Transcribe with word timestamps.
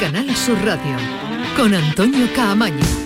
Canal 0.00 0.28
Sur 0.36 0.58
Radio 0.62 0.96
con 1.56 1.72
Antonio 1.74 2.28
Caamaño. 2.34 3.05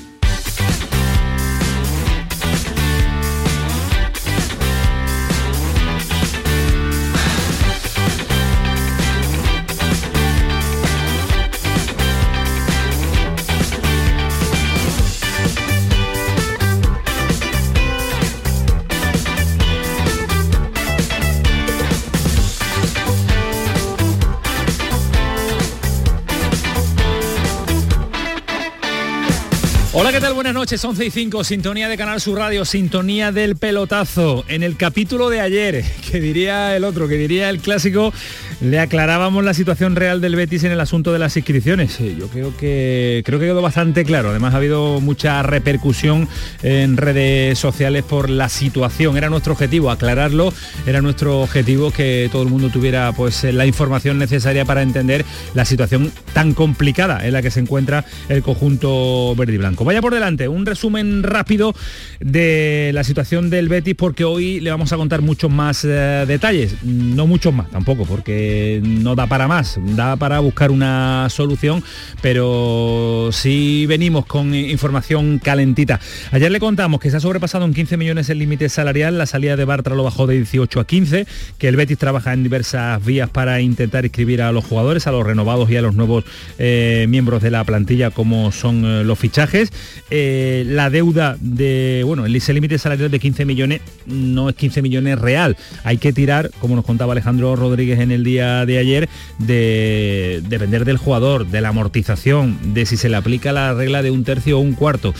Hola, 30.00 30.12
¿qué 30.12 30.20
tal? 30.20 30.32
Buenas 30.32 30.54
noches, 30.54 30.82
11 30.82 31.04
y 31.04 31.10
5, 31.10 31.44
sintonía 31.44 31.86
de 31.86 31.98
Canal 31.98 32.22
Sur 32.22 32.38
Radio, 32.38 32.64
sintonía 32.64 33.32
del 33.32 33.56
pelotazo. 33.56 34.46
En 34.48 34.62
el 34.62 34.78
capítulo 34.78 35.28
de 35.28 35.42
ayer, 35.42 35.84
que 36.10 36.22
diría 36.22 36.74
el 36.74 36.84
otro, 36.84 37.06
que 37.06 37.16
diría 37.16 37.50
el 37.50 37.58
clásico, 37.58 38.10
le 38.60 38.78
aclarábamos 38.78 39.42
la 39.42 39.54
situación 39.54 39.96
real 39.96 40.20
del 40.20 40.36
Betis 40.36 40.64
en 40.64 40.72
el 40.72 40.80
asunto 40.80 41.12
de 41.12 41.18
las 41.18 41.36
inscripciones. 41.36 41.98
Yo 41.98 42.28
creo 42.28 42.54
que 42.56 43.22
creo 43.24 43.38
que 43.38 43.46
quedó 43.46 43.62
bastante 43.62 44.04
claro. 44.04 44.30
Además 44.30 44.52
ha 44.52 44.58
habido 44.58 45.00
mucha 45.00 45.42
repercusión 45.42 46.28
en 46.62 46.96
redes 46.98 47.58
sociales 47.58 48.04
por 48.04 48.28
la 48.28 48.48
situación. 48.48 49.16
Era 49.16 49.30
nuestro 49.30 49.54
objetivo 49.54 49.90
aclararlo, 49.90 50.52
era 50.86 51.00
nuestro 51.00 51.40
objetivo 51.40 51.90
que 51.90 52.28
todo 52.30 52.42
el 52.42 52.48
mundo 52.48 52.68
tuviera 52.68 53.12
pues 53.12 53.44
la 53.44 53.64
información 53.64 54.18
necesaria 54.18 54.64
para 54.66 54.82
entender 54.82 55.24
la 55.54 55.64
situación 55.64 56.12
tan 56.34 56.52
complicada 56.52 57.26
en 57.26 57.32
la 57.32 57.40
que 57.40 57.50
se 57.50 57.60
encuentra 57.60 58.04
el 58.28 58.42
conjunto 58.42 59.34
verde 59.36 59.54
y 59.54 59.58
blanco. 59.58 59.84
Vaya 59.84 60.02
por 60.02 60.12
delante, 60.12 60.48
un 60.48 60.66
resumen 60.66 61.22
rápido 61.22 61.74
de 62.20 62.90
la 62.92 63.04
situación 63.04 63.48
del 63.48 63.70
Betis 63.70 63.94
porque 63.94 64.24
hoy 64.24 64.60
le 64.60 64.70
vamos 64.70 64.92
a 64.92 64.96
contar 64.98 65.22
muchos 65.22 65.50
más 65.50 65.84
eh, 65.84 66.24
detalles, 66.26 66.74
no 66.84 67.26
muchos 67.26 67.54
más 67.54 67.70
tampoco 67.70 68.04
porque 68.04 68.49
no 68.82 69.14
da 69.14 69.26
para 69.26 69.48
más, 69.48 69.78
da 69.96 70.16
para 70.16 70.40
buscar 70.40 70.70
una 70.70 71.28
solución, 71.30 71.82
pero 72.22 73.30
sí 73.32 73.86
venimos 73.86 74.26
con 74.26 74.54
información 74.54 75.38
calentita. 75.38 76.00
Ayer 76.30 76.50
le 76.50 76.60
contamos 76.60 77.00
que 77.00 77.10
se 77.10 77.16
ha 77.16 77.20
sobrepasado 77.20 77.64
en 77.64 77.74
15 77.74 77.96
millones 77.96 78.30
el 78.30 78.38
límite 78.38 78.68
salarial, 78.68 79.18
la 79.18 79.26
salida 79.26 79.56
de 79.56 79.64
Bartra 79.64 79.94
lo 79.94 80.04
bajó 80.04 80.26
de 80.26 80.36
18 80.36 80.80
a 80.80 80.86
15, 80.86 81.26
que 81.58 81.68
el 81.68 81.76
Betis 81.76 81.98
trabaja 81.98 82.32
en 82.32 82.42
diversas 82.42 83.04
vías 83.04 83.30
para 83.30 83.60
intentar 83.60 84.04
inscribir 84.04 84.42
a 84.42 84.52
los 84.52 84.64
jugadores, 84.64 85.06
a 85.06 85.12
los 85.12 85.26
renovados 85.26 85.70
y 85.70 85.76
a 85.76 85.82
los 85.82 85.94
nuevos 85.94 86.24
eh, 86.58 87.06
miembros 87.08 87.42
de 87.42 87.50
la 87.50 87.64
plantilla 87.64 88.10
como 88.10 88.52
son 88.52 88.84
eh, 88.84 89.04
los 89.04 89.18
fichajes. 89.18 89.72
Eh, 90.10 90.64
la 90.66 90.90
deuda 90.90 91.36
de, 91.40 92.02
bueno, 92.04 92.26
el 92.26 92.32
límite 92.32 92.78
salarial 92.78 93.10
de 93.10 93.18
15 93.18 93.44
millones 93.44 93.80
no 94.06 94.48
es 94.48 94.56
15 94.56 94.82
millones 94.82 95.18
real, 95.18 95.56
hay 95.84 95.98
que 95.98 96.12
tirar, 96.12 96.50
como 96.60 96.76
nos 96.76 96.84
contaba 96.84 97.12
Alejandro 97.12 97.54
Rodríguez 97.56 98.00
en 98.00 98.10
el 98.10 98.24
día 98.24 98.39
de 98.40 98.78
ayer 98.78 99.08
de 99.38 100.42
depender 100.48 100.84
del 100.84 100.96
jugador, 100.96 101.46
de 101.46 101.60
la 101.60 101.68
amortización, 101.68 102.74
de 102.74 102.86
si 102.86 102.96
se 102.96 103.08
le 103.08 103.16
aplica 103.16 103.52
la 103.52 103.74
regla 103.74 104.02
de 104.02 104.10
un 104.10 104.24
tercio 104.24 104.58
o 104.58 104.60
un 104.60 104.74
cuarto. 104.74 105.14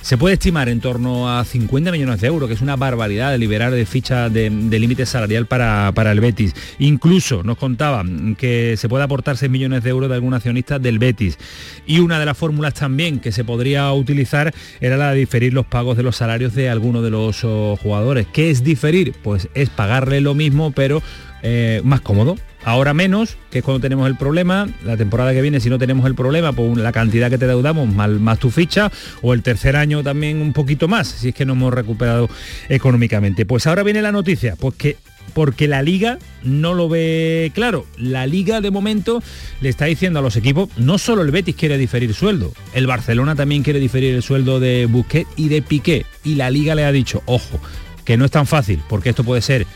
Se 0.00 0.16
puede 0.16 0.34
estimar 0.34 0.68
en 0.68 0.80
torno 0.80 1.36
a 1.36 1.44
50 1.44 1.90
millones 1.90 2.20
de 2.20 2.28
euros, 2.28 2.48
que 2.48 2.54
es 2.54 2.60
una 2.60 2.76
barbaridad 2.76 3.32
de 3.32 3.38
liberar 3.38 3.72
de 3.72 3.84
ficha 3.86 4.28
de, 4.28 4.50
límite 4.50 5.04
salarial 5.04 5.46
para, 5.46 5.90
para, 5.94 6.12
el 6.12 6.20
Betis. 6.20 6.54
Incluso 6.78 7.42
nos 7.42 7.58
contaban 7.58 8.36
que 8.36 8.76
se 8.76 8.88
puede 8.88 9.02
aportar 9.02 9.36
6 9.36 9.50
millones 9.50 9.82
de 9.82 9.90
euros 9.90 10.08
de 10.08 10.14
algún 10.14 10.34
accionista 10.34 10.78
del 10.78 11.00
Betis. 11.00 11.38
Y 11.86 11.98
una 11.98 12.20
de 12.20 12.26
las 12.26 12.38
fórmulas 12.38 12.74
también 12.74 13.18
que 13.18 13.32
se 13.32 13.42
podría 13.42 13.92
utilizar 13.92 14.54
era 14.80 14.96
la 14.96 15.10
de 15.10 15.18
diferir 15.18 15.52
los 15.52 15.66
pagos 15.66 15.96
de 15.96 16.04
los 16.04 16.16
salarios 16.16 16.54
de 16.54 16.70
alguno 16.70 17.02
de 17.02 17.10
los 17.10 17.42
oh, 17.42 17.76
jugadores. 17.82 18.28
¿Qué 18.32 18.50
es 18.50 18.62
diferir? 18.62 19.12
Pues 19.24 19.48
es 19.54 19.70
pagarle 19.70 20.20
lo 20.20 20.34
mismo, 20.34 20.70
pero 20.70 21.02
eh, 21.42 21.80
más 21.84 22.00
cómodo. 22.00 22.36
Ahora 22.66 22.94
menos, 22.94 23.36
que 23.52 23.58
es 23.58 23.64
cuando 23.64 23.80
tenemos 23.80 24.08
el 24.08 24.16
problema, 24.16 24.68
la 24.84 24.96
temporada 24.96 25.32
que 25.32 25.40
viene 25.40 25.60
si 25.60 25.70
no 25.70 25.78
tenemos 25.78 26.04
el 26.04 26.16
problema, 26.16 26.52
pues 26.52 26.76
la 26.76 26.90
cantidad 26.90 27.30
que 27.30 27.38
te 27.38 27.46
deudamos 27.46 27.88
más, 27.88 28.10
más 28.10 28.40
tu 28.40 28.50
ficha, 28.50 28.90
o 29.22 29.34
el 29.34 29.44
tercer 29.44 29.76
año 29.76 30.02
también 30.02 30.40
un 30.40 30.52
poquito 30.52 30.88
más, 30.88 31.06
si 31.06 31.28
es 31.28 31.34
que 31.36 31.44
no 31.44 31.52
hemos 31.52 31.72
recuperado 31.72 32.28
económicamente. 32.68 33.46
Pues 33.46 33.68
ahora 33.68 33.84
viene 33.84 34.02
la 34.02 34.10
noticia, 34.10 34.56
pues 34.56 34.74
que 34.74 34.96
porque 35.32 35.68
la 35.68 35.80
liga 35.80 36.18
no 36.42 36.74
lo 36.74 36.88
ve 36.88 37.52
claro. 37.54 37.86
La 37.98 38.26
liga 38.26 38.60
de 38.60 38.72
momento 38.72 39.22
le 39.60 39.68
está 39.68 39.84
diciendo 39.84 40.18
a 40.18 40.22
los 40.22 40.34
equipos, 40.34 40.68
no 40.76 40.98
solo 40.98 41.22
el 41.22 41.30
Betis 41.30 41.54
quiere 41.54 41.78
diferir 41.78 42.14
sueldo, 42.14 42.52
el 42.74 42.88
Barcelona 42.88 43.36
también 43.36 43.62
quiere 43.62 43.78
diferir 43.78 44.12
el 44.12 44.24
sueldo 44.24 44.58
de 44.58 44.86
Busquets 44.86 45.30
y 45.36 45.50
de 45.50 45.62
Piqué. 45.62 46.04
Y 46.24 46.34
la 46.34 46.50
liga 46.50 46.74
le 46.74 46.84
ha 46.84 46.90
dicho, 46.90 47.22
ojo, 47.26 47.60
que 48.04 48.16
no 48.16 48.24
es 48.24 48.32
tan 48.32 48.46
fácil, 48.46 48.80
porque 48.88 49.10
esto 49.10 49.22
puede 49.22 49.40
ser 49.40 49.68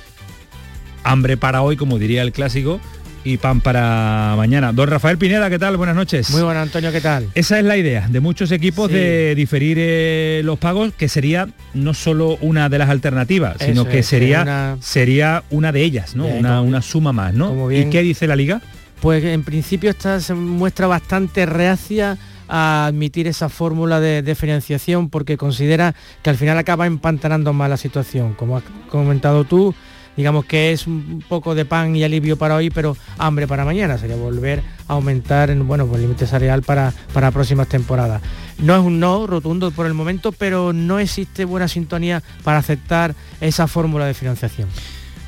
hambre 1.04 1.36
para 1.36 1.62
hoy, 1.62 1.76
como 1.76 1.98
diría 1.98 2.22
el 2.22 2.32
clásico, 2.32 2.80
y 3.24 3.36
pan 3.36 3.60
para 3.60 4.34
mañana. 4.36 4.72
Don 4.72 4.88
Rafael 4.88 5.18
Pineda, 5.18 5.50
¿qué 5.50 5.58
tal? 5.58 5.76
Buenas 5.76 5.94
noches. 5.94 6.30
Muy 6.30 6.42
buenas, 6.42 6.62
Antonio, 6.62 6.90
¿qué 6.92 7.00
tal? 7.00 7.28
Esa 7.34 7.58
es 7.58 7.64
la 7.64 7.76
idea 7.76 8.08
de 8.08 8.20
muchos 8.20 8.50
equipos 8.52 8.90
de 8.90 9.34
diferir 9.34 9.76
eh, 9.80 10.42
los 10.44 10.58
pagos, 10.58 10.92
que 10.94 11.08
sería 11.08 11.48
no 11.74 11.94
solo 11.94 12.38
una 12.40 12.68
de 12.68 12.78
las 12.78 12.88
alternativas, 12.88 13.56
sino 13.60 13.84
que 13.84 14.02
sería, 14.02 14.42
una... 14.42 14.76
sería 14.80 15.44
una 15.50 15.72
de 15.72 15.82
ellas, 15.82 16.16
¿no? 16.16 16.26
una, 16.26 16.82
suma 16.82 17.12
más, 17.12 17.34
¿no? 17.34 17.70
¿Y 17.70 17.90
qué 17.90 18.02
dice 18.02 18.26
la 18.26 18.36
liga? 18.36 18.62
Pues 19.00 19.24
en 19.24 19.44
principio 19.44 19.90
esta 19.90 20.20
se 20.20 20.34
muestra 20.34 20.86
bastante 20.86 21.46
reacia 21.46 22.18
a 22.48 22.86
admitir 22.86 23.28
esa 23.28 23.48
fórmula 23.48 24.00
de, 24.00 24.22
de, 24.22 24.34
financiación 24.34 25.08
porque 25.08 25.36
considera 25.36 25.94
que 26.22 26.30
al 26.30 26.36
final 26.36 26.58
acaba 26.58 26.86
empantanando 26.86 27.52
más 27.52 27.70
la 27.70 27.76
situación. 27.76 28.34
Como 28.34 28.56
has 28.56 28.64
comentado 28.88 29.44
tú, 29.44 29.74
digamos 30.16 30.44
que 30.44 30.72
es 30.72 30.86
un 30.86 31.22
poco 31.28 31.54
de 31.54 31.64
pan 31.64 31.94
y 31.96 32.04
alivio 32.04 32.36
para 32.36 32.56
hoy, 32.56 32.70
pero 32.70 32.96
hambre 33.18 33.46
para 33.46 33.64
mañana, 33.64 33.98
sería 33.98 34.16
volver 34.16 34.62
a 34.88 34.94
aumentar 34.94 35.54
bueno, 35.56 35.86
pues 35.86 35.96
el 35.96 36.02
límite 36.02 36.26
salarial 36.26 36.62
para, 36.62 36.92
para 37.12 37.30
próximas 37.30 37.68
temporadas. 37.68 38.22
No 38.58 38.76
es 38.76 38.82
un 38.82 39.00
no 39.00 39.26
rotundo 39.26 39.70
por 39.70 39.86
el 39.86 39.94
momento, 39.94 40.32
pero 40.32 40.72
no 40.72 40.98
existe 40.98 41.44
buena 41.44 41.68
sintonía 41.68 42.22
para 42.44 42.58
aceptar 42.58 43.14
esa 43.40 43.66
fórmula 43.66 44.06
de 44.06 44.14
financiación. 44.14 44.68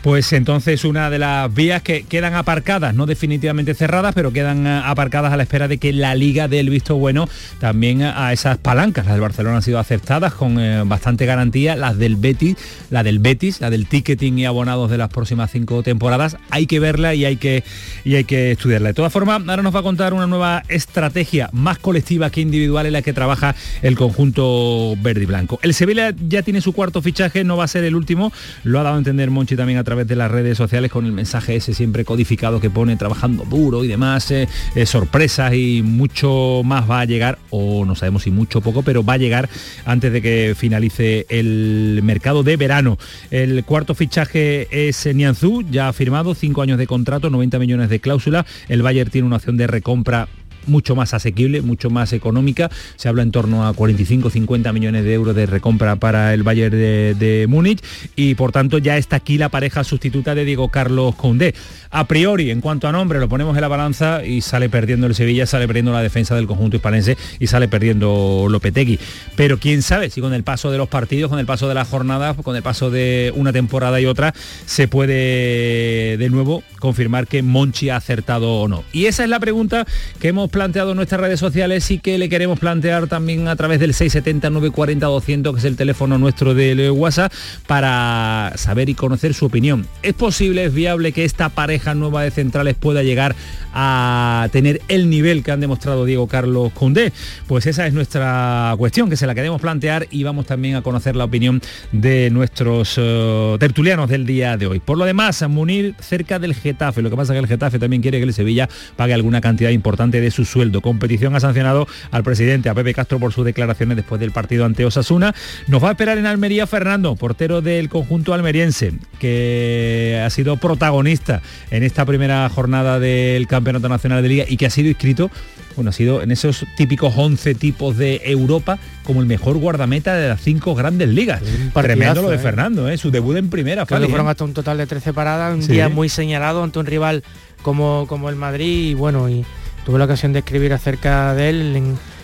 Pues 0.02 0.32
entonces 0.32 0.84
una 0.84 1.10
de 1.10 1.20
las 1.20 1.54
vías 1.54 1.80
que 1.80 2.02
quedan 2.02 2.34
aparcadas, 2.34 2.92
no 2.92 3.06
definitivamente 3.06 3.72
cerradas, 3.72 4.14
pero 4.16 4.32
quedan 4.32 4.66
eh, 4.66 4.82
aparcadas 4.84 5.32
a 5.32 5.36
la 5.36 5.44
espera 5.44 5.68
de 5.68 5.78
que 5.78 5.92
la 5.92 6.16
liga 6.16 6.48
dé 6.48 6.58
el 6.58 6.70
visto 6.70 6.96
bueno 6.96 7.28
también 7.60 8.02
a 8.02 8.32
esas 8.32 8.58
palancas. 8.58 9.06
Las 9.06 9.14
del 9.14 9.20
Barcelona 9.20 9.58
han 9.58 9.62
sido 9.62 9.78
aceptadas 9.78 10.34
con 10.34 10.58
eh, 10.58 10.82
bastante 10.84 11.24
garantía, 11.24 11.76
las 11.76 11.98
del 11.98 12.16
Betis, 12.16 12.56
la 12.90 13.04
del 13.04 13.20
Betis, 13.20 13.60
la 13.60 13.70
del 13.70 13.86
ticketing 13.86 14.40
y 14.40 14.44
abonados 14.44 14.90
de 14.90 14.98
las 14.98 15.08
próximas 15.08 15.52
cinco 15.52 15.84
temporadas. 15.84 16.36
Hay 16.50 16.66
que 16.66 16.80
verla 16.80 17.14
y 17.14 17.24
hay 17.24 17.36
que, 17.36 17.62
y 18.04 18.16
hay 18.16 18.24
que 18.24 18.50
estudiarla. 18.50 18.88
De 18.88 18.94
todas 18.94 19.12
formas, 19.12 19.40
ahora 19.46 19.62
nos 19.62 19.72
va 19.72 19.80
a 19.80 19.84
contar 19.84 20.14
una 20.14 20.26
nueva 20.26 20.64
estrategia 20.68 21.48
más 21.52 21.78
colectiva 21.78 22.28
que 22.30 22.40
individual 22.40 22.86
en 22.86 22.94
la 22.94 23.02
que 23.02 23.12
trabaja 23.12 23.54
el 23.82 23.96
conjunto 23.96 24.96
verde 25.00 25.22
y 25.22 25.26
blanco. 25.26 25.60
El 25.62 25.74
Sevilla 25.74 26.12
ya 26.28 26.42
tiene 26.42 26.60
su 26.60 26.72
cuarto 26.72 27.02
fichaje, 27.02 27.44
no 27.44 27.56
va 27.56 27.64
a 27.64 27.68
ser 27.68 27.84
el 27.84 27.94
último, 27.94 28.32
lo 28.64 28.80
ha 28.80 28.82
dado 28.82 28.96
a 28.96 28.98
entender 28.98 29.30
Monchi 29.30 29.54
también 29.54 29.78
a 29.78 29.84
de 29.94 30.16
las 30.16 30.30
redes 30.30 30.56
sociales 30.56 30.90
con 30.90 31.06
el 31.06 31.12
mensaje 31.12 31.56
ese 31.56 31.74
siempre 31.74 32.04
codificado 32.04 32.60
que 32.60 32.70
pone 32.70 32.96
trabajando 32.96 33.44
duro 33.44 33.84
y 33.84 33.88
demás, 33.88 34.30
eh, 34.30 34.48
eh, 34.74 34.86
sorpresas 34.86 35.52
y 35.54 35.82
mucho 35.82 36.62
más 36.64 36.90
va 36.90 37.00
a 37.00 37.04
llegar, 37.04 37.38
o 37.50 37.84
no 37.84 37.94
sabemos 37.94 38.22
si 38.22 38.30
mucho 38.30 38.60
o 38.60 38.62
poco, 38.62 38.82
pero 38.82 39.04
va 39.04 39.14
a 39.14 39.18
llegar 39.18 39.48
antes 39.84 40.12
de 40.12 40.22
que 40.22 40.54
finalice 40.56 41.26
el 41.28 42.00
mercado 42.02 42.42
de 42.42 42.56
verano. 42.56 42.98
El 43.30 43.64
cuarto 43.64 43.94
fichaje 43.94 44.88
es 44.88 45.06
Nianzú, 45.14 45.64
ya 45.70 45.92
firmado, 45.92 46.34
cinco 46.34 46.62
años 46.62 46.78
de 46.78 46.86
contrato, 46.86 47.30
90 47.30 47.58
millones 47.58 47.90
de 47.90 48.00
cláusula. 48.00 48.46
El 48.68 48.82
Bayern 48.82 49.10
tiene 49.10 49.26
una 49.26 49.36
opción 49.36 49.56
de 49.56 49.66
recompra 49.66 50.28
mucho 50.66 50.94
más 50.96 51.14
asequible, 51.14 51.62
mucho 51.62 51.90
más 51.90 52.12
económica. 52.12 52.70
Se 52.96 53.08
habla 53.08 53.22
en 53.22 53.30
torno 53.30 53.66
a 53.66 53.74
45-50 53.74 54.72
millones 54.72 55.04
de 55.04 55.14
euros 55.14 55.34
de 55.34 55.46
recompra 55.46 55.96
para 55.96 56.34
el 56.34 56.42
Bayern 56.42 56.72
de, 56.72 57.46
Múnich 57.48 57.82
y 58.16 58.34
por 58.34 58.52
tanto 58.52 58.78
ya 58.78 58.96
está 58.96 59.16
aquí 59.16 59.38
la 59.38 59.48
pareja 59.48 59.84
sustituta 59.84 60.34
de 60.34 60.44
Diego 60.44 60.68
Carlos 60.68 61.14
Condé. 61.14 61.54
A 61.90 62.06
priori, 62.06 62.50
en 62.50 62.60
cuanto 62.60 62.88
a 62.88 62.92
nombre, 62.92 63.20
lo 63.20 63.28
ponemos 63.28 63.56
en 63.56 63.60
la 63.60 63.68
balanza 63.68 64.24
y 64.24 64.40
sale 64.40 64.68
perdiendo 64.68 65.06
el 65.06 65.14
Sevilla, 65.14 65.46
sale 65.46 65.66
perdiendo 65.66 65.92
la 65.92 66.02
defensa 66.02 66.34
del 66.34 66.46
conjunto 66.46 66.76
hispanense 66.76 67.16
y 67.38 67.46
sale 67.46 67.68
perdiendo 67.68 68.46
Lopetegui. 68.48 68.98
Pero 69.36 69.58
quién 69.58 69.82
sabe 69.82 70.10
si 70.10 70.20
con 70.20 70.34
el 70.34 70.42
paso 70.42 70.70
de 70.70 70.78
los 70.78 70.88
partidos, 70.88 71.30
con 71.30 71.38
el 71.38 71.46
paso 71.46 71.68
de 71.68 71.74
las 71.74 71.88
jornadas, 71.88 72.36
con 72.42 72.56
el 72.56 72.62
paso 72.62 72.90
de 72.90 73.32
una 73.36 73.52
temporada 73.52 74.00
y 74.00 74.06
otra, 74.06 74.34
se 74.66 74.88
puede 74.88 76.16
de 76.16 76.30
nuevo 76.30 76.62
confirmar 76.78 77.26
que 77.26 77.42
Monchi 77.42 77.90
ha 77.90 77.96
acertado 77.96 78.60
o 78.60 78.68
no. 78.68 78.84
Y 78.92 79.06
esa 79.06 79.24
es 79.24 79.30
la 79.30 79.40
pregunta 79.40 79.86
que 80.20 80.28
hemos 80.28 80.50
planteado 80.52 80.90
en 80.92 80.96
nuestras 80.96 81.20
redes 81.20 81.40
sociales 81.40 81.90
y 81.90 81.98
que 81.98 82.18
le 82.18 82.28
queremos 82.28 82.60
plantear 82.60 83.08
también 83.08 83.48
a 83.48 83.56
través 83.56 83.80
del 83.80 83.94
670 83.94 84.50
940 84.50 85.06
200, 85.06 85.52
que 85.52 85.58
es 85.58 85.64
el 85.64 85.76
teléfono 85.76 86.18
nuestro 86.18 86.54
de 86.54 86.90
WhatsApp, 86.90 87.32
para 87.66 88.52
saber 88.56 88.88
y 88.88 88.94
conocer 88.94 89.34
su 89.34 89.46
opinión. 89.46 89.86
¿Es 90.02 90.14
posible, 90.14 90.64
es 90.64 90.74
viable 90.74 91.12
que 91.12 91.24
esta 91.24 91.48
pareja 91.48 91.94
nueva 91.94 92.22
de 92.22 92.30
centrales 92.30 92.76
pueda 92.76 93.02
llegar 93.02 93.34
a 93.74 94.48
tener 94.52 94.82
el 94.88 95.08
nivel 95.08 95.42
que 95.42 95.50
han 95.50 95.60
demostrado 95.60 96.04
Diego 96.04 96.28
Carlos 96.28 96.72
Condé? 96.72 97.12
Pues 97.46 97.66
esa 97.66 97.86
es 97.86 97.94
nuestra 97.94 98.74
cuestión, 98.78 99.10
que 99.10 99.16
se 99.16 99.26
la 99.26 99.34
queremos 99.34 99.60
plantear 99.60 100.06
y 100.10 100.22
vamos 100.22 100.46
también 100.46 100.76
a 100.76 100.82
conocer 100.82 101.16
la 101.16 101.24
opinión 101.24 101.60
de 101.90 102.30
nuestros 102.30 102.94
eh, 102.98 103.56
tertulianos 103.58 104.08
del 104.08 104.26
día 104.26 104.56
de 104.56 104.66
hoy. 104.66 104.80
Por 104.80 104.98
lo 104.98 105.04
demás, 105.04 105.42
Munir 105.48 105.94
cerca 106.00 106.38
del 106.38 106.54
Getafe. 106.54 107.02
Lo 107.02 107.10
que 107.10 107.16
pasa 107.16 107.32
es 107.32 107.36
que 107.36 107.40
el 107.40 107.48
Getafe 107.48 107.78
también 107.78 108.02
quiere 108.02 108.18
que 108.18 108.24
el 108.24 108.34
Sevilla 108.34 108.68
pague 108.96 109.14
alguna 109.14 109.40
cantidad 109.40 109.70
importante 109.70 110.20
de 110.20 110.30
su 110.30 110.41
sueldo. 110.46 110.80
Competición 110.80 111.34
ha 111.34 111.40
sancionado 111.40 111.86
al 112.10 112.22
presidente, 112.22 112.68
a 112.68 112.74
Pepe 112.74 112.94
Castro, 112.94 113.18
por 113.18 113.32
sus 113.32 113.44
declaraciones 113.44 113.96
después 113.96 114.20
del 114.20 114.32
partido 114.32 114.64
ante 114.64 114.84
Osasuna. 114.84 115.34
Nos 115.68 115.82
va 115.82 115.88
a 115.88 115.92
esperar 115.92 116.18
en 116.18 116.26
Almería 116.26 116.66
Fernando, 116.66 117.16
portero 117.16 117.62
del 117.62 117.88
conjunto 117.88 118.34
almeriense, 118.34 118.94
que 119.18 120.20
ha 120.24 120.30
sido 120.30 120.56
protagonista 120.56 121.42
en 121.70 121.82
esta 121.82 122.04
primera 122.04 122.48
jornada 122.48 122.98
del 122.98 123.46
Campeonato 123.46 123.88
Nacional 123.88 124.22
de 124.22 124.28
Liga 124.28 124.44
y 124.48 124.56
que 124.56 124.66
ha 124.66 124.70
sido 124.70 124.88
inscrito 124.88 125.30
bueno, 125.76 125.90
ha 125.90 125.92
sido 125.92 126.22
en 126.22 126.30
esos 126.30 126.66
típicos 126.76 127.14
11 127.16 127.54
tipos 127.54 127.96
de 127.96 128.20
Europa 128.24 128.78
como 129.04 129.20
el 129.20 129.26
mejor 129.26 129.56
guardameta 129.58 130.14
de 130.14 130.28
las 130.28 130.40
cinco 130.40 130.74
grandes 130.74 131.08
ligas. 131.08 131.42
Tremendo 131.72 132.22
lo 132.22 132.30
de 132.30 132.36
¿eh? 132.36 132.38
Fernando, 132.38 132.88
¿eh? 132.88 132.98
su 132.98 133.10
debut 133.10 133.36
en 133.36 133.50
primera. 133.50 133.86
Creo 133.86 134.08
fueron 134.08 134.28
hasta 134.28 134.44
un 134.44 134.54
total 134.54 134.78
de 134.78 134.86
13 134.86 135.12
paradas, 135.12 135.54
un 135.54 135.66
día 135.66 135.88
muy 135.88 136.08
señalado 136.08 136.62
ante 136.62 136.78
un 136.78 136.86
rival 136.86 137.22
como, 137.62 138.06
como 138.08 138.28
el 138.28 138.36
Madrid 138.36 138.90
y 138.90 138.94
bueno, 138.94 139.28
y 139.28 139.44
tuve 139.84 139.98
la 139.98 140.04
ocasión 140.04 140.32
de 140.32 140.40
escribir 140.40 140.72
acerca 140.72 141.34
de 141.34 141.48
él 141.50 141.76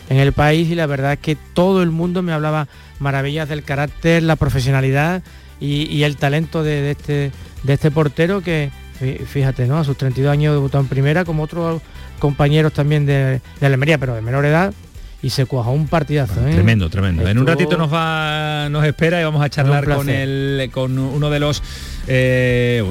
en, 0.09 0.17
el 0.17 0.33
país 0.33 0.71
y 0.71 0.75
la 0.75 0.87
verdad 0.87 1.15
es 1.15 1.19
que 1.19 1.37
todo 1.37 1.83
el 1.83 1.91
mundo 1.91 2.23
me 2.23 2.33
hablaba 2.33 2.67
maravillas 2.99 3.49
del 3.49 3.63
carácter, 3.63 4.23
la 4.23 4.37
profesionalidad 4.37 5.23
y, 5.61 6.03
el 6.03 6.17
talento 6.17 6.63
de, 6.63 6.91
este, 6.91 7.31
de 7.63 7.73
este 7.73 7.91
portero 7.91 8.41
que, 8.41 8.71
fíjate, 9.27 9.67
¿no? 9.67 9.79
A 9.79 9.85
sus 9.85 9.99
32 9.99 10.33
años 10.33 10.55
debutó 10.55 10.81
en 10.81 10.87
primera 10.87 11.25
como 11.25 11.43
otros 11.43 11.83
compañeros 12.19 12.73
también 12.73 13.05
de, 13.05 13.41
de 13.61 13.67
Almería, 13.67 13.99
pero 13.99 14.15
de 14.15 14.23
menor 14.23 14.47
edad, 14.47 14.73
y 15.23 15.31
se 15.31 15.47
cuajó 15.47 15.73
un 15.73 15.88
partidazo. 15.88 16.47
¿eh? 16.47 16.53
Tremendo, 16.53 16.88
tremendo. 16.88 17.26
En 17.26 17.38
un 17.38 17.47
ratito 17.47 17.76
nos 17.76 17.93
va, 17.93 18.69
nos 18.70 18.85
espera 18.85 19.20
y 19.20 19.25
vamos 19.25 19.43
a 19.43 19.49
charlar 19.49 19.85
con 19.85 20.09
el, 20.09 20.70
con 20.73 20.99
uno 20.99 21.31
de 21.31 21.41
los 21.41 21.62
eh, 22.11 22.82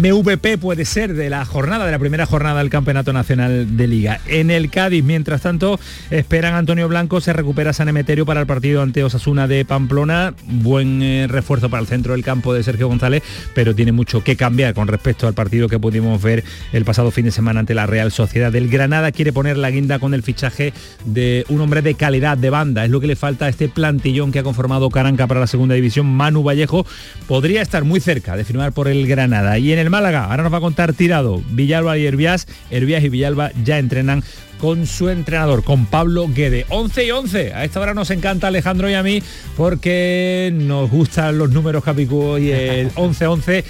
MVP 0.00 0.58
puede 0.58 0.84
ser 0.84 1.14
de 1.14 1.30
la 1.30 1.44
jornada, 1.44 1.86
de 1.86 1.92
la 1.92 2.00
primera 2.00 2.26
jornada 2.26 2.58
del 2.58 2.68
Campeonato 2.68 3.12
Nacional 3.12 3.76
de 3.76 3.86
Liga. 3.86 4.20
En 4.26 4.50
el 4.50 4.70
Cádiz, 4.70 5.04
mientras 5.04 5.42
tanto, 5.42 5.78
esperan 6.10 6.54
Antonio 6.54 6.88
Blanco, 6.88 7.20
se 7.20 7.32
recupera 7.32 7.72
San 7.72 7.88
Emeterio 7.88 8.26
para 8.26 8.40
el 8.40 8.46
partido 8.46 8.82
ante 8.82 9.04
Osasuna 9.04 9.46
de 9.46 9.64
Pamplona. 9.64 10.34
Buen 10.46 11.00
eh, 11.00 11.26
refuerzo 11.28 11.70
para 11.70 11.80
el 11.80 11.86
centro 11.86 12.14
del 12.14 12.24
campo 12.24 12.52
de 12.54 12.64
Sergio 12.64 12.88
González, 12.88 13.22
pero 13.54 13.74
tiene 13.74 13.92
mucho 13.92 14.24
que 14.24 14.34
cambiar 14.34 14.74
con 14.74 14.88
respecto 14.88 15.28
al 15.28 15.34
partido 15.34 15.68
que 15.68 15.78
pudimos 15.78 16.20
ver 16.20 16.42
el 16.72 16.84
pasado 16.84 17.12
fin 17.12 17.26
de 17.26 17.30
semana 17.30 17.60
ante 17.60 17.74
la 17.74 17.86
Real 17.86 18.10
Sociedad 18.10 18.50
del 18.50 18.68
Granada. 18.68 19.12
Quiere 19.12 19.32
poner 19.32 19.58
la 19.58 19.70
guinda 19.70 20.00
con 20.00 20.12
el 20.12 20.24
fichaje 20.24 20.72
de 21.04 21.44
un 21.48 21.60
hombre 21.66 21.82
de 21.82 21.96
calidad 21.96 22.38
de 22.38 22.48
banda. 22.48 22.84
Es 22.84 22.92
lo 22.92 23.00
que 23.00 23.08
le 23.08 23.16
falta 23.16 23.46
a 23.46 23.48
este 23.48 23.68
plantillón 23.68 24.30
que 24.30 24.38
ha 24.38 24.44
conformado 24.44 24.88
Caranca 24.88 25.26
para 25.26 25.40
la 25.40 25.48
segunda 25.48 25.74
división. 25.74 26.06
Manu 26.06 26.44
Vallejo 26.44 26.86
podría 27.26 27.60
estar 27.60 27.82
muy 27.82 27.98
cerca 27.98 28.36
de 28.36 28.44
por 28.70 28.86
el 28.86 29.04
Granada. 29.08 29.58
Y 29.58 29.72
en 29.72 29.80
el 29.80 29.90
Málaga, 29.90 30.26
ahora 30.26 30.44
nos 30.44 30.52
va 30.52 30.58
a 30.58 30.60
contar 30.60 30.92
tirado 30.92 31.42
Villalba 31.50 31.98
y 31.98 32.06
Herbias. 32.06 32.46
Herbias 32.70 33.02
y 33.02 33.08
Villalba 33.08 33.50
ya 33.64 33.80
entrenan 33.80 34.22
con 34.58 34.86
su 34.86 35.08
entrenador, 35.08 35.62
con 35.62 35.86
Pablo 35.86 36.28
Guede. 36.28 36.66
11 36.68 37.04
y 37.04 37.10
11. 37.10 37.54
A 37.54 37.64
esta 37.64 37.80
hora 37.80 37.94
nos 37.94 38.10
encanta 38.10 38.48
Alejandro 38.48 38.90
y 38.90 38.94
a 38.94 39.02
mí 39.02 39.22
porque 39.56 40.50
nos 40.54 40.90
gustan 40.90 41.38
los 41.38 41.50
números 41.50 41.84
capicúos 41.84 42.40
y 42.40 42.50
el 42.50 42.90
11-11 42.94 43.64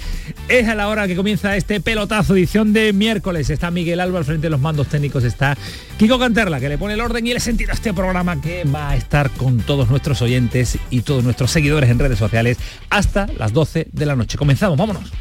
es 0.49 0.67
a 0.67 0.75
la 0.75 0.87
hora 0.87 1.07
que 1.07 1.15
comienza 1.15 1.55
este 1.55 1.79
pelotazo, 1.79 2.35
edición 2.35 2.73
de 2.73 2.93
miércoles. 2.93 3.49
Está 3.49 3.71
Miguel 3.71 3.99
Alba 3.99 4.19
al 4.19 4.25
frente 4.25 4.47
de 4.47 4.51
los 4.51 4.59
mandos 4.59 4.87
técnicos, 4.87 5.23
está 5.23 5.57
Kiko 5.97 6.19
Canterla 6.19 6.59
que 6.59 6.69
le 6.69 6.77
pone 6.77 6.93
el 6.93 7.01
orden 7.01 7.25
y 7.25 7.31
el 7.31 7.41
sentido 7.41 7.71
a 7.71 7.73
este 7.73 7.93
programa 7.93 8.39
que 8.41 8.63
va 8.63 8.91
a 8.91 8.95
estar 8.95 9.29
con 9.31 9.57
todos 9.59 9.89
nuestros 9.89 10.21
oyentes 10.21 10.77
y 10.89 11.01
todos 11.01 11.23
nuestros 11.23 11.51
seguidores 11.51 11.89
en 11.89 11.99
redes 11.99 12.19
sociales 12.19 12.57
hasta 12.89 13.27
las 13.37 13.53
12 13.53 13.87
de 13.91 14.05
la 14.05 14.15
noche. 14.15 14.37
Comenzamos, 14.37 14.77
vámonos. 14.77 15.11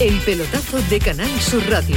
El 0.00 0.14
pelotazo 0.20 0.80
de 0.90 1.00
Canal 1.00 1.28
Sur 1.40 1.68
Radio 1.68 1.96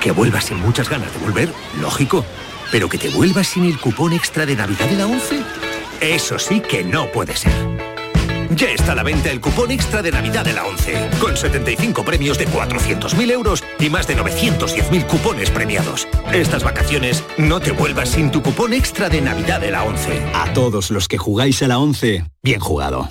que 0.00 0.12
vuelvas 0.12 0.44
sin 0.44 0.60
muchas 0.60 0.88
ganas 0.88 1.12
de 1.12 1.18
volver, 1.18 1.52
lógico. 1.80 2.24
Pero 2.70 2.88
que 2.88 2.98
te 2.98 3.10
vuelvas 3.10 3.48
sin 3.48 3.64
el 3.64 3.78
cupón 3.78 4.12
extra 4.12 4.44
de 4.46 4.56
Navidad 4.56 4.86
de 4.86 4.96
la 4.96 5.06
11, 5.06 5.40
eso 6.00 6.38
sí 6.38 6.60
que 6.60 6.82
no 6.82 7.10
puede 7.12 7.36
ser. 7.36 7.52
Ya 8.50 8.70
está 8.70 8.92
a 8.92 8.94
la 8.94 9.02
venta 9.02 9.30
el 9.30 9.40
cupón 9.40 9.70
extra 9.70 10.02
de 10.02 10.12
Navidad 10.12 10.44
de 10.44 10.52
la 10.52 10.64
11, 10.66 11.10
con 11.20 11.36
75 11.36 12.04
premios 12.04 12.38
de 12.38 12.46
400.000 12.48 13.30
euros 13.30 13.64
y 13.78 13.90
más 13.90 14.06
de 14.06 14.16
910.000 14.16 15.06
cupones 15.06 15.50
premiados. 15.50 16.06
Estas 16.32 16.62
vacaciones 16.62 17.24
no 17.38 17.60
te 17.60 17.72
vuelvas 17.72 18.10
sin 18.10 18.30
tu 18.30 18.42
cupón 18.42 18.72
extra 18.72 19.08
de 19.08 19.20
Navidad 19.20 19.60
de 19.60 19.72
la 19.72 19.84
11. 19.84 20.22
A 20.34 20.52
todos 20.52 20.90
los 20.90 21.08
que 21.08 21.18
jugáis 21.18 21.62
a 21.62 21.68
la 21.68 21.78
11, 21.78 22.24
bien 22.42 22.60
jugado. 22.60 23.10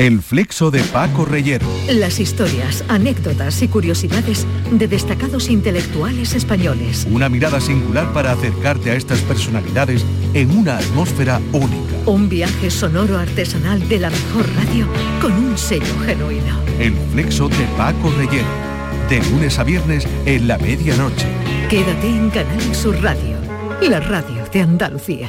El 0.00 0.22
flexo 0.22 0.70
de 0.70 0.80
Paco 0.80 1.26
Reyero. 1.26 1.66
Las 1.90 2.20
historias, 2.20 2.82
anécdotas 2.88 3.60
y 3.60 3.68
curiosidades 3.68 4.46
de 4.70 4.88
destacados 4.88 5.50
intelectuales 5.50 6.34
españoles. 6.34 7.06
Una 7.10 7.28
mirada 7.28 7.60
singular 7.60 8.10
para 8.14 8.32
acercarte 8.32 8.92
a 8.92 8.94
estas 8.94 9.20
personalidades 9.20 10.02
en 10.32 10.56
una 10.56 10.78
atmósfera 10.78 11.38
única. 11.52 11.92
Un 12.06 12.30
viaje 12.30 12.70
sonoro 12.70 13.18
artesanal 13.18 13.86
de 13.90 13.98
la 13.98 14.08
mejor 14.08 14.46
radio 14.56 14.86
con 15.20 15.32
un 15.32 15.58
sello 15.58 15.98
genuino. 16.06 16.58
El 16.78 16.94
flexo 17.12 17.50
de 17.50 17.66
Paco 17.76 18.10
Reyero. 18.16 18.48
De 19.10 19.20
lunes 19.30 19.58
a 19.58 19.64
viernes 19.64 20.08
en 20.24 20.48
la 20.48 20.56
medianoche. 20.56 21.26
Quédate 21.68 22.06
en 22.06 22.30
Canal 22.30 22.74
Sur 22.74 22.98
Radio, 23.02 23.36
la 23.82 24.00
radio 24.00 24.46
de 24.50 24.62
Andalucía. 24.62 25.28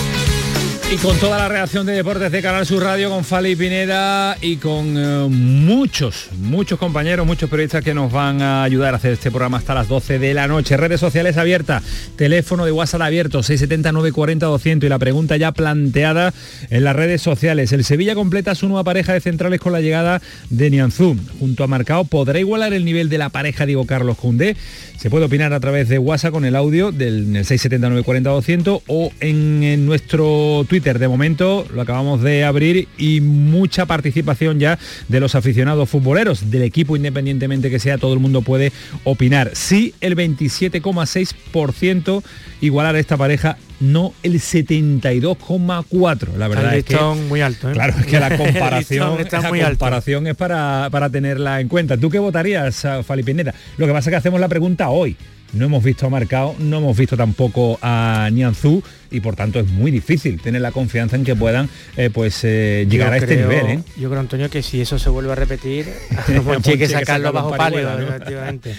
Y 0.91 0.97
con 0.97 1.17
toda 1.19 1.37
la 1.37 1.47
reacción 1.47 1.85
de 1.85 1.93
deportes 1.93 2.33
de 2.33 2.41
Canal 2.41 2.65
Sur 2.65 2.83
Radio, 2.83 3.09
con 3.09 3.23
Fali 3.23 3.55
Pineda 3.55 4.35
y 4.41 4.57
con 4.57 4.97
eh, 4.97 5.25
muchos, 5.29 6.27
muchos 6.41 6.77
compañeros, 6.77 7.25
muchos 7.25 7.49
periodistas 7.49 7.81
que 7.81 7.93
nos 7.93 8.11
van 8.11 8.41
a 8.41 8.63
ayudar 8.63 8.93
a 8.93 8.97
hacer 8.97 9.13
este 9.13 9.31
programa 9.31 9.59
hasta 9.59 9.73
las 9.73 9.87
12 9.87 10.19
de 10.19 10.33
la 10.33 10.49
noche. 10.49 10.75
Redes 10.75 10.99
sociales 10.99 11.37
abiertas, 11.37 11.81
teléfono 12.17 12.65
de 12.65 12.73
WhatsApp 12.73 13.03
abierto, 13.03 13.41
679 13.41 14.11
40 14.11 14.45
200 14.47 14.85
y 14.85 14.89
la 14.89 14.99
pregunta 14.99 15.37
ya 15.37 15.53
planteada 15.53 16.33
en 16.69 16.83
las 16.83 16.93
redes 16.93 17.21
sociales. 17.21 17.71
El 17.71 17.85
Sevilla 17.85 18.13
completa 18.13 18.53
su 18.53 18.67
nueva 18.67 18.83
pareja 18.83 19.13
de 19.13 19.21
centrales 19.21 19.61
con 19.61 19.71
la 19.71 19.79
llegada 19.79 20.21
de 20.49 20.69
Nianzú. 20.71 21.15
Junto 21.39 21.63
a 21.63 21.67
Marcao, 21.67 22.03
¿podrá 22.03 22.37
igualar 22.37 22.73
el 22.73 22.83
nivel 22.83 23.07
de 23.07 23.17
la 23.17 23.29
pareja 23.29 23.65
Diego 23.65 23.85
Carlos 23.85 24.17
Cundé? 24.17 24.57
Se 24.97 25.09
puede 25.09 25.25
opinar 25.25 25.53
a 25.53 25.59
través 25.61 25.87
de 25.87 25.97
WhatsApp 25.97 26.33
con 26.33 26.43
el 26.45 26.55
audio 26.55 26.91
del 26.91 27.27
679 27.27 28.03
40 28.03 28.29
200 28.29 28.81
o 28.87 29.11
en, 29.21 29.63
en 29.63 29.85
nuestro 29.85 30.65
Twitter. 30.67 30.80
De 30.81 31.07
momento 31.07 31.65
lo 31.73 31.81
acabamos 31.81 32.21
de 32.21 32.43
abrir 32.43 32.87
y 32.97 33.21
mucha 33.21 33.85
participación 33.85 34.59
ya 34.59 34.79
de 35.07 35.19
los 35.19 35.35
aficionados 35.35 35.89
futboleros, 35.89 36.49
del 36.49 36.63
equipo 36.63 36.95
independientemente 36.95 37.69
que 37.69 37.79
sea, 37.79 37.97
todo 37.97 38.13
el 38.13 38.19
mundo 38.19 38.41
puede 38.41 38.71
opinar. 39.03 39.51
Sí, 39.53 39.93
el 40.01 40.15
27,6% 40.15 42.23
igualar 42.61 42.95
a 42.95 42.99
esta 42.99 43.17
pareja 43.17 43.57
no 43.79 44.13
el 44.23 44.35
72,4. 44.35 46.35
La 46.37 46.47
verdad 46.47 46.75
es 46.75 46.85
que 46.85 46.97
muy 47.27 47.41
alto. 47.41 47.69
¿eh? 47.69 47.73
Claro, 47.73 47.93
es 47.99 48.05
que 48.05 48.19
la 48.19 48.37
comparación, 48.37 49.17
la 49.31 49.69
comparación 49.69 50.27
es 50.27 50.35
para, 50.35 50.89
para 50.91 51.09
tenerla 51.09 51.61
en 51.61 51.67
cuenta. 51.67 51.97
¿Tú 51.97 52.09
qué 52.09 52.19
votarías, 52.19 52.85
Fali 53.05 53.23
Pineda? 53.23 53.53
Lo 53.77 53.87
que 53.87 53.93
pasa 53.93 54.09
es 54.09 54.13
que 54.13 54.17
hacemos 54.17 54.39
la 54.39 54.47
pregunta 54.47 54.89
hoy. 54.89 55.17
No 55.53 55.65
hemos 55.65 55.83
visto 55.83 56.05
a 56.05 56.09
Marcao, 56.09 56.55
no 56.59 56.77
hemos 56.77 56.97
visto 56.97 57.17
tampoco 57.17 57.77
a 57.81 58.29
Nianzú 58.31 58.81
y 59.11 59.19
por 59.19 59.35
tanto 59.35 59.59
es 59.59 59.67
muy 59.67 59.91
difícil 59.91 60.41
tener 60.41 60.61
la 60.61 60.71
confianza 60.71 61.17
en 61.17 61.25
que 61.25 61.35
puedan 61.35 61.69
eh, 61.97 62.09
pues 62.09 62.39
eh, 62.43 62.87
llegar 62.89 63.09
yo 63.09 63.13
a 63.13 63.17
este 63.17 63.35
creo, 63.35 63.49
nivel. 63.49 63.65
¿eh? 63.67 63.83
Yo 63.97 64.09
creo, 64.09 64.21
Antonio, 64.21 64.49
que 64.49 64.63
si 64.63 64.79
eso 64.79 64.97
se 64.97 65.09
vuelve 65.09 65.33
a 65.33 65.35
repetir, 65.35 65.87
pues 66.45 66.67
hay 66.67 66.77
que 66.77 66.87
sacarlo 66.87 67.33
bajo 67.33 67.55
pálido, 67.57 67.99
¿no? 67.99 68.07
efectivamente. 68.07 68.75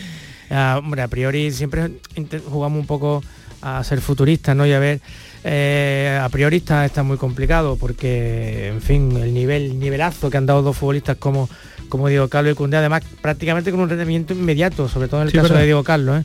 Uh, 0.51 0.79
hombre, 0.79 1.03
a 1.03 1.09
priori 1.09 1.51
siempre 1.51 1.91
jugamos 2.49 2.81
un 2.81 2.87
poco 2.87 3.23
a 3.61 3.85
ser 3.85 4.01
futuristas, 4.01 4.57
¿no? 4.57 4.67
Y 4.67 4.73
a 4.73 4.79
ver, 4.79 5.01
a 6.21 6.29
priori 6.31 6.59
está, 6.59 6.85
está, 6.85 7.03
muy 7.03 7.17
complicado 7.17 7.77
porque, 7.77 8.69
en 8.69 8.81
fin, 8.81 9.17
el 9.17 9.33
nivel, 9.33 9.79
nivelazo 9.79 10.31
que 10.31 10.37
han 10.39 10.47
dado 10.47 10.63
dos 10.63 10.77
futbolistas 10.77 11.17
como, 11.17 11.49
como 11.89 12.09
Diego 12.09 12.29
Carlos 12.29 12.55
y 12.55 12.57
Cundé, 12.57 12.79
además 12.79 13.03
prácticamente 13.21 13.71
con 13.71 13.81
un 13.81 13.89
rendimiento 13.89 14.33
inmediato, 14.35 14.89
sobre 14.89 15.09
todo 15.09 15.21
en 15.21 15.27
el 15.27 15.31
sí, 15.31 15.37
caso 15.37 15.51
¿verdad? 15.51 15.61
de 15.61 15.67
Diego 15.67 15.85
Carlos, 15.85 16.21
¿eh? 16.21 16.25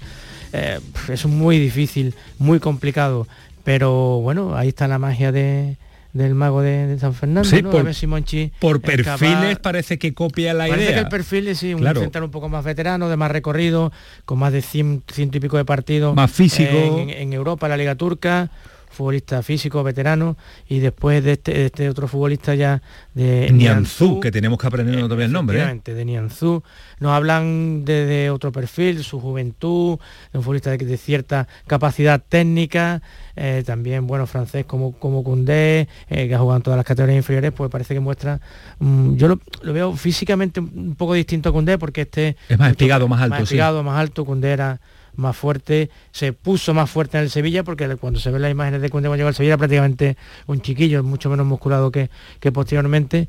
Eh, 0.53 0.79
es 1.09 1.25
muy 1.25 1.59
difícil, 1.59 2.13
muy 2.39 2.59
complicado, 2.59 3.27
pero 3.63 4.19
bueno, 4.21 4.55
ahí 4.55 4.69
está 4.69 4.87
la 4.87 4.97
magia 4.99 5.31
de, 5.31 5.77
del 6.13 6.35
mago 6.35 6.61
de, 6.61 6.87
de 6.87 6.99
San 6.99 7.13
Fernando, 7.13 7.49
sí, 7.49 7.61
¿no? 7.61 7.69
por, 7.71 7.81
a 7.81 7.83
ver 7.83 7.95
si 7.95 8.07
Monchi 8.07 8.51
por 8.59 8.81
perfiles 8.81 9.59
parece 9.59 9.99
que 9.99 10.13
copia 10.13 10.53
la 10.53 10.67
parece 10.67 10.85
idea. 10.85 10.93
que 10.95 10.99
el 11.01 11.09
perfil 11.09 11.47
es 11.49 11.59
sí, 11.59 11.73
un 11.73 11.81
claro. 11.81 11.99
central 12.01 12.23
un 12.23 12.31
poco 12.31 12.49
más 12.49 12.63
veterano, 12.63 13.09
de 13.09 13.17
más 13.17 13.29
recorrido, 13.31 13.91
con 14.25 14.39
más 14.39 14.53
de 14.53 14.61
100, 14.61 15.03
ciento 15.11 15.37
y 15.37 15.41
pico 15.41 15.57
de 15.57 15.65
partidos. 15.65 16.15
Más 16.15 16.31
físico. 16.31 16.75
En, 16.75 17.09
en 17.09 17.33
Europa, 17.33 17.67
la 17.67 17.77
Liga 17.77 17.95
Turca 17.95 18.49
futbolista 18.97 19.43
físico, 19.43 19.83
veterano, 19.83 20.35
y 20.67 20.79
después 20.79 21.23
de 21.23 21.33
este, 21.33 21.53
de 21.53 21.65
este 21.67 21.89
otro 21.89 22.07
futbolista 22.07 22.55
ya 22.55 22.81
de 23.13 23.49
Nianzú, 23.51 24.19
que 24.19 24.31
tenemos 24.31 24.57
que 24.59 24.67
aprender 24.67 24.95
eh, 24.95 25.01
todavía 25.03 25.25
el 25.25 25.31
nombre. 25.31 25.61
¿eh? 25.61 25.81
de 25.83 26.05
Nianzú. 26.05 26.63
Nos 26.99 27.11
hablan 27.11 27.85
de, 27.85 28.05
de, 28.05 28.29
otro 28.31 28.51
perfil, 28.51 29.03
su 29.03 29.19
juventud, 29.19 29.99
de 30.31 30.39
un 30.39 30.43
futbolista 30.43 30.71
de, 30.71 30.77
de 30.77 30.97
cierta 30.97 31.47
capacidad 31.67 32.21
técnica, 32.27 33.01
eh, 33.35 33.63
también, 33.65 34.07
bueno, 34.07 34.25
francés 34.25 34.65
como, 34.65 34.93
como 34.93 35.23
Koundé, 35.23 35.87
eh, 36.09 36.27
que 36.27 36.33
ha 36.33 36.39
jugado 36.39 36.57
en 36.57 36.63
todas 36.63 36.77
las 36.77 36.85
categorías 36.85 37.17
inferiores, 37.17 37.51
pues 37.51 37.69
parece 37.69 37.93
que 37.93 37.99
muestra, 37.99 38.41
mmm, 38.79 39.15
yo 39.15 39.27
lo, 39.27 39.39
lo, 39.61 39.73
veo 39.73 39.95
físicamente 39.95 40.59
un 40.59 40.95
poco 40.95 41.13
distinto 41.13 41.49
a 41.49 41.51
Koundé, 41.51 41.77
porque 41.77 42.01
este... 42.01 42.35
Es 42.49 42.57
más 42.57 42.71
espigado, 42.71 43.07
más 43.07 43.21
alto. 43.21 43.35
Más 43.35 43.43
espigado, 43.43 43.79
sí. 43.79 43.85
más 43.85 43.99
alto, 43.99 44.25
Koundé 44.25 44.51
era 44.51 44.79
más 45.17 45.35
fuerte, 45.35 45.89
se 46.11 46.33
puso 46.33 46.73
más 46.73 46.89
fuerte 46.89 47.17
en 47.17 47.23
el 47.23 47.29
Sevilla, 47.29 47.63
porque 47.63 47.97
cuando 47.97 48.19
se 48.19 48.31
ven 48.31 48.41
las 48.41 48.51
imágenes 48.51 48.81
de 48.81 48.89
cuando 48.89 49.13
llegó 49.15 49.27
al 49.27 49.35
Sevilla 49.35 49.57
prácticamente 49.57 50.17
un 50.45 50.61
chiquillo, 50.61 51.03
mucho 51.03 51.29
menos 51.29 51.45
musculado 51.45 51.91
que, 51.91 52.09
que 52.39 52.51
posteriormente. 52.51 53.27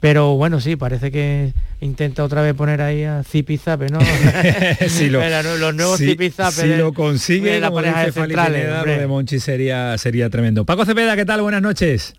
Pero 0.00 0.34
bueno, 0.36 0.60
sí, 0.60 0.76
parece 0.76 1.10
que 1.10 1.52
intenta 1.82 2.24
otra 2.24 2.40
vez 2.40 2.54
poner 2.54 2.80
ahí 2.80 3.04
a 3.04 3.22
Zipizape, 3.22 3.88
¿no? 3.88 3.98
si 4.88 5.10
lo, 5.10 5.20
los 5.58 5.74
nuevos 5.74 5.98
si, 5.98 6.06
Zipizape. 6.06 6.62
Si 6.62 6.68
lo 6.76 6.94
consigue, 6.94 7.60
la 7.60 7.70
pareja 7.70 8.06
de 8.06 8.12
centrales. 8.12 8.66
Lo 8.68 8.84
de 8.84 9.06
Monchi 9.06 9.38
sería, 9.40 9.96
sería 9.98 10.30
tremendo. 10.30 10.64
Paco 10.64 10.86
Cepeda, 10.86 11.16
¿qué 11.16 11.26
tal? 11.26 11.42
Buenas 11.42 11.60
noches. 11.60 12.14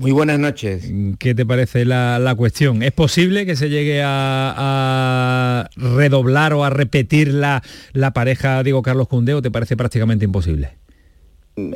Muy 0.00 0.12
buenas 0.12 0.38
noches. 0.38 0.90
¿Qué 1.18 1.34
te 1.34 1.44
parece 1.44 1.84
la, 1.84 2.18
la 2.18 2.34
cuestión? 2.34 2.82
¿Es 2.82 2.92
posible 2.92 3.44
que 3.44 3.54
se 3.54 3.68
llegue 3.68 4.00
a, 4.02 4.54
a 4.56 5.70
redoblar 5.76 6.54
o 6.54 6.64
a 6.64 6.70
repetir 6.70 7.34
la, 7.34 7.62
la 7.92 8.14
pareja 8.14 8.62
Diego 8.62 8.80
Carlos 8.80 9.08
Cundé 9.08 9.34
o 9.34 9.42
te 9.42 9.50
parece 9.50 9.76
prácticamente 9.76 10.24
imposible? 10.24 10.70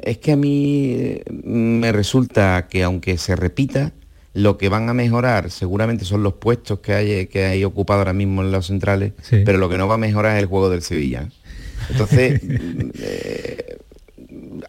Es 0.02 0.16
que 0.16 0.32
a 0.32 0.36
mí 0.36 1.20
me 1.44 1.92
resulta 1.92 2.66
que 2.66 2.82
aunque 2.82 3.18
se 3.18 3.36
repita, 3.36 3.92
lo 4.32 4.56
que 4.56 4.70
van 4.70 4.88
a 4.88 4.94
mejorar 4.94 5.50
seguramente 5.50 6.06
son 6.06 6.22
los 6.22 6.32
puestos 6.32 6.78
que 6.78 6.94
hay, 6.94 7.26
que 7.26 7.44
hay 7.44 7.62
ocupado 7.62 7.98
ahora 7.98 8.14
mismo 8.14 8.40
en 8.40 8.52
los 8.52 8.68
centrales, 8.68 9.12
sí. 9.20 9.42
pero 9.44 9.58
lo 9.58 9.68
que 9.68 9.76
no 9.76 9.86
va 9.86 9.96
a 9.96 9.98
mejorar 9.98 10.36
es 10.36 10.42
el 10.42 10.48
juego 10.48 10.70
del 10.70 10.80
Sevilla. 10.80 11.28
Entonces, 11.90 12.40
eh, 13.00 13.76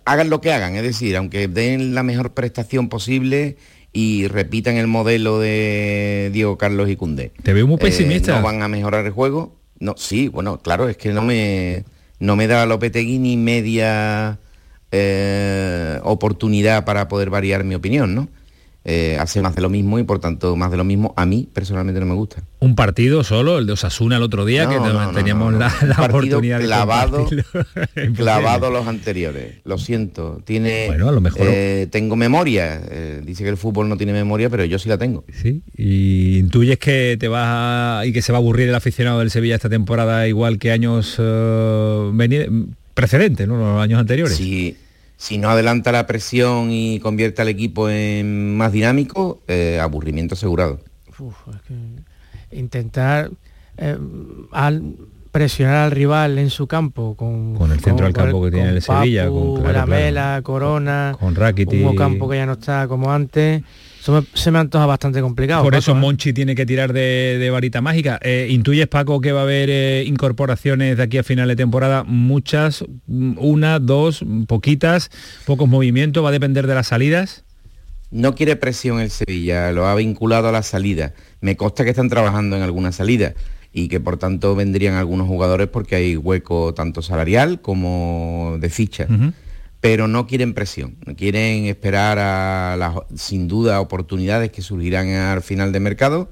hagan 0.05 0.29
lo 0.29 0.41
que 0.41 0.51
hagan, 0.51 0.75
es 0.75 0.83
decir, 0.83 1.15
aunque 1.17 1.47
den 1.47 1.95
la 1.95 2.03
mejor 2.03 2.33
prestación 2.33 2.89
posible 2.89 3.57
y 3.93 4.27
repitan 4.27 4.75
el 4.75 4.87
modelo 4.87 5.39
de 5.39 6.29
Diego 6.33 6.57
Carlos 6.57 6.89
y 6.89 6.95
Cundé. 6.95 7.31
Te 7.43 7.53
veo 7.53 7.65
muy 7.65 7.77
pesimista. 7.77 8.33
Eh, 8.33 8.35
¿No 8.35 8.43
van 8.43 8.61
a 8.61 8.67
mejorar 8.67 9.05
el 9.05 9.11
juego? 9.11 9.55
No, 9.79 9.95
sí, 9.97 10.27
bueno, 10.27 10.59
claro, 10.59 10.89
es 10.89 10.97
que 10.97 11.11
no 11.11 11.21
me, 11.21 11.85
no 12.19 12.35
me 12.35 12.47
da 12.47 12.65
Lopetegui 12.65 13.19
ni 13.19 13.37
media 13.37 14.39
eh, 14.91 15.99
oportunidad 16.03 16.85
para 16.85 17.07
poder 17.07 17.29
variar 17.29 17.63
mi 17.63 17.75
opinión, 17.75 18.15
¿no? 18.15 18.27
Eh, 18.87 19.17
hace 19.19 19.41
más 19.41 19.55
de 19.55 19.63
lo 19.63 19.69
mismo 19.71 19.97
y 19.97 20.03
por 20.03 20.19
tanto 20.19 20.55
más 20.55 20.69
de 20.69 20.77
lo 20.77 20.83
mismo 20.83 21.11
a 21.17 21.25
mí 21.25 21.49
personalmente 21.51 21.99
no 21.99 22.05
me 22.05 22.13
gusta. 22.13 22.43
Un 22.59 22.75
partido 22.75 23.23
solo, 23.23 23.57
el 23.57 23.65
de 23.65 23.73
Osasuna 23.73 24.17
el 24.17 24.21
otro 24.21 24.45
día, 24.45 24.65
no, 24.65 24.69
que 24.69 24.77
no, 24.77 25.11
teníamos 25.11 25.53
no, 25.53 25.57
la, 25.57 25.73
la 25.81 26.05
oportunidad 26.05 26.61
clavado, 26.61 27.27
de 27.27 28.11
clavado 28.13 28.69
los 28.71 28.85
anteriores. 28.85 29.55
Lo 29.63 29.79
siento, 29.79 30.39
tiene. 30.45 30.85
Bueno, 30.85 31.09
a 31.09 31.11
lo 31.11 31.19
mejor. 31.19 31.47
Eh, 31.49 31.87
tengo 31.89 32.15
memoria. 32.15 32.79
Eh, 32.91 33.23
dice 33.25 33.43
que 33.43 33.49
el 33.49 33.57
fútbol 33.57 33.89
no 33.89 33.97
tiene 33.97 34.13
memoria, 34.13 34.51
pero 34.51 34.63
yo 34.65 34.77
sí 34.77 34.87
la 34.87 34.99
tengo. 34.99 35.25
Sí. 35.33 35.63
Y 35.75 36.37
intuyes 36.37 36.77
que 36.77 37.17
te 37.19 37.27
vas 37.27 37.47
a, 37.47 38.05
y 38.05 38.13
que 38.13 38.21
se 38.21 38.31
va 38.33 38.37
a 38.37 38.41
aburrir 38.41 38.69
el 38.69 38.75
aficionado 38.75 39.17
del 39.17 39.31
Sevilla 39.31 39.55
esta 39.55 39.69
temporada 39.69 40.27
igual 40.27 40.59
que 40.59 40.71
años 40.71 41.19
precedentes, 42.93 43.47
¿no? 43.47 43.57
Los 43.57 43.81
años 43.81 43.99
anteriores. 43.99 44.37
Sí 44.37 44.77
si 45.17 45.37
no 45.37 45.49
adelanta 45.49 45.91
la 45.91 46.05
presión 46.07 46.69
y 46.71 46.99
convierte 46.99 47.41
al 47.41 47.47
equipo 47.47 47.89
en 47.89 48.57
más 48.57 48.71
dinámico, 48.71 49.41
eh, 49.47 49.79
aburrimiento 49.81 50.35
asegurado. 50.35 50.79
Uf, 51.17 51.35
es 51.53 51.61
que 51.61 52.57
intentar 52.57 53.31
eh, 53.77 53.97
al 54.51 54.95
presionar 55.31 55.75
al 55.75 55.91
rival 55.91 56.37
en 56.37 56.49
su 56.49 56.65
campo 56.65 57.15
con, 57.15 57.55
con 57.55 57.71
el 57.71 57.81
centro 57.81 58.05
del 58.05 58.13
campo 58.13 58.41
que 58.43 58.51
tiene 58.51 58.69
el 58.69 58.81
Papu, 58.81 59.03
Sevilla, 59.03 59.27
con 59.27 59.55
claro, 59.55 59.73
la 59.73 59.85
Mela, 59.85 60.39
Corona, 60.43 61.15
con 61.19 61.35
Rakiti, 61.35 61.83
un 61.83 61.95
campo 61.95 62.29
que 62.29 62.37
ya 62.37 62.45
no 62.45 62.53
está 62.53 62.87
como 62.87 63.11
antes. 63.11 63.61
Eso 64.05 64.11
me, 64.11 64.23
se 64.35 64.51
me 64.51 64.59
antoja 64.59 64.85
bastante 64.85 65.19
complicado. 65.19 65.63
Por 65.63 65.71
Paco, 65.73 65.79
eso 65.79 65.91
¿eh? 65.93 65.95
Monchi 65.95 66.31
tiene 66.31 66.53
que 66.53 66.67
tirar 66.67 66.93
de, 66.93 67.39
de 67.39 67.49
varita 67.49 67.81
mágica. 67.81 68.19
Eh, 68.21 68.49
¿Intuyes, 68.51 68.87
Paco, 68.87 69.19
que 69.19 69.31
va 69.31 69.39
a 69.39 69.43
haber 69.43 69.71
eh, 69.71 70.03
incorporaciones 70.05 70.97
de 70.97 71.01
aquí 71.01 71.17
a 71.17 71.23
final 71.23 71.47
de 71.47 71.55
temporada? 71.55 72.03
Muchas, 72.03 72.85
una, 73.07 73.79
dos, 73.79 74.23
poquitas, 74.45 75.09
pocos 75.45 75.67
movimientos, 75.67 76.23
va 76.23 76.29
a 76.29 76.31
depender 76.31 76.67
de 76.67 76.75
las 76.75 76.85
salidas. 76.85 77.45
No 78.11 78.35
quiere 78.35 78.55
presión 78.57 78.99
el 78.99 79.09
Sevilla, 79.09 79.71
lo 79.71 79.87
ha 79.87 79.95
vinculado 79.95 80.49
a 80.49 80.51
la 80.51 80.61
salida. 80.61 81.15
Me 81.41 81.57
consta 81.57 81.83
que 81.83 81.89
están 81.89 82.07
trabajando 82.07 82.55
en 82.55 82.61
alguna 82.61 82.91
salida 82.91 83.33
y 83.73 83.87
que 83.87 83.99
por 83.99 84.17
tanto 84.17 84.53
vendrían 84.53 84.93
algunos 84.93 85.27
jugadores 85.27 85.67
porque 85.67 85.95
hay 85.95 86.15
hueco 86.15 86.75
tanto 86.75 87.01
salarial 87.01 87.59
como 87.59 88.57
de 88.59 88.69
ficha. 88.69 89.07
Uh 89.09 89.13
-huh 89.13 89.33
pero 89.85 90.07
no 90.07 90.25
quieren 90.25 90.55
presión, 90.55 90.95
quieren 91.15 91.65
esperar 91.65 92.17
a 92.17 92.75
las, 92.75 92.95
sin 93.13 93.47
duda, 93.47 93.79
oportunidades 93.79 94.49
que 94.49 94.63
surgirán 94.63 95.09
al 95.09 95.43
final 95.43 95.71
de 95.71 95.79
mercado, 95.79 96.31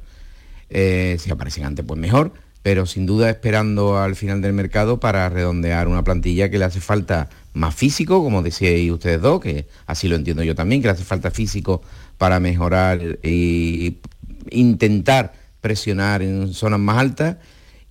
eh, 0.72 1.17
si 1.19 1.29
aparecen 1.29 1.63
antes 1.65 1.86
pues 1.86 2.00
mejor, 2.00 2.33
pero 2.63 2.88
sin 2.88 3.05
duda 3.05 3.29
esperando 3.29 4.00
al 4.00 4.15
final 4.15 4.41
del 4.41 4.53
mercado 4.53 5.00
para 5.00 5.29
redondear 5.29 5.88
una 5.88 6.03
plantilla 6.03 6.50
que 6.50 6.57
le 6.57 6.65
hace 6.65 6.81
falta 6.81 7.29
más 7.53 7.75
físico, 7.75 8.24
como 8.24 8.41
decíais 8.41 8.89
ustedes 8.89 9.22
dos, 9.22 9.39
que 9.39 9.67
así 9.86 10.07
lo 10.07 10.15
entiendo 10.15 10.41
yo 10.41 10.55
también, 10.55 10.81
que 10.81 10.88
le 10.88 10.93
hace 10.93 11.03
falta 11.03 11.29
físico 11.29 11.83
para 12.17 12.39
mejorar 12.39 13.19
e 13.22 14.00
intentar 14.50 15.33
presionar 15.62 16.24
en 16.24 16.55
zonas 16.55 16.79
más 16.79 16.98
altas 16.98 17.38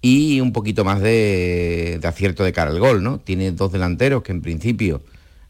y 0.01 0.41
un 0.41 0.53
poquito 0.53 0.85
más 0.85 1.01
de, 1.01 2.01
de 2.03 2.09
acierto 2.09 2.43
de 2.43 2.53
cara 2.53 2.73
al 2.73 2.81
gol, 2.81 3.01
¿no? 3.05 3.21
Tiene 3.21 3.53
dos 3.53 3.71
delanteros 3.71 4.25
que 4.25 4.33
en 4.33 4.43
principio 4.43 5.03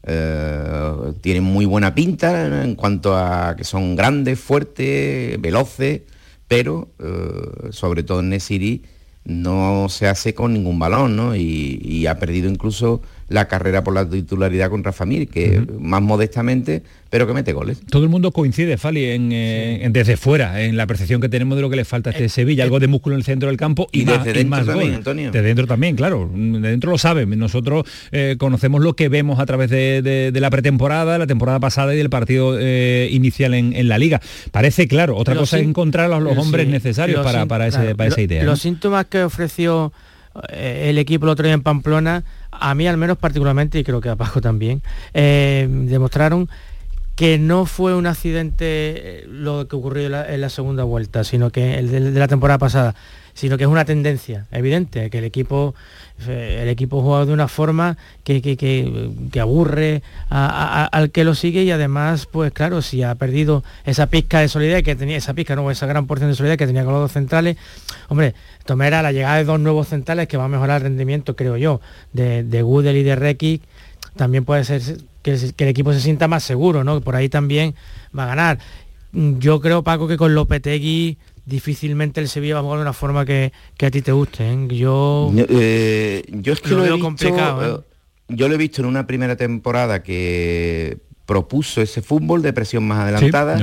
Eh, 0.05 1.13
tienen 1.21 1.43
muy 1.43 1.65
buena 1.65 1.95
pinta 1.95 2.63
en 2.63 2.75
cuanto 2.75 3.15
a 3.15 3.55
que 3.55 3.63
son 3.63 3.95
grandes, 3.95 4.39
fuertes, 4.39 5.39
veloces, 5.39 6.01
pero 6.47 6.89
eh, 6.99 7.71
sobre 7.71 8.03
todo 8.03 8.19
en 8.19 8.29
Nesiri 8.29 8.83
no 9.23 9.87
se 9.87 10.07
hace 10.07 10.33
con 10.33 10.53
ningún 10.53 10.77
balón, 10.79 11.15
¿no? 11.15 11.33
y 11.35 12.05
ha 12.07 12.19
perdido 12.19 12.49
incluso 12.49 13.01
la 13.33 13.47
carrera 13.47 13.83
por 13.83 13.95
la 13.95 14.07
titularidad 14.07 14.69
contra 14.69 14.91
Famir, 14.91 15.27
que 15.27 15.65
más 15.79 16.03
modestamente, 16.03 16.83
pero 17.09 17.25
que 17.25 17.33
mete 17.33 17.51
goles. 17.51 17.81
Todo 17.89 18.03
el 18.03 18.09
mundo 18.09 18.31
coincide, 18.31 18.77
Fali, 18.77 19.05
en, 19.05 19.91
desde 19.91 20.17
fuera, 20.17 20.61
en 20.61 20.77
la 20.77 20.85
percepción 20.85 21.19
que 21.19 21.29
tenemos 21.29 21.55
de 21.55 21.63
lo 21.63 21.69
que 21.71 21.75
le 21.75 21.83
falta 21.83 22.11
a 22.11 22.13
este 22.13 22.25
eh, 22.25 22.29
Sevilla, 22.29 22.63
algo 22.63 22.79
de 22.79 22.85
músculo 22.87 23.15
en 23.15 23.21
el 23.21 23.25
centro 23.25 23.49
del 23.49 23.57
campo 23.57 23.87
y, 23.91 24.05
más, 24.05 24.23
desde 24.23 24.37
dentro 24.37 24.65
también, 24.65 24.93
Antonio. 24.93 25.31
De 25.31 25.41
dentro 25.41 25.65
también, 25.65 25.95
claro. 25.95 26.29
De 26.31 26.59
dentro 26.59 26.91
lo 26.91 26.99
saben. 26.99 27.27
Nosotros 27.39 27.85
eh, 28.11 28.35
conocemos 28.37 28.83
lo 28.83 28.95
que 28.95 29.09
vemos 29.09 29.39
a 29.39 29.47
través 29.47 29.71
de, 29.71 30.31
la 30.31 30.49
pretemporada, 30.51 31.17
la 31.17 31.25
temporada 31.25 31.59
pasada 31.59 31.95
y 31.95 31.97
del 31.97 32.11
partido 32.11 32.55
eh, 32.59 33.09
inicial 33.11 33.55
en, 33.55 33.87
la 33.87 33.97
liga. 33.97 34.21
Parece 34.51 34.87
claro. 34.87 35.17
Otra 35.17 35.35
cosa 35.35 35.57
es 35.57 35.63
encontrar 35.63 36.13
a 36.13 36.19
los 36.19 36.37
hombres 36.37 36.67
necesarios 36.67 37.25
para, 37.25 37.47
para, 37.47 37.65
ese, 37.65 37.95
esa 37.97 38.21
idea. 38.21 38.43
Los 38.43 38.61
síntomas 38.61 39.07
que 39.07 39.23
ofreció 39.23 39.91
el 40.49 40.97
equipo 40.97 41.25
el 41.25 41.31
otro 41.31 41.45
día 41.45 41.53
en 41.53 41.61
Pamplona 41.61 42.23
a 42.59 42.75
mí 42.75 42.87
al 42.87 42.97
menos 42.97 43.17
particularmente, 43.17 43.79
y 43.79 43.83
creo 43.83 44.01
que 44.01 44.09
a 44.09 44.15
Paco 44.15 44.41
también, 44.41 44.81
eh, 45.13 45.67
demostraron 45.69 46.49
que 47.15 47.37
no 47.37 47.65
fue 47.65 47.95
un 47.95 48.07
accidente 48.07 48.65
eh, 48.65 49.25
lo 49.27 49.67
que 49.67 49.75
ocurrió 49.75 50.05
en 50.05 50.41
la, 50.41 50.49
segunda 50.49 50.83
vuelta, 50.83 51.23
sino 51.23 51.51
que 51.51 51.77
el 51.77 51.91
de, 51.91 51.99
la 52.11 52.27
temporada 52.27 52.57
pasada, 52.57 52.95
sino 53.33 53.57
que 53.57 53.65
es 53.65 53.69
una 53.69 53.85
tendencia 53.85 54.47
evidente, 54.51 55.09
que 55.09 55.19
el 55.19 55.23
equipo 55.25 55.75
eh, 55.75 56.02
el 56.27 56.69
equipo 56.69 57.01
juega 57.01 57.25
de 57.25 57.33
una 57.33 57.47
forma 57.47 57.97
que, 58.23 58.41
que, 58.41 59.39
aburre 59.39 60.01
al 60.29 61.11
que 61.11 61.23
lo 61.23 61.35
sigue 61.35 61.63
y 61.63 61.71
además, 61.71 62.27
pues 62.31 62.51
claro, 62.51 62.81
si 62.81 63.03
ha 63.03 63.15
perdido 63.15 63.63
esa 63.85 64.07
pizca 64.07 64.39
de 64.39 64.47
solidaridad 64.47 64.85
que 64.85 64.95
tenía, 64.95 65.17
esa 65.17 65.33
pizca, 65.33 65.55
no, 65.55 65.69
esa 65.69 65.85
gran 65.85 66.07
porción 66.07 66.29
de 66.29 66.35
solidaridad 66.35 66.59
que 66.59 66.67
tenía 66.67 66.83
con 66.85 66.93
los 66.93 67.01
dos 67.01 67.11
centrales, 67.11 67.57
hombre, 68.09 68.35
Tomera, 68.65 69.01
la 69.01 69.11
llegada 69.11 69.37
de 69.37 69.43
dos 69.43 69.59
nuevos 69.59 69.89
centrales 69.89 70.27
que 70.27 70.37
va 70.37 70.45
a 70.45 70.49
mejorar 70.49 70.77
el 70.77 70.83
rendimiento, 70.83 71.35
creo 71.35 71.57
yo, 71.57 71.81
de, 72.13 72.43
de 72.43 72.59
y 72.63 73.03
de 73.03 73.15
Rekic, 73.15 73.61
también 74.15 74.45
puede 74.45 74.63
ser 74.63 74.81
que, 75.21 75.33
el 75.33 75.67
equipo 75.67 75.93
se 75.93 75.99
sienta 75.99 76.27
más 76.27 76.43
seguro, 76.43 76.83
¿no? 76.83 77.01
Por 77.01 77.15
ahí 77.15 77.29
también 77.29 77.75
va 78.17 78.23
a 78.23 78.27
ganar. 78.27 78.59
Yo 79.11 79.59
creo, 79.61 79.83
Paco, 79.83 80.07
que 80.07 80.17
con 80.17 80.33
Lopetegui 80.33 81.17
difícilmente 81.45 82.21
el 82.21 82.29
Sevilla 82.29 82.55
va 82.55 82.59
a 82.59 82.63
jugar 82.63 82.79
de 82.79 82.83
una 82.83 82.93
forma 82.93 83.25
que, 83.25 83.51
a 83.79 83.91
ti 83.91 84.01
te 84.01 84.11
guste. 84.11 84.49
¿eh? 84.49 84.67
Yo, 84.69 85.31
eh, 85.35 86.23
yo 86.29 86.53
es 86.53 86.61
que 86.61 86.69
lo, 86.69 86.83
veo 86.83 86.99
complicado. 86.99 87.79
¿eh? 87.79 87.93
Yo 88.29 88.47
lo 88.47 88.55
he 88.55 88.57
visto 88.57 88.81
en 88.81 88.87
una 88.87 89.05
primera 89.05 89.35
temporada 89.35 90.03
que 90.03 90.99
propuso 91.25 91.81
ese 91.81 92.01
fútbol 92.01 92.41
de 92.41 92.53
presión 92.53 92.87
más 92.87 92.99
adelantada. 92.99 93.57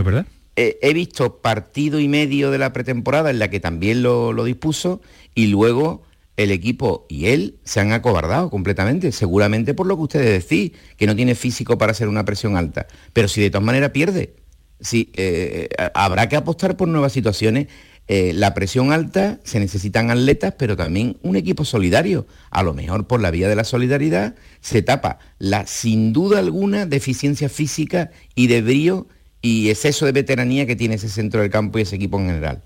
he 0.56 0.94
visto 0.94 1.38
partido 1.38 1.98
y 1.98 2.08
medio 2.08 2.50
de 2.50 2.58
la 2.58 2.72
pretemporada 2.72 3.30
en 3.30 3.38
la 3.38 3.48
que 3.48 3.60
también 3.60 4.02
lo, 4.02 4.44
dispuso 4.44 5.00
y 5.34 5.46
luego 5.46 6.02
el 6.36 6.50
equipo 6.52 7.06
y 7.08 7.26
él 7.26 7.58
se 7.64 7.80
han 7.80 7.92
acobardado 7.92 8.48
completamente, 8.48 9.12
seguramente 9.12 9.74
por 9.74 9.86
lo 9.86 9.96
que 9.96 10.02
ustedes 10.02 10.48
decís, 10.48 10.72
que 10.96 11.06
no 11.06 11.14
tiene 11.14 11.34
físico 11.34 11.76
para 11.76 11.92
hacer 11.92 12.08
una 12.08 12.24
presión 12.24 12.56
alta. 12.56 12.86
Pero 13.12 13.28
si 13.28 13.42
de 13.42 13.50
todas 13.50 13.64
maneras 13.64 13.90
pierde, 13.90 14.34
si, 14.80 15.10
eh, 15.14 15.68
habrá 15.94 16.28
que 16.28 16.36
apostar 16.36 16.76
por 16.76 16.88
nuevas 16.88 17.12
situaciones. 17.12 17.68
Eh, 18.12 18.32
la 18.34 18.54
presión 18.54 18.92
alta, 18.92 19.38
se 19.44 19.60
necesitan 19.60 20.10
atletas, 20.10 20.54
pero 20.58 20.76
también 20.76 21.16
un 21.22 21.36
equipo 21.36 21.64
solidario. 21.64 22.26
A 22.50 22.64
lo 22.64 22.74
mejor 22.74 23.06
por 23.06 23.20
la 23.20 23.30
vía 23.30 23.48
de 23.48 23.54
la 23.54 23.62
solidaridad 23.62 24.34
se 24.60 24.82
tapa 24.82 25.20
la, 25.38 25.64
sin 25.66 26.12
duda 26.12 26.40
alguna, 26.40 26.86
deficiencia 26.86 27.48
física 27.48 28.10
y 28.34 28.48
de 28.48 28.62
brío 28.62 29.06
y 29.42 29.70
exceso 29.70 30.06
de 30.06 30.12
veteranía 30.12 30.66
que 30.66 30.74
tiene 30.74 30.96
ese 30.96 31.08
centro 31.08 31.40
del 31.40 31.50
campo 31.50 31.78
y 31.78 31.82
ese 31.82 31.96
equipo 31.96 32.18
en 32.18 32.26
general. 32.26 32.62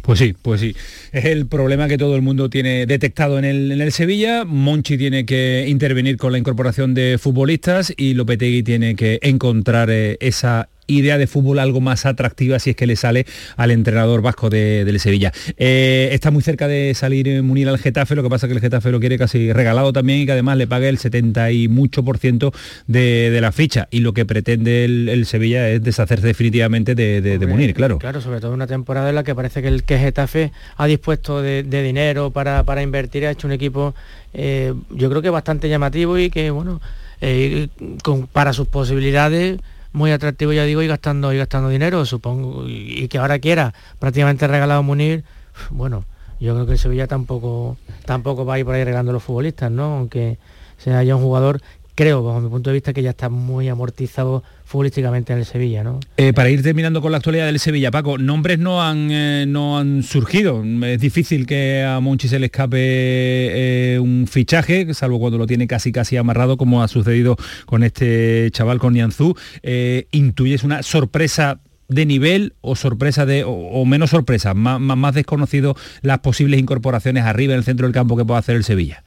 Pues 0.00 0.18
sí, 0.18 0.34
pues 0.40 0.60
sí. 0.60 0.74
Es 1.12 1.26
el 1.26 1.46
problema 1.46 1.86
que 1.86 1.98
todo 1.98 2.16
el 2.16 2.22
mundo 2.22 2.48
tiene 2.48 2.86
detectado 2.86 3.38
en 3.38 3.44
el, 3.44 3.72
en 3.72 3.80
el, 3.80 3.92
Sevilla. 3.92 4.44
Monchi 4.44 4.96
tiene 4.96 5.26
que 5.26 5.66
intervenir 5.68 6.16
con 6.16 6.32
la 6.32 6.38
incorporación 6.38 6.94
de 6.94 7.18
futbolistas 7.20 7.92
y 7.96 8.14
Lopetegui 8.14 8.62
tiene 8.62 8.96
que 8.96 9.20
encontrar 9.22 9.90
eh, 9.90 10.16
esa 10.20 10.70
idea 10.86 11.18
de 11.18 11.26
fútbol 11.26 11.58
algo 11.58 11.80
más 11.80 12.06
atractiva 12.06 12.58
si 12.58 12.70
es 12.70 12.76
que 12.76 12.86
le 12.86 12.96
sale 12.96 13.26
al 13.56 13.70
entrenador 13.70 14.22
vasco 14.22 14.50
de, 14.50 14.84
del 14.84 15.00
Sevilla. 15.00 15.32
Eh, 15.56 16.10
está 16.12 16.30
muy 16.30 16.42
cerca 16.42 16.68
de 16.68 16.94
salir 16.94 17.42
Munir 17.42 17.68
al 17.68 17.78
Getafe, 17.78 18.14
lo 18.14 18.22
que 18.22 18.28
pasa 18.28 18.46
es 18.46 18.48
que 18.48 18.54
el 18.54 18.60
Getafe 18.60 18.90
lo 18.90 19.00
quiere 19.00 19.18
casi 19.18 19.52
regalado 19.52 19.92
también 19.92 20.20
y 20.20 20.26
que 20.26 20.32
además 20.32 20.56
le 20.56 20.66
pague 20.66 20.88
el 20.88 20.98
70 20.98 21.50
y 21.52 21.68
mucho 21.68 22.04
por 22.04 22.18
ciento 22.18 22.52
de, 22.86 23.38
la 23.40 23.52
ficha. 23.52 23.88
Y 23.90 24.00
lo 24.00 24.12
que 24.12 24.24
pretende 24.24 24.84
el, 24.84 25.26
Sevilla 25.26 25.68
es 25.68 25.82
deshacerse 25.82 26.26
definitivamente 26.26 26.94
de, 26.94 27.46
Munir, 27.46 27.74
claro. 27.74 27.98
Claro, 27.98 28.20
sobre 28.20 28.40
todo 28.40 28.52
una 28.52 28.66
temporada 28.66 29.08
en 29.08 29.16
la 29.16 29.24
que 29.24 29.34
parece 29.34 29.62
que 29.62 29.68
el 29.68 29.82
que 29.82 29.98
Getafe 29.98 30.52
ha 30.76 30.86
dispuesto 30.86 31.42
de, 31.42 31.62
dinero 31.62 32.30
para, 32.30 32.62
para, 32.64 32.82
invertir, 32.82 33.26
ha 33.26 33.30
hecho 33.30 33.46
un 33.46 33.52
equipo 33.52 33.94
eh, 34.34 34.72
yo 34.90 35.10
creo 35.10 35.22
que 35.22 35.30
bastante 35.30 35.68
llamativo 35.68 36.18
y 36.18 36.30
que, 36.30 36.50
bueno, 36.50 36.80
eh, 37.20 37.68
para 38.32 38.52
sus 38.52 38.66
posibilidades 38.68 39.60
muy 39.92 40.10
atractivo, 40.12 40.52
ya 40.52 40.64
digo, 40.64 40.82
y 40.82 40.86
gastando, 40.86 41.32
y 41.32 41.38
gastando 41.38 41.68
dinero, 41.68 42.04
supongo, 42.06 42.64
y, 42.66 43.08
que 43.08 43.18
ahora 43.18 43.38
quiera 43.38 43.74
prácticamente 43.98 44.46
regalado 44.46 44.82
Munir, 44.82 45.24
bueno, 45.70 46.04
yo 46.40 46.54
creo 46.54 46.66
que 46.66 46.72
el 46.72 46.78
Sevilla 46.78 47.06
tampoco, 47.06 47.76
tampoco 48.04 48.44
va 48.44 48.54
a 48.54 48.58
ir 48.58 48.64
por 48.64 48.74
ahí 48.74 48.84
regalando 48.84 49.12
los 49.12 49.22
futbolistas, 49.22 49.70
¿no? 49.70 49.96
Aunque 49.96 50.38
sea 50.78 51.02
ya 51.02 51.14
un 51.14 51.22
jugador 51.22 51.60
creo, 51.94 52.22
bajo 52.22 52.40
mi 52.40 52.48
punto 52.48 52.70
de 52.70 52.74
vista, 52.74 52.92
que 52.92 53.02
ya 53.02 53.10
está 53.10 53.28
muy 53.28 53.68
amortizado 53.68 54.42
futbolísticamente 54.64 55.32
en 55.32 55.40
el 55.40 55.44
Sevilla. 55.44 55.84
¿no? 55.84 56.00
Eh, 56.16 56.32
para 56.32 56.50
ir 56.50 56.62
terminando 56.62 57.02
con 57.02 57.12
la 57.12 57.18
actualidad 57.18 57.46
del 57.46 57.58
Sevilla, 57.58 57.90
Paco, 57.90 58.18
nombres 58.18 58.58
no 58.58 58.82
han, 58.82 59.10
eh, 59.10 59.44
no 59.46 59.78
han 59.78 60.02
surgido. 60.02 60.64
Es 60.84 61.00
difícil 61.00 61.46
que 61.46 61.82
a 61.82 62.00
Monchi 62.00 62.28
se 62.28 62.38
le 62.38 62.46
escape 62.46 62.78
eh, 62.78 63.98
un 64.00 64.26
fichaje, 64.26 64.92
salvo 64.94 65.20
cuando 65.20 65.38
lo 65.38 65.46
tiene 65.46 65.66
casi 65.66 65.92
casi 65.92 66.16
amarrado, 66.16 66.56
como 66.56 66.82
ha 66.82 66.88
sucedido 66.88 67.36
con 67.66 67.82
este 67.82 68.48
chaval, 68.52 68.78
con 68.78 68.94
Nianzú. 68.94 69.36
¿Intuyes 70.10 70.64
una 70.64 70.82
sorpresa 70.82 71.60
de 71.88 72.06
nivel 72.06 72.54
o 72.62 72.74
sorpresa 72.74 73.26
de 73.26 73.44
o, 73.46 73.84
menos 73.84 74.10
sorpresa, 74.10 74.54
más, 74.54 74.80
más 74.80 75.14
desconocido 75.14 75.76
las 76.00 76.20
posibles 76.20 76.58
incorporaciones 76.58 77.24
arriba 77.24 77.52
en 77.52 77.58
el 77.58 77.64
centro 77.64 77.86
del 77.86 77.94
campo 77.94 78.16
que 78.16 78.24
pueda 78.24 78.40
hacer 78.40 78.56
el 78.56 78.64
Sevilla? 78.64 79.04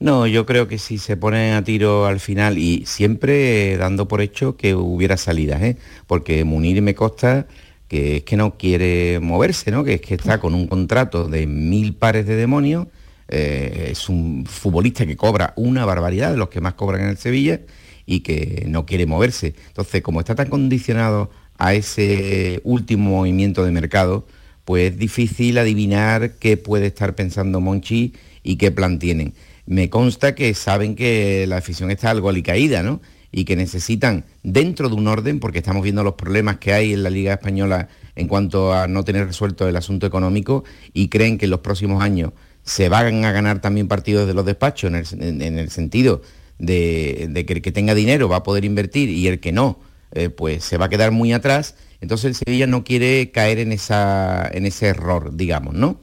No, 0.00 0.26
yo 0.26 0.46
creo 0.46 0.66
que 0.66 0.78
si 0.78 0.96
se 0.96 1.18
ponen 1.18 1.52
a 1.52 1.62
tiro 1.62 2.06
al 2.06 2.20
final 2.20 2.56
y 2.56 2.84
siempre 2.86 3.76
dando 3.76 4.08
por 4.08 4.22
hecho 4.22 4.56
que 4.56 4.74
hubiera 4.74 5.18
salidas, 5.18 5.60
¿eh? 5.62 5.76
porque 6.06 6.42
Munir 6.44 6.80
me 6.80 6.94
consta 6.94 7.46
que 7.86 8.16
es 8.16 8.22
que 8.22 8.36
no 8.36 8.56
quiere 8.56 9.20
moverse, 9.20 9.70
¿no? 9.70 9.84
que 9.84 9.94
es 9.94 10.00
que 10.00 10.14
está 10.14 10.40
con 10.40 10.54
un 10.54 10.68
contrato 10.68 11.28
de 11.28 11.46
mil 11.46 11.94
pares 11.94 12.26
de 12.26 12.36
demonios, 12.36 12.86
eh, 13.28 13.88
es 13.90 14.08
un 14.08 14.46
futbolista 14.46 15.04
que 15.04 15.18
cobra 15.18 15.52
una 15.56 15.84
barbaridad 15.84 16.30
de 16.30 16.38
los 16.38 16.48
que 16.48 16.62
más 16.62 16.74
cobran 16.74 17.02
en 17.02 17.08
el 17.08 17.18
Sevilla 17.18 17.60
y 18.06 18.20
que 18.20 18.64
no 18.68 18.86
quiere 18.86 19.04
moverse. 19.04 19.54
Entonces, 19.68 20.00
como 20.00 20.20
está 20.20 20.34
tan 20.34 20.48
condicionado 20.48 21.30
a 21.58 21.74
ese 21.74 22.62
último 22.64 23.10
movimiento 23.10 23.66
de 23.66 23.70
mercado, 23.70 24.26
pues 24.64 24.92
es 24.92 24.98
difícil 24.98 25.58
adivinar 25.58 26.36
qué 26.38 26.56
puede 26.56 26.86
estar 26.86 27.14
pensando 27.14 27.60
Monchi 27.60 28.14
y 28.42 28.56
qué 28.56 28.70
plan 28.70 28.98
tienen 28.98 29.34
me 29.66 29.90
consta 29.90 30.34
que 30.34 30.54
saben 30.54 30.94
que 30.94 31.46
la 31.46 31.58
afición 31.58 31.90
está 31.90 32.10
algo 32.10 32.28
alicaída, 32.28 32.82
¿no? 32.82 33.00
Y 33.32 33.44
que 33.44 33.54
necesitan, 33.54 34.24
dentro 34.42 34.88
de 34.88 34.96
un 34.96 35.06
orden, 35.06 35.38
porque 35.38 35.58
estamos 35.58 35.82
viendo 35.82 36.02
los 36.02 36.14
problemas 36.14 36.58
que 36.58 36.72
hay 36.72 36.92
en 36.92 37.02
la 37.02 37.10
Liga 37.10 37.34
Española 37.34 37.88
en 38.16 38.26
cuanto 38.26 38.72
a 38.72 38.88
no 38.88 39.04
tener 39.04 39.26
resuelto 39.26 39.68
el 39.68 39.76
asunto 39.76 40.06
económico, 40.06 40.64
y 40.92 41.08
creen 41.08 41.38
que 41.38 41.44
en 41.44 41.50
los 41.50 41.60
próximos 41.60 42.02
años 42.02 42.32
se 42.62 42.88
van 42.88 43.24
a 43.24 43.32
ganar 43.32 43.60
también 43.60 43.88
partidos 43.88 44.26
de 44.26 44.34
los 44.34 44.44
despachos, 44.44 44.92
en 45.12 45.58
el, 45.58 45.70
sentido 45.70 46.22
de, 46.58 47.44
que 47.46 47.52
el 47.54 47.62
que 47.62 47.72
tenga 47.72 47.94
dinero 47.94 48.28
va 48.28 48.36
a 48.36 48.42
poder 48.42 48.64
invertir 48.64 49.08
y 49.08 49.28
el 49.28 49.40
que 49.40 49.52
no, 49.52 49.78
eh, 50.12 50.28
pues 50.28 50.64
se 50.64 50.76
va 50.76 50.86
a 50.86 50.88
quedar 50.88 51.10
muy 51.10 51.32
atrás. 51.32 51.74
Entonces 52.00 52.26
el 52.26 52.34
Sevilla 52.34 52.66
no 52.66 52.84
quiere 52.84 53.30
caer 53.30 53.58
en, 53.58 53.72
esa, 53.72 54.48
en 54.52 54.66
ese 54.66 54.86
error, 54.86 55.36
digamos, 55.36 55.74
¿no? 55.74 56.00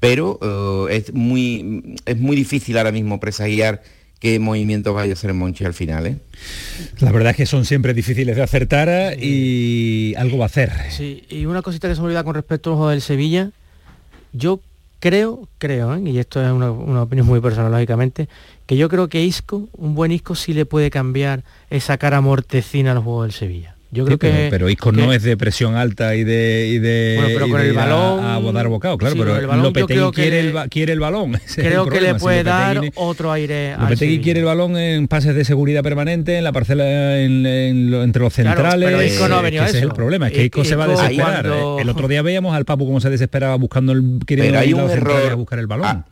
Pero 0.00 0.38
eh, 0.90 0.96
es, 0.96 1.14
muy, 1.14 1.96
es 2.06 2.18
muy 2.18 2.34
difícil 2.34 2.78
ahora 2.78 2.90
mismo 2.90 3.20
presagiar 3.20 3.82
qué 4.18 4.38
movimiento 4.38 4.94
vaya 4.94 5.12
a 5.12 5.14
hacer 5.14 5.32
Monchi 5.34 5.64
al 5.64 5.74
final. 5.74 6.06
¿eh? 6.06 6.16
La 7.00 7.12
verdad 7.12 7.30
es 7.30 7.36
que 7.36 7.46
son 7.46 7.64
siempre 7.64 7.94
difíciles 7.94 8.36
de 8.36 8.42
acertar 8.42 9.16
y 9.18 10.14
algo 10.16 10.38
va 10.38 10.44
a 10.44 10.46
hacer. 10.46 10.72
Sí, 10.90 11.24
y 11.28 11.46
una 11.46 11.62
cosita 11.62 11.88
que 11.88 11.94
se 11.94 12.00
me 12.00 12.06
olvida 12.06 12.24
con 12.24 12.34
respecto 12.34 12.70
al 12.70 12.76
juego 12.76 12.90
del 12.90 13.02
Sevilla, 13.02 13.50
yo 14.32 14.60
creo, 15.00 15.48
creo, 15.58 15.94
¿eh? 15.94 16.02
y 16.04 16.18
esto 16.18 16.44
es 16.44 16.52
una, 16.52 16.70
opinión 17.02 17.26
muy 17.26 17.40
personal, 17.40 17.72
lógicamente, 17.72 18.28
que 18.66 18.76
yo 18.76 18.88
creo 18.88 19.08
que 19.08 19.22
Isco, 19.24 19.68
un 19.76 19.94
buen 19.94 20.12
Isco, 20.12 20.34
sí 20.34 20.52
le 20.52 20.66
puede 20.66 20.90
cambiar 20.90 21.42
esa 21.70 21.98
cara 21.98 22.20
mortecina 22.20 22.92
al 22.92 22.98
juego 22.98 23.22
del 23.22 23.32
Sevilla. 23.32 23.74
Yo 23.92 24.04
creo 24.04 24.18
pero, 24.18 24.32
que... 24.36 24.48
Pero 24.50 24.70
Isco 24.70 24.92
no 24.92 25.12
es 25.12 25.22
de 25.24 25.36
presión 25.36 25.74
alta 25.74 26.14
y 26.14 26.22
de... 26.22 26.68
Y 26.68 26.78
de 26.78 27.14
bueno, 27.18 27.30
pero 27.34 27.46
y 27.46 27.50
con 27.50 27.60
de 27.60 27.68
el 27.70 27.78
a- 27.78 27.84
balón... 27.86 28.24
A, 28.48 28.52
dar 28.52 28.68
bocado, 28.68 28.96
claro, 28.98 29.14
sí, 29.14 29.18
pero 29.20 29.36
el 29.36 29.46
balón 29.48 29.64
Lopetegui 29.64 29.86
creo 29.94 30.12
que 30.12 30.22
quiere, 30.22 30.40
el, 30.40 30.54
quiere 30.70 30.92
el 30.92 31.00
balón. 31.00 31.34
ese 31.44 31.44
es 31.46 31.58
el 31.58 31.64
Creo 31.64 31.84
que 31.84 31.90
problema. 31.90 32.12
le 32.12 32.18
Si 32.18 32.22
puede 32.22 32.44
dar 32.44 32.76
Lopetegui- 32.76 32.92
otro 32.94 33.32
aire 33.32 33.72
al 33.72 33.80
Lopetegui 33.80 34.20
quiere 34.20 34.40
el 34.40 34.46
balón 34.46 34.76
en 34.76 35.08
pases 35.08 35.34
de 35.34 35.44
seguridad 35.44 35.82
permanente, 35.82 36.38
en 36.38 36.44
la 36.44 36.52
parcela 36.52 37.18
en, 37.18 37.44
en 37.46 37.90
lo- 37.90 38.02
entre 38.04 38.22
los 38.22 38.32
Claro, 38.34 38.50
centrales. 38.60 38.88
pero 38.88 39.02
Isco 39.02 39.28
no 39.28 39.36
ha 39.36 39.40
eh, 39.40 39.42
venido 39.42 39.62
que 39.62 39.66
a 39.66 39.68
ese 39.70 39.78
es 39.78 39.84
el 39.84 39.92
problema, 39.92 40.26
es 40.28 40.32
que 40.34 40.42
I- 40.42 40.44
Isco 40.46 40.64
se 40.64 40.76
va 40.76 40.84
a 40.84 40.88
desesperar. 40.88 41.46
cuando- 41.46 41.78
Eh, 41.78 41.82
El 41.82 41.88
otro 41.88 42.06
día 42.06 42.22
veíamos 42.22 42.54
al 42.54 42.64
Papu 42.64 42.86
cómo 42.86 43.00
se 43.00 43.10
desesperaba 43.10 43.56
buscando 43.56 43.92
el 43.92 44.20
Pero 44.26 44.58
hay 44.58 44.70
a 44.72 44.76
un 44.76 44.88
error. 44.90 45.32
a 45.32 45.34
buscar 45.34 45.58
el 45.58 45.66
balón. 45.66 45.86
Ah, 45.86 46.04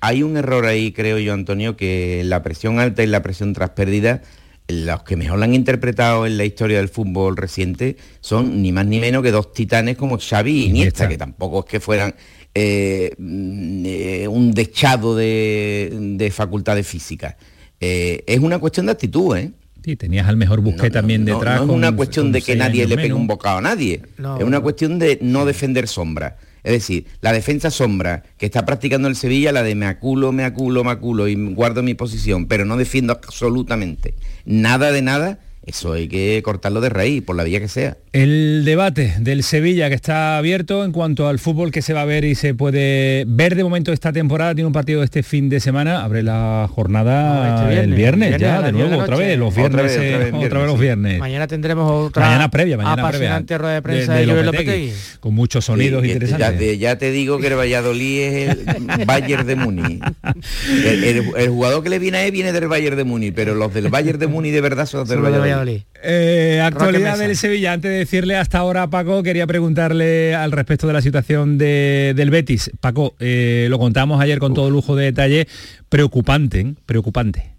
hay 0.00 0.22
un 0.22 0.36
error 0.36 0.64
ahí, 0.66 0.92
creo 0.92 1.18
yo, 1.18 1.32
Antonio, 1.34 1.76
que 1.76 2.22
la 2.24 2.42
presión 2.42 2.80
alta 2.80 3.02
y 3.02 3.06
la 3.06 3.22
presión 3.22 3.52
tras 3.52 3.70
pérdida, 3.70 4.22
los 4.72 5.02
que 5.02 5.16
mejor 5.16 5.38
la 5.38 5.44
han 5.46 5.54
interpretado 5.54 6.26
en 6.26 6.36
la 6.36 6.44
historia 6.44 6.78
del 6.78 6.88
fútbol 6.88 7.36
reciente 7.36 7.96
son 8.20 8.62
ni 8.62 8.72
más 8.72 8.86
ni 8.86 9.00
menos 9.00 9.22
que 9.22 9.30
dos 9.30 9.52
titanes 9.52 9.96
como 9.96 10.18
Xavi 10.18 10.50
y 10.50 10.54
Iniesta, 10.66 11.04
Iniesta. 11.04 11.08
que 11.08 11.18
tampoco 11.18 11.60
es 11.60 11.64
que 11.66 11.80
fueran 11.80 12.14
eh, 12.54 13.12
mm, 13.18 13.82
eh, 13.86 14.28
un 14.28 14.52
dechado 14.52 15.14
de, 15.16 15.90
de 16.16 16.30
facultades 16.30 16.86
físicas. 16.86 17.36
Eh, 17.80 18.22
es 18.26 18.38
una 18.40 18.58
cuestión 18.58 18.86
de 18.86 18.92
actitud, 18.92 19.36
¿eh? 19.36 19.52
Sí, 19.84 19.96
tenías 19.96 20.28
al 20.28 20.36
mejor 20.36 20.60
Busquets 20.60 20.92
también 20.92 21.24
no, 21.24 21.34
detrás. 21.36 21.56
no 21.56 21.62
es 21.62 21.66
con- 21.68 21.76
una 21.76 21.92
cuestión 21.96 22.26
con 22.26 22.32
de 22.32 22.42
que 22.42 22.54
nadie 22.56 22.86
le 22.86 22.96
pegue 22.96 23.14
un 23.14 23.26
bocado 23.26 23.58
a 23.58 23.62
nadie. 23.62 24.02
No, 24.18 24.36
es 24.36 24.44
una 24.44 24.58
no. 24.58 24.62
cuestión 24.62 24.98
de 24.98 25.18
no 25.22 25.46
defender 25.46 25.88
sombra. 25.88 26.36
Es 26.62 26.72
decir, 26.72 27.06
la 27.20 27.32
defensa 27.32 27.70
sombra 27.70 28.22
que 28.38 28.46
está 28.46 28.64
practicando 28.64 29.08
el 29.08 29.16
Sevilla, 29.16 29.52
la 29.52 29.62
de 29.62 29.74
me 29.74 29.86
aculo, 29.86 30.32
me 30.32 30.44
aculo, 30.44 30.84
me 30.84 30.90
aculo 30.90 31.28
y 31.28 31.34
guardo 31.54 31.82
mi 31.82 31.94
posición, 31.94 32.46
pero 32.46 32.64
no 32.64 32.76
defiendo 32.76 33.12
absolutamente 33.12 34.14
nada 34.44 34.92
de 34.92 35.02
nada, 35.02 35.38
eso 35.64 35.92
hay 35.92 36.08
que 36.08 36.40
cortarlo 36.42 36.80
de 36.80 36.88
raíz, 36.88 37.22
por 37.22 37.36
la 37.36 37.44
vía 37.44 37.60
que 37.60 37.68
sea. 37.68 37.96
El 38.12 38.64
debate 38.64 39.14
del 39.20 39.44
Sevilla 39.44 39.88
que 39.88 39.94
está 39.94 40.36
abierto 40.36 40.84
en 40.84 40.90
cuanto 40.90 41.28
al 41.28 41.38
fútbol 41.38 41.70
que 41.70 41.80
se 41.80 41.92
va 41.92 42.02
a 42.02 42.04
ver 42.04 42.24
y 42.24 42.34
se 42.34 42.54
puede 42.54 43.24
ver 43.28 43.54
de 43.54 43.62
momento 43.62 43.92
esta 43.92 44.12
temporada, 44.12 44.52
tiene 44.54 44.66
un 44.66 44.72
partido 44.72 45.02
este 45.04 45.22
fin 45.22 45.48
de 45.48 45.60
semana, 45.60 46.02
abre 46.02 46.22
la 46.24 46.68
jornada 46.72 47.70
este 47.70 47.84
el 47.84 47.94
viernes, 47.94 48.36
ya, 48.38 48.62
de 48.62 48.62
10 48.62 48.64
de 48.64 48.72
nuevo, 48.72 48.90
la 48.96 49.04
otra 49.04 49.16
vez, 49.16 49.38
los 49.38 49.50
Otra 49.52 49.62
viernes, 49.68 49.84
vez, 49.84 49.96
otra 49.96 50.06
eh, 50.06 50.10
vez, 50.10 50.26
otra 50.28 50.38
viernes, 50.40 50.52
vez 50.60 50.66
los 50.66 50.74
sí. 50.76 50.80
viernes. 50.82 51.18
Mañana 51.20 51.46
tendremos 51.46 51.90
otra 52.08 52.24
Mañana 52.26 52.50
previa, 52.50 52.76
mañana 52.76 52.94
previa. 52.96 53.08
apasionante 53.36 53.58
rueda 53.58 53.74
de 53.74 53.82
prensa 53.82 54.14
de, 54.14 54.20
de 54.20 54.26
Lopetegui, 54.26 54.64
Lopetegui. 54.66 54.92
Con 55.20 55.34
muchos 55.34 55.64
sonidos 55.66 56.02
Sí, 56.02 56.10
interesantes. 56.10 56.50
Ya, 56.50 56.58
te- 56.58 56.78
ya 56.78 56.98
te 56.98 57.10
digo 57.12 57.38
que 57.38 57.46
el 57.46 57.54
Valladolid 57.56 58.20
es 58.22 58.56
el 58.66 59.04
Bayern 59.06 59.46
de 59.46 59.54
Múnich. 59.56 60.02
El, 60.84 61.04
el- 61.04 61.24
el 61.36 61.48
jugador 61.48 61.82
que 61.84 61.90
le 61.90 61.98
viene 62.00 62.18
a 62.18 62.24
él 62.24 62.32
viene 62.32 62.52
del 62.52 62.66
Bayern 62.66 62.96
de 62.96 63.04
Múnich, 63.04 63.34
pero 63.34 63.54
los 63.54 63.72
del 63.72 63.88
Bayern 63.88 64.18
de 64.18 64.26
Múnich 64.26 64.52
de 64.52 64.60
verdad 64.60 64.86
son 64.86 65.00
los 65.00 65.08
del 65.08 65.20
Valladolid. 65.20 65.49
Valladolid. 65.58 65.82
Eh, 66.02 66.60
actualidad 66.64 67.18
del 67.18 67.36
Sevilla. 67.36 67.72
Antes 67.74 67.90
de 67.90 67.98
decirle 67.98 68.36
hasta 68.36 68.58
ahora 68.58 68.84
a 68.84 68.90
Paco, 68.90 69.22
quería 69.22 69.46
preguntarle 69.46 70.34
al 70.34 70.50
respecto 70.52 70.86
de 70.86 70.92
la 70.94 71.02
situación 71.02 71.58
de- 71.58 72.14
del 72.16 72.30
Betis. 72.30 72.70
Paco, 72.80 73.14
eh, 73.20 73.66
lo 73.68 73.78
contamos 73.78 74.20
ayer 74.20 74.38
con 74.38 74.54
todo 74.54 74.70
lujo 74.70 74.96
de 74.96 75.04
detalle. 75.06 75.46
Preocupante, 75.88 76.60
¿eh? 76.60 76.74
preocupante. 76.86 77.50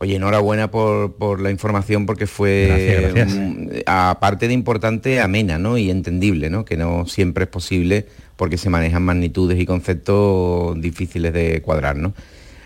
Oye, 0.00 0.14
enhorabuena 0.14 0.70
por, 0.70 1.16
por 1.16 1.40
la 1.40 1.50
información 1.50 2.06
porque 2.06 2.28
fue, 2.28 2.66
Gracias, 2.68 3.14
gracias. 3.14 3.82
aparte 3.86 4.46
de 4.46 4.54
importante, 4.54 5.20
amena 5.20 5.58
¿no? 5.58 5.76
y 5.76 5.90
entendible, 5.90 6.50
¿no? 6.50 6.64
que 6.64 6.76
no 6.76 7.04
siempre 7.06 7.44
es 7.44 7.50
posible 7.50 8.06
porque 8.36 8.58
se 8.58 8.70
manejan 8.70 9.02
magnitudes 9.02 9.58
y 9.58 9.66
conceptos 9.66 10.80
difíciles 10.80 11.32
de 11.32 11.60
cuadrar. 11.62 11.96
¿no? 11.96 12.14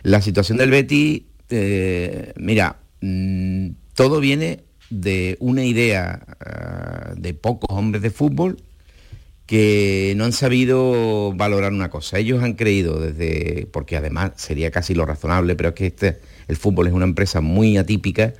La 0.02 0.20
situación 0.20 0.58
del 0.58 0.70
Betty, 0.70 1.24
eh, 1.48 2.32
mira, 2.36 2.76
mm, 3.00 3.68
todo 3.94 4.20
viene 4.20 4.64
de 4.90 5.36
una 5.40 5.64
idea 5.64 6.26
ah, 6.40 7.14
de 7.16 7.34
pocos 7.34 7.68
hombres 7.70 8.02
de 8.02 8.10
fútbol 8.10 8.58
que 9.46 10.14
no 10.16 10.24
han 10.24 10.32
sabido 10.32 11.32
valorar 11.34 11.72
una 11.72 11.90
cosa. 11.90 12.18
Ellos 12.18 12.42
han 12.42 12.54
creído 12.54 13.00
desde, 13.00 13.66
porque 13.72 13.96
además 13.96 14.32
sería 14.36 14.70
casi 14.70 14.94
lo 14.94 15.04
razonable, 15.04 15.56
pero 15.56 15.70
es 15.70 15.74
que 15.74 15.86
este, 15.86 16.20
el 16.48 16.56
fútbol 16.56 16.86
es 16.86 16.92
una 16.92 17.04
empresa 17.04 17.40
muy 17.40 17.76
atípica, 17.76 18.32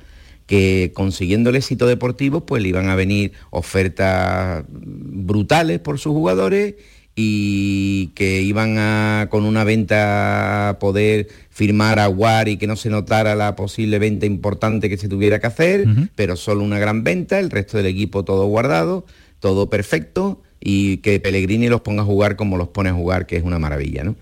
que 0.47 0.91
consiguiendo 0.93 1.49
el 1.49 1.55
éxito 1.55 1.87
deportivo, 1.87 2.45
pues 2.45 2.63
le 2.63 2.69
iban 2.69 2.89
a 2.89 2.95
venir 2.95 3.33
ofertas 3.49 4.65
brutales 4.67 5.79
por 5.79 5.99
sus 5.99 6.13
jugadores 6.13 6.75
y 7.15 8.07
que 8.15 8.41
iban 8.41 8.77
a, 8.77 9.27
con 9.29 9.45
una 9.45 9.63
venta 9.63 10.69
a 10.69 10.79
poder 10.79 11.27
firmar 11.49 11.99
a 11.99 12.09
War 12.09 12.47
y 12.47 12.57
que 12.57 12.65
no 12.65 12.75
se 12.75 12.89
notara 12.89 13.35
la 13.35 13.55
posible 13.55 13.99
venta 13.99 14.25
importante 14.25 14.89
que 14.89 14.97
se 14.97 15.07
tuviera 15.07 15.39
que 15.39 15.47
hacer, 15.47 15.85
pero 16.15 16.35
solo 16.35 16.63
una 16.63 16.79
gran 16.79 17.03
venta, 17.03 17.39
el 17.39 17.51
resto 17.51 17.77
del 17.77 17.85
equipo 17.85 18.25
todo 18.25 18.47
guardado, 18.47 19.05
todo 19.39 19.69
perfecto 19.69 20.41
y 20.59 20.97
que 20.97 21.19
Pellegrini 21.19 21.67
los 21.67 21.81
ponga 21.81 22.01
a 22.01 22.05
jugar 22.05 22.35
como 22.35 22.57
los 22.57 22.69
pone 22.69 22.89
a 22.89 22.93
jugar, 22.93 23.27
que 23.27 23.37
es 23.37 23.43
una 23.43 23.59
maravilla, 23.59 24.03
¿no? 24.03 24.15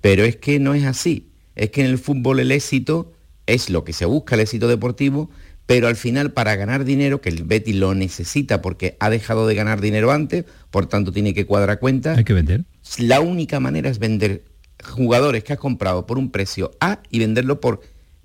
Pero 0.00 0.24
es 0.24 0.36
que 0.36 0.58
no 0.58 0.74
es 0.74 0.84
así. 0.84 1.28
Es 1.54 1.70
que 1.70 1.82
en 1.82 1.88
el 1.88 1.98
fútbol 1.98 2.40
el 2.40 2.50
éxito 2.50 3.12
es 3.46 3.70
lo 3.70 3.84
que 3.84 3.92
se 3.92 4.06
busca, 4.06 4.34
el 4.34 4.40
éxito 4.40 4.68
deportivo, 4.68 5.30
pero 5.66 5.86
al 5.88 5.96
final 5.96 6.32
para 6.32 6.56
ganar 6.56 6.84
dinero, 6.84 7.20
que 7.20 7.28
el 7.30 7.44
Betis 7.44 7.76
lo 7.76 7.94
necesita 7.94 8.60
porque 8.62 8.96
ha 9.00 9.10
dejado 9.10 9.46
de 9.46 9.54
ganar 9.54 9.80
dinero 9.80 10.10
antes, 10.12 10.44
por 10.70 10.86
tanto 10.86 11.12
tiene 11.12 11.34
que 11.34 11.46
cuadrar 11.46 11.78
cuentas, 11.78 12.18
Hay 12.18 12.24
que 12.24 12.32
vender. 12.34 12.64
la 12.98 13.20
única 13.20 13.60
manera 13.60 13.88
es 13.90 13.98
vender 13.98 14.44
jugadores 14.82 15.44
que 15.44 15.52
has 15.52 15.58
comprado 15.58 16.06
por 16.06 16.18
un 16.18 16.30
precio 16.30 16.72
A 16.80 17.00
y 17.10 17.18
venderlo 17.20 17.60
por 17.60 17.80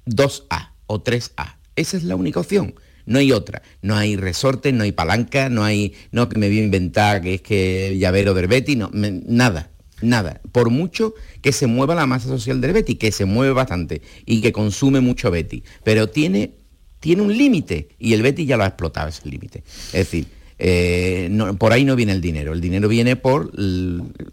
2A 0.06 0.72
o 0.88 1.04
3A. 1.04 1.58
Esa 1.76 1.98
es 1.98 2.04
la 2.04 2.16
única 2.16 2.40
opción. 2.40 2.74
No 3.06 3.20
hay 3.20 3.32
otra. 3.32 3.62
No 3.82 3.96
hay 3.96 4.16
resortes, 4.18 4.74
no 4.74 4.84
hay 4.84 4.92
palanca, 4.92 5.50
no 5.50 5.64
hay, 5.64 5.94
no 6.12 6.28
que 6.30 6.38
me 6.40 6.48
voy 6.48 6.60
a 6.60 6.64
inventar 6.64 7.22
que 7.22 7.36
es 7.36 7.42
que 7.42 7.98
llavero 7.98 8.34
del 8.34 8.48
Betty, 8.48 8.76
no, 8.76 8.90
me- 8.94 9.12
nada, 9.26 9.70
nada. 10.02 10.42
Por 10.52 10.70
mucho 10.72 11.14
que 11.42 11.52
se 11.54 11.68
mueva 11.68 11.96
la 11.96 12.06
masa 12.06 12.28
social 12.28 12.60
del 12.60 12.74
Betty, 12.74 12.96
que 12.96 13.12
se 13.12 13.26
mueve 13.26 13.54
bastante 13.54 14.02
y 14.26 14.42
que 14.42 14.52
consume 14.52 15.00
mucho 15.00 15.32
Betty, 15.32 15.64
pero 15.84 16.10
tiene, 16.10 16.52
tiene 17.00 17.22
un 17.22 17.36
límite 17.38 17.90
y 18.00 18.14
el 18.14 18.22
Betty 18.22 18.46
ya 18.46 18.58
lo 18.58 18.64
ha 18.64 18.68
explotado 18.68 19.08
ese 19.10 19.28
límite. 19.30 19.64
Es 19.88 19.92
decir, 19.92 20.28
eh, 20.60 21.28
no- 21.30 21.56
por 21.58 21.72
ahí 21.74 21.86
no 21.86 21.96
viene 21.96 22.12
el 22.14 22.22
dinero, 22.22 22.54
el 22.54 22.62
dinero 22.62 22.88
viene 22.88 23.16
por 23.16 23.52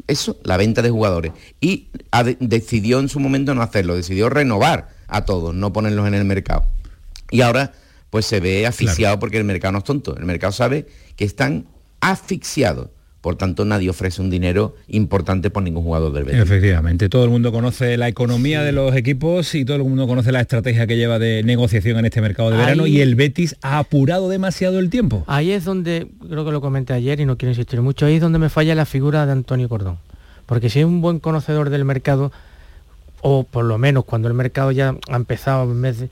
eso, 0.06 0.38
la 0.42 0.56
venta 0.56 0.80
de 0.82 0.90
jugadores. 0.90 1.32
Y 1.60 1.88
ha 2.10 2.24
de- 2.24 2.36
decidió 2.40 2.98
en 3.00 3.08
su 3.08 3.20
momento 3.20 3.54
no 3.54 3.62
hacerlo, 3.62 3.94
decidió 3.96 4.30
renovar 4.30 4.88
a 5.06 5.24
todos, 5.24 5.54
no 5.54 5.72
ponerlos 5.72 6.06
en 6.08 6.14
el 6.14 6.24
mercado. 6.24 6.64
Y 7.30 7.42
ahora 7.42 7.72
pues 8.10 8.26
se 8.26 8.38
ve 8.40 8.64
asfixiado 8.66 9.18
porque 9.18 9.38
el 9.38 9.44
mercado 9.44 9.72
no 9.72 9.78
es 9.78 9.84
tonto, 9.84 10.16
el 10.16 10.24
mercado 10.24 10.52
sabe 10.52 10.86
que 11.16 11.24
están 11.24 11.66
asfixiados. 12.00 12.88
Por 13.24 13.36
tanto, 13.36 13.64
nadie 13.64 13.88
ofrece 13.88 14.20
un 14.20 14.28
dinero 14.28 14.76
importante 14.86 15.48
por 15.48 15.62
ningún 15.62 15.82
jugador 15.82 16.12
del 16.12 16.24
Betis. 16.24 16.42
Efectivamente, 16.42 17.08
todo 17.08 17.24
el 17.24 17.30
mundo 17.30 17.52
conoce 17.52 17.96
la 17.96 18.06
economía 18.06 18.60
de 18.62 18.72
los 18.72 18.94
equipos 18.94 19.54
y 19.54 19.64
todo 19.64 19.78
el 19.78 19.82
mundo 19.84 20.06
conoce 20.06 20.30
la 20.30 20.42
estrategia 20.42 20.86
que 20.86 20.98
lleva 20.98 21.18
de 21.18 21.42
negociación 21.42 21.98
en 21.98 22.04
este 22.04 22.20
mercado 22.20 22.50
de 22.50 22.58
verano 22.58 22.86
y 22.86 23.00
el 23.00 23.14
Betis 23.14 23.56
ha 23.62 23.78
apurado 23.78 24.28
demasiado 24.28 24.78
el 24.78 24.90
tiempo. 24.90 25.24
Ahí 25.26 25.52
es 25.52 25.64
donde, 25.64 26.06
creo 26.28 26.44
que 26.44 26.52
lo 26.52 26.60
comenté 26.60 26.92
ayer 26.92 27.18
y 27.20 27.24
no 27.24 27.38
quiero 27.38 27.52
insistir 27.52 27.80
mucho, 27.80 28.04
ahí 28.04 28.16
es 28.16 28.20
donde 28.20 28.38
me 28.38 28.50
falla 28.50 28.74
la 28.74 28.84
figura 28.84 29.24
de 29.24 29.32
Antonio 29.32 29.70
Cordón. 29.70 29.96
Porque 30.44 30.68
si 30.68 30.80
es 30.80 30.84
un 30.84 31.00
buen 31.00 31.18
conocedor 31.18 31.70
del 31.70 31.86
mercado, 31.86 32.30
o 33.22 33.44
por 33.44 33.64
lo 33.64 33.78
menos 33.78 34.04
cuando 34.04 34.28
el 34.28 34.34
mercado 34.34 34.70
ya 34.70 34.96
ha 35.08 35.16
empezado 35.16 35.62
en 35.72 35.80
vez 35.80 35.98
de- 35.98 36.10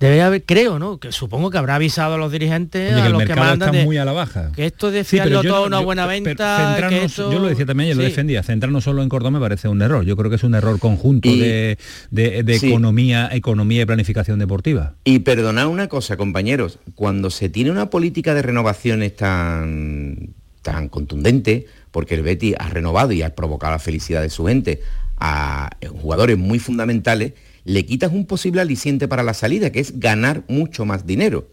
Debe 0.00 0.22
haber, 0.22 0.44
creo, 0.44 0.78
¿no? 0.78 0.98
Que 0.98 1.10
supongo 1.10 1.50
que 1.50 1.58
habrá 1.58 1.74
avisado 1.74 2.14
a 2.14 2.18
los 2.18 2.30
dirigentes, 2.30 2.92
Oye, 2.92 2.94
que 2.94 3.02
a 3.02 3.06
el 3.06 3.12
los 3.12 3.24
que 3.24 3.34
mandan 3.34 3.68
está 3.70 3.78
de- 3.78 3.84
muy 3.84 3.96
a 3.96 4.04
la 4.04 4.12
baja. 4.12 4.52
que 4.54 4.64
esto 4.66 4.92
de 4.92 5.02
Sí, 5.02 5.18
pero 5.20 5.42
yo 5.42 5.50
todo 5.50 5.60
no- 5.62 5.66
una 5.66 5.78
yo- 5.80 5.84
buena 5.86 6.06
venta, 6.06 6.76
que 6.88 7.04
esto- 7.04 7.32
Yo 7.32 7.40
lo 7.40 7.48
decía 7.48 7.66
también, 7.66 7.90
yo 7.90 7.96
lo 7.96 8.02
Sí. 8.02 8.08
defendía, 8.10 8.42
centrarnos 8.44 8.84
solo 8.84 9.02
en 9.02 9.08
Córdoba 9.08 9.32
me 9.32 9.40
parece 9.40 9.66
un 9.66 9.82
error. 9.82 10.04
Yo 10.04 10.16
creo 10.16 10.30
que 10.30 10.36
es 10.36 10.44
un 10.44 10.54
error 10.54 10.78
conjunto 10.78 11.28
Y- 11.28 11.40
de, 11.40 11.78
de- 12.12 12.42
de 12.44 12.58
Sí. 12.60 12.68
economía, 12.68 13.28
economía 13.32 13.82
y 13.82 13.86
planificación 13.86 14.38
deportiva. 14.38 14.94
Y 15.02 15.18
perdonad 15.20 15.66
una 15.66 15.88
cosa, 15.88 16.16
compañeros, 16.16 16.78
cuando 16.94 17.28
se 17.30 17.48
tiene 17.48 17.70
una 17.72 17.90
política 17.90 18.34
de 18.34 18.42
renovaciones 18.42 19.16
tan, 19.16 20.34
tan 20.62 20.88
contundente, 20.88 21.66
porque 21.90 22.14
el 22.14 22.22
Betty 22.22 22.54
ha 22.58 22.68
renovado 22.68 23.10
y 23.12 23.22
ha 23.22 23.34
provocado 23.34 23.72
la 23.72 23.78
felicidad 23.78 24.22
de 24.22 24.30
su 24.30 24.46
gente 24.46 24.80
a 25.18 25.70
jugadores 26.00 26.38
muy 26.38 26.60
fundamentales, 26.60 27.32
le 27.64 27.84
quitas 27.86 28.12
un 28.12 28.26
posible 28.26 28.60
aliciente 28.60 29.08
para 29.08 29.22
la 29.22 29.34
salida, 29.34 29.70
que 29.70 29.80
es 29.80 29.98
ganar 30.00 30.44
mucho 30.48 30.84
más 30.84 31.06
dinero. 31.06 31.48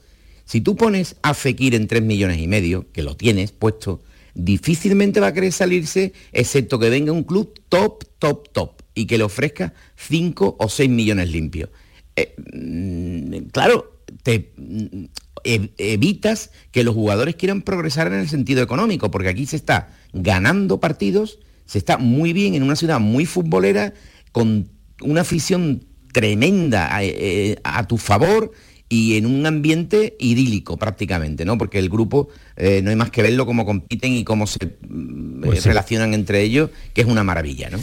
Si 0.46 0.62
tú 0.62 0.76
pones 0.76 1.16
a 1.24 1.34
Fekir 1.34 1.74
en 1.76 1.88
3 1.88 2.04
millones 2.04 2.40
y 2.40 2.48
medio, 2.48 2.86
que 2.92 3.02
lo 3.04 3.16
tienes 3.18 3.52
puesto, 3.52 4.02
difícilmente 4.36 5.20
va 5.20 5.28
a 5.28 5.34
querer 5.34 5.52
salirse, 5.52 6.14
excepto 6.32 6.78
que 6.78 6.90
venga 6.90 7.12
un 7.12 7.24
club 7.24 7.60
top, 7.70 8.04
top, 8.20 8.50
top, 8.52 8.82
y 8.94 9.06
que 9.08 9.18
le 9.18 9.24
ofrezca 9.24 9.74
5 9.96 10.58
o 10.60 10.70
6 10.70 10.90
millones 10.90 11.30
limpios. 11.32 11.70
Eh, 12.16 12.36
mm, 12.54 13.48
claro, 13.52 14.00
te 14.24 14.54
mm, 14.58 15.06
ev- 15.44 15.72
evitas 15.78 16.52
que 16.72 16.84
los 16.84 16.94
jugadores 16.94 17.36
quieran 17.36 17.62
progresar 17.62 18.08
en 18.08 18.20
el 18.20 18.30
sentido 18.30 18.62
económico, 18.62 19.10
porque 19.10 19.30
aquí 19.30 19.46
se 19.46 19.56
está 19.56 19.96
ganando 20.14 20.80
partidos, 20.80 21.40
se 21.66 21.78
está 21.78 21.98
muy 21.98 22.32
bien 22.34 22.54
en 22.56 22.64
una 22.64 22.76
ciudad 22.76 23.00
muy 23.00 23.26
futbolera, 23.26 23.94
con 24.32 24.70
una 25.02 25.22
afición 25.22 25.86
tremenda 26.20 26.96
a, 26.96 27.04
eh, 27.04 27.58
a 27.66 27.86
tu 27.88 27.98
favor 27.98 28.54
y 28.88 29.18
en 29.18 29.26
un 29.26 29.46
ambiente 29.46 30.16
idílico 30.18 30.78
prácticamente, 30.78 31.44
¿no? 31.44 31.58
Porque 31.58 31.78
el 31.78 31.90
grupo 31.90 32.30
eh, 32.56 32.80
no 32.82 32.90
hay 32.90 32.96
más 32.96 33.12
que 33.12 33.22
verlo 33.22 33.46
cómo 33.46 33.66
compiten 33.66 34.14
y 34.14 34.24
cómo 34.24 34.48
se 34.48 34.60
mm, 34.88 35.42
Pues 35.42 35.60
eh, 35.60 35.62
sí. 35.64 35.68
relacionan 35.68 36.14
entre 36.14 36.42
ellos, 36.42 36.70
que 36.94 37.02
es 37.02 37.08
una 37.08 37.24
maravilla, 37.26 37.70
¿no? 37.70 37.80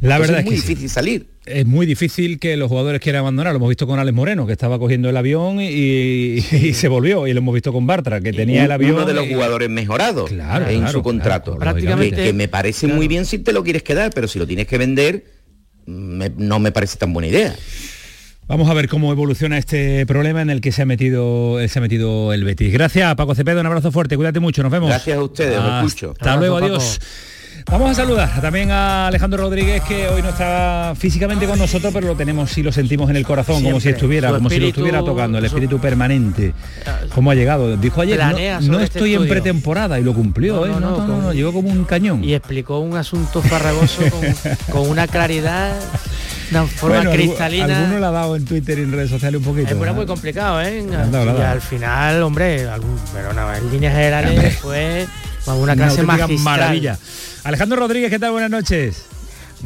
La 0.00 0.18
verdad 0.18 0.40
es 0.40 0.44
muy 0.46 0.54
es 0.54 0.60
que 0.62 0.66
sí. 0.66 0.72
difícil 0.74 0.90
salir. 0.90 1.26
Es 1.46 1.66
muy 1.66 1.84
difícil 1.86 2.38
que 2.38 2.56
los 2.56 2.68
jugadores 2.68 3.00
quieran 3.00 3.20
abandonar. 3.20 3.52
Lo 3.52 3.56
hemos 3.58 3.68
visto 3.68 3.86
con 3.86 3.98
Alex 3.98 4.14
Moreno, 4.14 4.46
que 4.46 4.52
estaba 4.52 4.78
cogiendo 4.78 5.08
el 5.10 5.16
avión 5.16 5.60
y, 5.60 6.36
y 6.52 6.72
se 6.74 6.88
volvió. 6.88 7.26
Y 7.26 7.32
lo 7.32 7.38
hemos 7.38 7.54
visto 7.54 7.72
con 7.72 7.86
Bartra, 7.86 8.20
que 8.20 8.32
tenía 8.32 8.64
el 8.64 8.72
avión. 8.72 8.96
Uno 8.96 9.04
de 9.06 9.14
los 9.14 9.26
y- 9.26 9.32
jugadores 9.34 9.68
mejorados 9.70 10.30
Claro, 10.30 10.68
en 10.68 10.78
claro, 10.80 10.92
su 10.92 11.02
contrato. 11.02 11.56
claro, 11.56 11.76
Que- 11.76 11.82
lógicamente. 11.82 12.22
que, 12.24 12.32
me 12.32 12.48
parece 12.48 12.86
muy 12.86 13.08
bien 13.08 13.24
si 13.26 13.38
te 13.38 13.52
lo 13.52 13.62
quieres 13.62 13.82
quedar, 13.82 14.10
pero 14.14 14.26
si 14.28 14.38
lo 14.38 14.46
tienes 14.46 14.66
que 14.66 14.78
vender, 14.78 15.24
me- 15.86 16.32
no 16.36 16.58
me 16.58 16.72
parece 16.72 16.96
tan 16.98 17.12
buena 17.12 17.28
idea. 17.28 17.54
Vamos 18.46 18.68
a 18.68 18.74
ver 18.74 18.88
cómo 18.88 19.10
evoluciona 19.10 19.56
este 19.56 20.04
problema 20.04 20.42
en 20.42 20.50
el 20.50 20.60
que 20.60 20.70
se 20.70 20.82
ha 20.82 20.86
metido 20.86 21.56
se 21.66 21.78
ha 21.78 21.82
metido 21.82 22.32
el 22.34 22.44
Betis. 22.44 22.72
Gracias, 22.72 23.14
Paco 23.14 23.34
Cepeda, 23.34 23.60
un 23.62 23.66
abrazo 23.66 23.90
fuerte, 23.90 24.16
cuídate 24.16 24.38
mucho, 24.40 24.62
nos 24.62 24.70
vemos. 24.70 24.90
Gracias 24.90 25.16
a 25.16 25.22
ustedes, 25.22 25.58
os 25.58 25.84
escucho. 25.86 26.10
Hasta 26.12 26.32
Abrazo, 26.34 26.38
luego, 26.40 26.54
Paco. 26.56 26.66
adiós. 26.66 27.00
Vamos 27.70 27.90
a 27.90 27.94
saludar 27.94 28.40
también 28.40 28.70
a 28.70 29.08
Alejandro 29.08 29.42
Rodríguez, 29.44 29.82
que 29.82 30.06
hoy 30.08 30.22
no 30.22 30.28
está 30.28 30.94
físicamente 30.96 31.46
con 31.46 31.58
nosotros, 31.58 31.92
pero 31.92 32.06
lo 32.08 32.14
tenemos 32.14 32.56
y 32.56 32.62
lo 32.62 32.70
sentimos 32.70 33.10
en 33.10 33.16
el 33.16 33.24
corazón, 33.26 33.62
como 33.64 33.80
si 33.80 33.88
estuviera, 33.88 34.30
como 34.30 34.48
si 34.48 34.60
lo 34.60 34.66
estuviera 34.68 35.02
tocando, 35.02 35.38
el 35.38 35.44
espíritu 35.44 35.78
permanente. 35.80 36.54
¿Cómo 37.14 37.30
ha 37.30 37.34
llegado? 37.34 37.76
Dijo 37.76 38.00
ayer, 38.00 38.20
no, 38.62 38.78
este 38.78 38.98
estoy 38.98 39.14
en 39.14 39.26
pretemporada 39.28 39.98
y 39.98 40.04
lo 40.04 40.12
cumplió, 40.14 40.66
No, 40.66 40.66
¿eh? 40.66 40.80
no, 40.80 41.32
llegó 41.32 41.52
como 41.52 41.68
un 41.70 41.84
cañón. 41.84 42.22
Y 42.22 42.34
explicó 42.34 42.78
un 42.78 42.96
asunto 42.96 43.42
farragoso 43.42 44.02
con, 44.10 44.52
con 44.82 44.88
una 44.90 45.08
claridad, 45.08 45.72
una 46.50 46.66
forma 46.66 46.96
Bueno, 46.96 47.10
cristalina. 47.12 47.78
Alguno 47.78 47.98
le 47.98 48.06
ha 48.06 48.10
dado 48.10 48.36
en 48.36 48.44
Twitter 48.44 48.78
y 48.78 48.82
en 48.82 48.92
redes 48.92 49.10
sociales 49.10 49.38
un 49.40 49.44
poquito. 49.46 49.70
Es 49.70 49.76
muy, 49.76 49.88
¿eh? 49.88 49.92
muy 49.92 50.06
complicado, 50.06 50.60
¿eh? 50.62 50.84
Y 50.88 51.40
al 51.42 51.60
final, 51.60 52.22
hombre, 52.22 52.68
algún- 52.68 52.98
pero 53.12 53.32
no, 53.32 53.52
en 53.52 53.70
líneas 53.72 53.94
generales 53.94 54.58
fue 54.58 55.06
una 55.52 55.76
clase 55.76 56.02
magistral. 56.02 56.38
maravilla. 56.40 56.98
Alejandro 57.44 57.78
Rodríguez, 57.78 58.10
¿qué 58.10 58.18
tal? 58.18 58.32
Buenas 58.32 58.50
noches. 58.50 59.04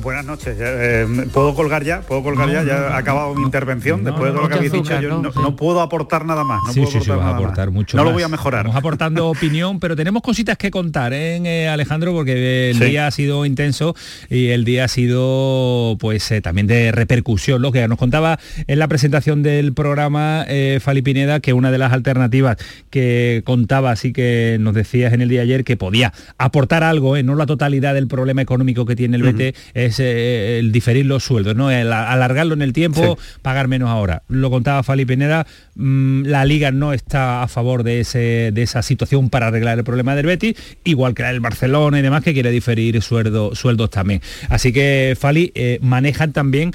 Buenas 0.00 0.24
noches. 0.24 0.56
eh, 0.60 1.06
¿Puedo 1.32 1.54
colgar 1.54 1.82
ya? 1.84 2.02
¿Puedo 2.02 2.22
colgar 2.22 2.46
No, 2.46 2.52
ya? 2.52 2.62
Ya 2.62 2.78
no, 2.78 2.86
ha 2.86 2.96
acabado 2.98 3.34
mi 3.34 3.42
intervención. 3.42 4.02
no, 4.04 4.10
Después 4.10 4.30
de 4.30 4.36
todo 4.36 4.42
lo 4.42 4.48
que 4.48 4.54
habéis 4.54 4.72
dicho, 4.72 5.00
yo 5.00 5.08
¿no? 5.08 5.22
no, 5.22 5.32
Sí. 5.32 5.38
no 5.42 5.56
puedo 5.56 5.80
aportar 5.80 6.24
nada 6.24 6.44
más. 6.44 6.60
No 6.66 6.72
sí, 6.72 6.80
puedo 6.80 6.92
sí, 6.92 6.98
sí, 7.00 7.10
aportar 7.10 7.18
vas 7.18 7.34
a 7.34 7.36
aportar 7.36 7.70
mucho 7.70 7.96
No 7.96 8.04
lo 8.04 8.12
voy 8.12 8.22
a 8.22 8.28
mejorar. 8.28 8.64
Vamos 8.64 8.76
aportando 8.78 9.28
opinión, 9.30 9.80
pero 9.80 9.96
tenemos 9.96 10.22
cositas 10.22 10.56
que 10.56 10.70
contar, 10.70 11.12
¿eh, 11.12 11.36
eh, 11.44 11.68
Alejandro? 11.68 12.12
Porque 12.12 12.70
el 12.70 12.78
día 12.78 13.06
ha 13.06 13.10
sido 13.10 13.44
intenso 13.44 13.94
y 14.30 14.48
el 14.48 14.64
día 14.64 14.84
ha 14.84 14.88
sido, 14.88 15.96
pues, 15.98 16.30
eh, 16.30 16.40
también 16.40 16.66
de 16.66 16.92
repercusión. 16.92 17.60
Lo 17.60 17.72
que 17.72 17.86
nos 17.88 17.98
contaba 17.98 18.38
en 18.66 18.78
la 18.78 18.86
presentación 18.88 19.42
del 19.42 19.72
programa 19.74 20.44
eh, 20.48 20.78
Fali 20.80 21.02
Pineda, 21.02 21.40
que 21.40 21.52
una 21.52 21.70
de 21.70 21.78
las 21.78 21.92
alternativas 21.92 22.56
que 22.90 23.42
contaba, 23.44 23.90
así 23.90 24.12
que 24.12 24.56
nos 24.60 24.74
decías 24.74 25.12
en 25.12 25.22
el 25.22 25.28
día 25.28 25.40
de 25.40 25.44
ayer, 25.44 25.64
que 25.64 25.76
podía 25.76 26.12
aportar 26.38 26.84
algo, 26.84 27.20
no 27.22 27.34
la 27.34 27.46
totalidad 27.46 27.94
del 27.94 28.06
problema 28.06 28.42
económico 28.42 28.86
que 28.86 28.94
tiene 28.96 29.16
el 29.16 29.22
BT, 29.22 29.56
es 29.88 30.00
eh, 30.00 30.58
el 30.58 30.72
diferir 30.72 31.04
los 31.06 31.24
sueldos, 31.24 31.54
¿no? 31.56 31.70
El 31.70 31.92
alargarlo 31.92 32.54
en 32.54 32.62
el 32.62 32.72
tiempo, 32.72 33.18
pagar 33.42 33.68
menos 33.68 33.90
ahora. 33.90 34.22
Lo 34.28 34.50
contaba 34.50 34.82
Fali 34.82 35.04
Pineda, 35.04 35.46
mm, 35.74 36.22
la 36.24 36.44
liga 36.44 36.70
no 36.70 36.92
está 36.92 37.42
a 37.42 37.48
favor 37.48 37.82
de, 37.82 38.00
ese, 38.00 38.50
de 38.52 38.62
esa 38.62 38.82
situación 38.82 39.28
para 39.30 39.48
arreglar 39.48 39.78
el 39.78 39.84
problema 39.84 40.14
del 40.14 40.26
Betis, 40.26 40.54
igual 40.84 41.14
que 41.14 41.22
la 41.22 41.28
del 41.32 41.40
Barcelona 41.40 41.98
y 41.98 42.02
demás, 42.02 42.22
que 42.22 42.32
quiere 42.32 42.50
diferir 42.50 42.96
sueldo- 43.02 43.54
sueldos 43.54 43.90
también. 43.90 44.22
Así 44.48 44.72
que 44.72 45.16
Fali 45.18 45.52
eh, 45.54 45.78
manejan 45.82 46.32
también 46.32 46.72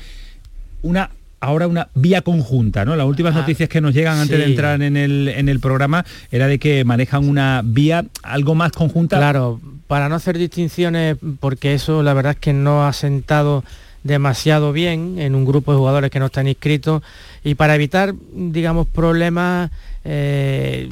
una 0.81 1.09
ahora 1.39 1.67
una 1.67 1.89
vía 1.93 2.21
conjunta, 2.21 2.85
¿no? 2.85 2.95
Las 2.95 3.05
últimas 3.05 3.35
Ah, 3.35 3.39
noticias 3.39 3.67
que 3.67 3.81
nos 3.81 3.93
llegan 3.93 4.17
antes 4.17 4.37
de 4.39 4.45
entrar 4.45 4.81
en 4.81 4.95
el, 4.95 5.27
en 5.27 5.49
el 5.49 5.59
programa 5.59 6.05
era 6.31 6.47
de 6.47 6.57
que 6.57 6.85
manejan 6.85 7.27
una 7.27 7.61
vía 7.65 8.05
algo 8.21 8.55
más 8.55 8.71
conjunta. 8.71 9.17
Claro, 9.17 9.59
para 9.87 10.09
no 10.09 10.15
hacer 10.15 10.37
distinciones, 10.37 11.17
porque 11.39 11.73
eso 11.73 12.03
la 12.03 12.13
verdad 12.13 12.33
es 12.33 12.39
que 12.39 12.53
no 12.53 12.85
ha 12.85 12.93
sentado 12.93 13.63
demasiado 14.03 14.73
bien 14.73 15.17
en 15.19 15.33
un 15.33 15.45
grupo 15.45 15.71
de 15.71 15.77
jugadores 15.77 16.11
que 16.11 16.19
no 16.19 16.25
están 16.25 16.47
inscritos 16.47 17.01
y 17.43 17.55
para 17.55 17.75
evitar, 17.75 18.13
digamos, 18.33 18.85
problemas, 18.87 19.71
eh, 20.03 20.89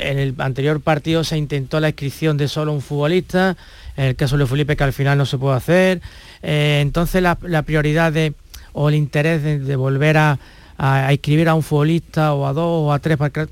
en 0.00 0.18
el 0.18 0.34
anterior 0.38 0.80
partido 0.80 1.24
se 1.24 1.36
intentó 1.36 1.78
la 1.80 1.88
inscripción 1.88 2.36
de 2.38 2.48
solo 2.48 2.72
un 2.72 2.80
futbolista, 2.80 3.56
en 3.96 4.04
el 4.06 4.16
caso 4.16 4.38
de 4.38 4.46
Felipe 4.46 4.76
que 4.76 4.84
al 4.84 4.92
final 4.94 5.18
no 5.18 5.26
se 5.26 5.36
puede 5.36 5.56
hacer, 5.56 6.00
eh, 6.42 6.78
entonces 6.80 7.22
la, 7.22 7.34
prioridad 7.36 8.12
de, 8.12 8.32
o 8.72 8.88
el 8.88 8.94
interés 8.94 9.42
de, 9.42 9.76
volver 9.76 10.16
a, 10.16 10.38
a- 10.78 11.06
a 11.08 11.12
inscribir 11.12 11.48
a 11.48 11.54
un 11.54 11.62
futbolista 11.62 12.32
o 12.32 12.46
a 12.46 12.52
dos 12.54 12.64
o 12.86 12.92
a 12.92 12.98
tres 12.98 13.18
para 13.18 13.46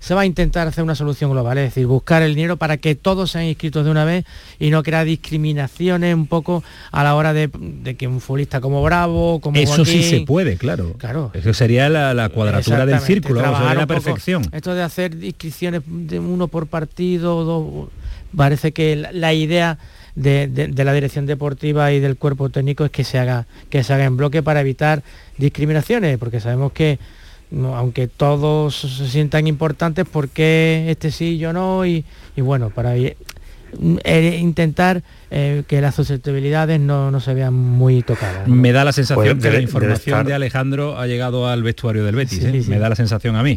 se 0.00 0.14
va 0.14 0.22
a 0.22 0.26
intentar 0.26 0.66
hacer 0.66 0.82
una 0.82 0.94
solución 0.96 1.30
global, 1.30 1.58
es 1.58 1.64
decir, 1.64 1.86
buscar 1.86 2.22
el 2.22 2.34
dinero 2.34 2.56
para 2.56 2.78
que 2.78 2.94
todos 2.94 3.30
sean 3.30 3.44
inscritos 3.44 3.84
de 3.84 3.90
una 3.90 4.04
vez 4.04 4.24
y 4.58 4.70
no 4.70 4.82
crear 4.82 5.04
discriminaciones 5.04 6.14
un 6.14 6.26
poco 6.26 6.64
a 6.90 7.04
la 7.04 7.14
hora 7.14 7.32
de, 7.32 7.48
de 7.52 7.94
que 7.96 8.08
un 8.08 8.20
futbolista 8.20 8.60
como 8.60 8.82
Bravo, 8.82 9.40
como 9.40 9.58
Eso 9.58 9.84
sí 9.84 10.02
se 10.02 10.20
puede, 10.22 10.56
claro. 10.56 10.94
Claro. 10.98 11.30
Eso 11.34 11.52
sería 11.54 11.88
la, 11.88 12.14
la 12.14 12.28
cuadratura 12.30 12.86
del 12.86 12.98
círculo, 13.00 13.40
sería 13.40 13.74
la 13.74 13.86
perfección. 13.86 14.42
Esto 14.52 14.74
de 14.74 14.82
hacer 14.82 15.22
inscripciones 15.22 15.82
de 15.86 16.18
uno 16.18 16.48
por 16.48 16.66
partido, 16.66 17.44
dos, 17.44 17.88
parece 18.34 18.72
que 18.72 18.96
la, 18.96 19.12
la 19.12 19.32
idea 19.34 19.78
de, 20.14 20.48
de- 20.48 20.68
de 20.68 20.84
la 20.84 20.92
dirección 20.92 21.26
deportiva 21.26 21.92
y 21.92 22.00
del 22.00 22.16
cuerpo 22.16 22.48
técnico 22.48 22.84
es 22.84 22.90
que 22.90 23.04
se 23.04 23.18
haga, 23.18 23.46
que 23.68 23.84
se 23.84 23.92
haga 23.92 24.04
en 24.04 24.16
bloque 24.16 24.42
para 24.42 24.60
evitar 24.62 25.02
discriminaciones, 25.38 26.18
porque 26.18 26.40
sabemos 26.40 26.72
que 26.72 26.98
aunque 27.52 28.06
todos 28.08 28.76
se 28.76 29.08
sientan 29.08 29.46
importantes, 29.46 30.06
¿por 30.06 30.28
qué 30.28 30.86
este 30.88 31.10
sí 31.10 31.34
y 31.34 31.38
yo 31.38 31.52
no? 31.52 31.84
Y, 31.84 32.04
y 32.36 32.40
bueno, 32.40 32.70
para 32.70 32.96
eh, 32.96 33.16
intentar 34.40 35.02
eh, 35.30 35.62
que 35.66 35.80
las 35.80 35.94
susceptibilidades 35.94 36.80
no, 36.80 37.10
no 37.10 37.20
se 37.20 37.34
vean 37.34 37.54
muy 37.54 38.02
tocadas. 38.02 38.46
¿no? 38.48 38.54
Me 38.54 38.72
da 38.72 38.84
la 38.84 38.92
sensación 38.92 39.38
Pues 39.38 39.42
que 39.50 39.56
la 39.56 39.62
información 39.62 40.18
estar- 40.20 40.26
de 40.26 40.34
Alejandro 40.34 40.98
ha 40.98 41.06
llegado 41.06 41.48
al 41.48 41.62
vestuario 41.62 42.04
del 42.04 42.16
Betis. 42.16 42.38
Sí, 42.40 42.46
¿eh? 42.46 42.52
sí, 42.52 42.62
sí. 42.64 42.70
Me 42.70 42.78
da 42.78 42.88
la 42.88 42.96
sensación 42.96 43.36
a 43.36 43.42
mí. 43.42 43.56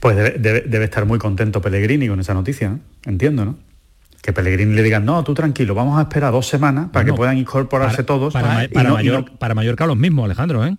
Pues 0.00 0.16
debe, 0.16 0.38
debe- 0.38 0.64
debe 0.66 0.84
estar 0.84 1.04
muy 1.06 1.18
contento 1.18 1.60
Pellegrini 1.60 2.08
con 2.08 2.20
esa 2.20 2.34
noticia, 2.34 2.68
¿no? 2.70 2.80
Entiendo, 3.04 3.44
¿no? 3.44 3.56
Que 4.22 4.32
Pellegrini 4.32 4.74
le 4.74 4.82
digan, 4.82 5.04
no, 5.04 5.22
tú 5.22 5.34
tranquilo, 5.34 5.74
vamos 5.74 5.98
a 5.98 6.02
esperar 6.02 6.32
dos 6.32 6.46
semanas 6.48 6.88
para 6.92 7.04
Bueno, 7.04 7.14
que 7.14 7.16
puedan 7.18 7.38
incorporarse 7.38 7.96
Para, 8.02 8.06
todos. 8.06 8.32
para, 8.32 8.64
y 8.64 8.68
y 8.72 8.82
no- 8.84 8.94
Mayor- 8.94 9.38
para 9.38 9.54
Mallorca 9.54 9.86
los 9.86 9.96
mismos, 9.96 10.24
Alejandro, 10.24 10.66
¿eh? 10.66 10.76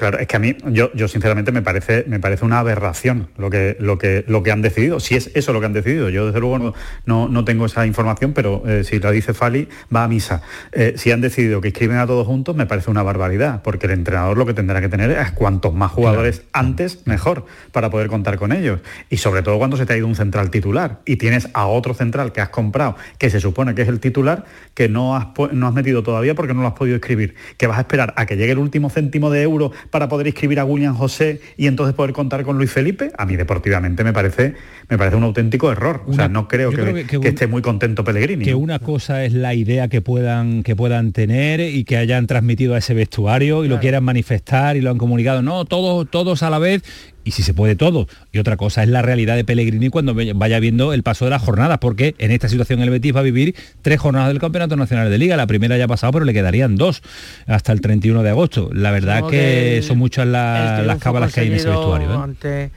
Claro, 0.00 0.18
es 0.18 0.28
que 0.28 0.36
a 0.36 0.38
mí, 0.38 0.56
yo, 0.70 0.90
yo 0.94 1.08
sinceramente 1.08 1.52
me 1.52 1.60
parece, 1.60 2.04
me 2.08 2.18
parece 2.20 2.46
una 2.46 2.58
aberración 2.58 3.28
lo 3.36 3.50
que, 3.50 3.76
lo, 3.80 3.98
que, 3.98 4.24
lo 4.26 4.42
que 4.42 4.50
han 4.50 4.62
decidido. 4.62 4.98
Si 4.98 5.14
es 5.14 5.30
eso 5.34 5.52
lo 5.52 5.60
que 5.60 5.66
han 5.66 5.74
decidido, 5.74 6.08
yo 6.08 6.24
desde 6.24 6.40
luego 6.40 6.58
no, 6.58 6.74
no, 7.04 7.28
no 7.28 7.44
tengo 7.44 7.66
esa 7.66 7.84
información, 7.84 8.32
pero 8.32 8.62
eh, 8.66 8.82
si 8.82 8.98
la 8.98 9.10
dice 9.10 9.34
Fali, 9.34 9.68
va 9.94 10.04
a 10.04 10.08
misa. 10.08 10.40
Eh, 10.72 10.94
si 10.96 11.12
han 11.12 11.20
decidido 11.20 11.60
que 11.60 11.68
inscriben 11.68 11.98
a 11.98 12.06
todos 12.06 12.26
juntos, 12.26 12.56
me 12.56 12.64
parece 12.64 12.90
una 12.90 13.02
barbaridad, 13.02 13.60
porque 13.62 13.88
el 13.88 13.92
entrenador 13.92 14.38
lo 14.38 14.46
que 14.46 14.54
tendrá 14.54 14.80
que 14.80 14.88
tener 14.88 15.10
es 15.10 15.32
cuantos 15.32 15.74
más 15.74 15.90
jugadores 15.90 16.44
antes, 16.54 17.06
mejor, 17.06 17.44
para 17.70 17.90
poder 17.90 18.08
contar 18.08 18.38
con 18.38 18.52
ellos. 18.52 18.80
Y 19.10 19.18
sobre 19.18 19.42
todo 19.42 19.58
cuando 19.58 19.76
se 19.76 19.84
te 19.84 19.92
ha 19.92 19.98
ido 19.98 20.06
un 20.06 20.14
central 20.16 20.50
titular 20.50 21.00
y 21.04 21.16
tienes 21.16 21.50
a 21.52 21.66
otro 21.66 21.92
central 21.92 22.32
que 22.32 22.40
has 22.40 22.48
comprado, 22.48 22.96
que 23.18 23.28
se 23.28 23.38
supone 23.38 23.74
que 23.74 23.82
es 23.82 23.88
el 23.88 24.00
titular, 24.00 24.46
que 24.72 24.88
no 24.88 25.14
has, 25.14 25.26
no 25.52 25.66
has 25.66 25.74
metido 25.74 26.02
todavía 26.02 26.34
porque 26.34 26.54
no 26.54 26.62
lo 26.62 26.68
has 26.68 26.74
podido 26.74 26.96
escribir. 26.96 27.34
Que 27.58 27.66
vas 27.66 27.76
a 27.76 27.82
esperar 27.82 28.14
a 28.16 28.24
que 28.24 28.38
llegue 28.38 28.52
el 28.52 28.58
último 28.58 28.88
céntimo 28.88 29.28
de 29.28 29.42
euro 29.42 29.72
para 29.90 30.08
poder 30.08 30.26
inscribir 30.28 30.60
a 30.60 30.64
William 30.64 30.94
José 30.94 31.40
y 31.56 31.66
entonces 31.66 31.94
poder 31.94 32.12
contar 32.12 32.44
con 32.44 32.56
Luis 32.56 32.70
Felipe, 32.70 33.10
a 33.18 33.26
mí 33.26 33.36
deportivamente 33.36 34.04
me 34.04 34.12
parece, 34.12 34.54
me 34.88 34.96
parece 34.96 35.16
un 35.16 35.24
auténtico 35.24 35.70
error. 35.72 36.02
o 36.06 36.12
sea, 36.12 36.28
no 36.28 36.46
creo 36.48 36.70
que, 36.70 36.76
creo 36.76 36.94
que- 36.94 37.02
que 37.02 37.06
que 37.08 37.18
un- 37.18 37.26
esté 37.26 37.46
muy 37.46 37.60
contento 37.62 38.04
Pellegrini. 38.04 38.44
que 38.44 38.54
una 38.54 38.78
cosa 38.78 39.24
es 39.24 39.32
la 39.32 39.54
idea 39.54 39.88
que 39.88 40.00
puedan 40.00 40.62
que 40.62 40.76
puedan 40.76 41.12
tener 41.12 41.60
y 41.60 41.84
que 41.84 41.96
hayan 41.96 42.26
transmitido 42.26 42.74
a 42.74 42.78
ese 42.78 42.94
vestuario 42.94 43.64
y 43.64 43.68
lo 43.68 43.80
quieran 43.80 44.04
manifestar 44.04 44.76
y 44.76 44.80
lo 44.80 44.90
han 44.90 44.98
comunicado 44.98 45.42
no 45.42 45.64
todos 45.64 46.08
todos 46.10 46.42
a 46.42 46.50
la 46.50 46.58
vez 46.58 46.82
y 47.30 47.32
si 47.32 47.44
se 47.44 47.54
puede 47.54 47.76
todo 47.76 48.08
y 48.32 48.38
otra 48.40 48.56
cosa 48.56 48.82
es 48.82 48.88
la 48.88 49.02
realidad 49.02 49.36
de 49.36 49.44
Pellegrini 49.44 49.88
cuando 49.88 50.14
vaya 50.34 50.58
viendo 50.58 50.92
el 50.92 51.04
paso 51.04 51.26
de 51.26 51.30
las 51.30 51.40
jornadas 51.42 51.78
porque 51.78 52.16
en 52.18 52.32
esta 52.32 52.48
situación 52.48 52.80
el 52.80 52.90
Betis 52.90 53.14
va 53.14 53.20
a 53.20 53.22
vivir 53.22 53.54
tres 53.82 54.00
jornadas 54.00 54.28
del 54.30 54.40
Campeonato 54.40 54.74
Nacional 54.76 55.08
de 55.10 55.16
Liga 55.18 55.36
la 55.36 55.46
primera 55.46 55.76
ya 55.78 55.84
ha 55.84 55.88
pasado 55.88 56.12
pero 56.12 56.24
le 56.24 56.32
quedarían 56.32 56.74
dos 56.74 57.02
hasta 57.46 57.70
el 57.72 57.80
31 57.80 58.24
de 58.24 58.30
agosto 58.30 58.68
la 58.72 58.90
verdad 58.90 59.28
que 59.28 59.76
el- 59.78 59.82
son 59.84 59.98
muchas 59.98 60.26
la- 60.26 60.82
las 60.82 60.98
cábalas 60.98 61.32
que 61.32 61.40
hay 61.42 61.46
en 61.46 61.54
ese 61.54 61.68
vestuario 61.68 62.12
¿eh? 62.12 62.16
Ante 62.20 62.70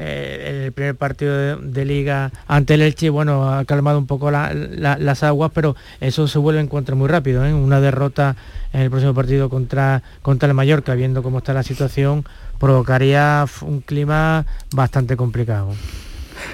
eh, 0.00 0.62
el 0.66 0.72
primer 0.72 0.94
partido 0.94 1.36
de, 1.36 1.56
de 1.56 1.84
liga 1.84 2.30
ante 2.46 2.74
el 2.74 2.82
Elche, 2.82 3.10
bueno, 3.10 3.52
ha 3.52 3.64
calmado 3.64 3.98
un 3.98 4.06
poco 4.06 4.30
la- 4.30 4.54
la- 4.54 4.96
las 4.96 5.24
aguas, 5.24 5.50
pero 5.52 5.74
eso 6.00 6.28
se 6.28 6.38
vuelve 6.38 6.60
a 6.60 6.62
encontrar 6.62 6.94
muy 6.96 7.08
rápido. 7.08 7.44
¿eh? 7.44 7.52
Una 7.52 7.80
derrota 7.80 8.36
en 8.72 8.82
el 8.82 8.90
próximo 8.90 9.12
partido 9.12 9.48
contra, 9.48 10.04
contra 10.22 10.46
el 10.48 10.54
Mallorca, 10.54 10.94
viendo 10.94 11.24
cómo 11.24 11.38
está 11.38 11.52
la 11.52 11.64
situación, 11.64 12.24
provocaría 12.58 13.44
un 13.62 13.80
clima 13.80 14.46
bastante 14.74 15.16
complicado. 15.16 15.74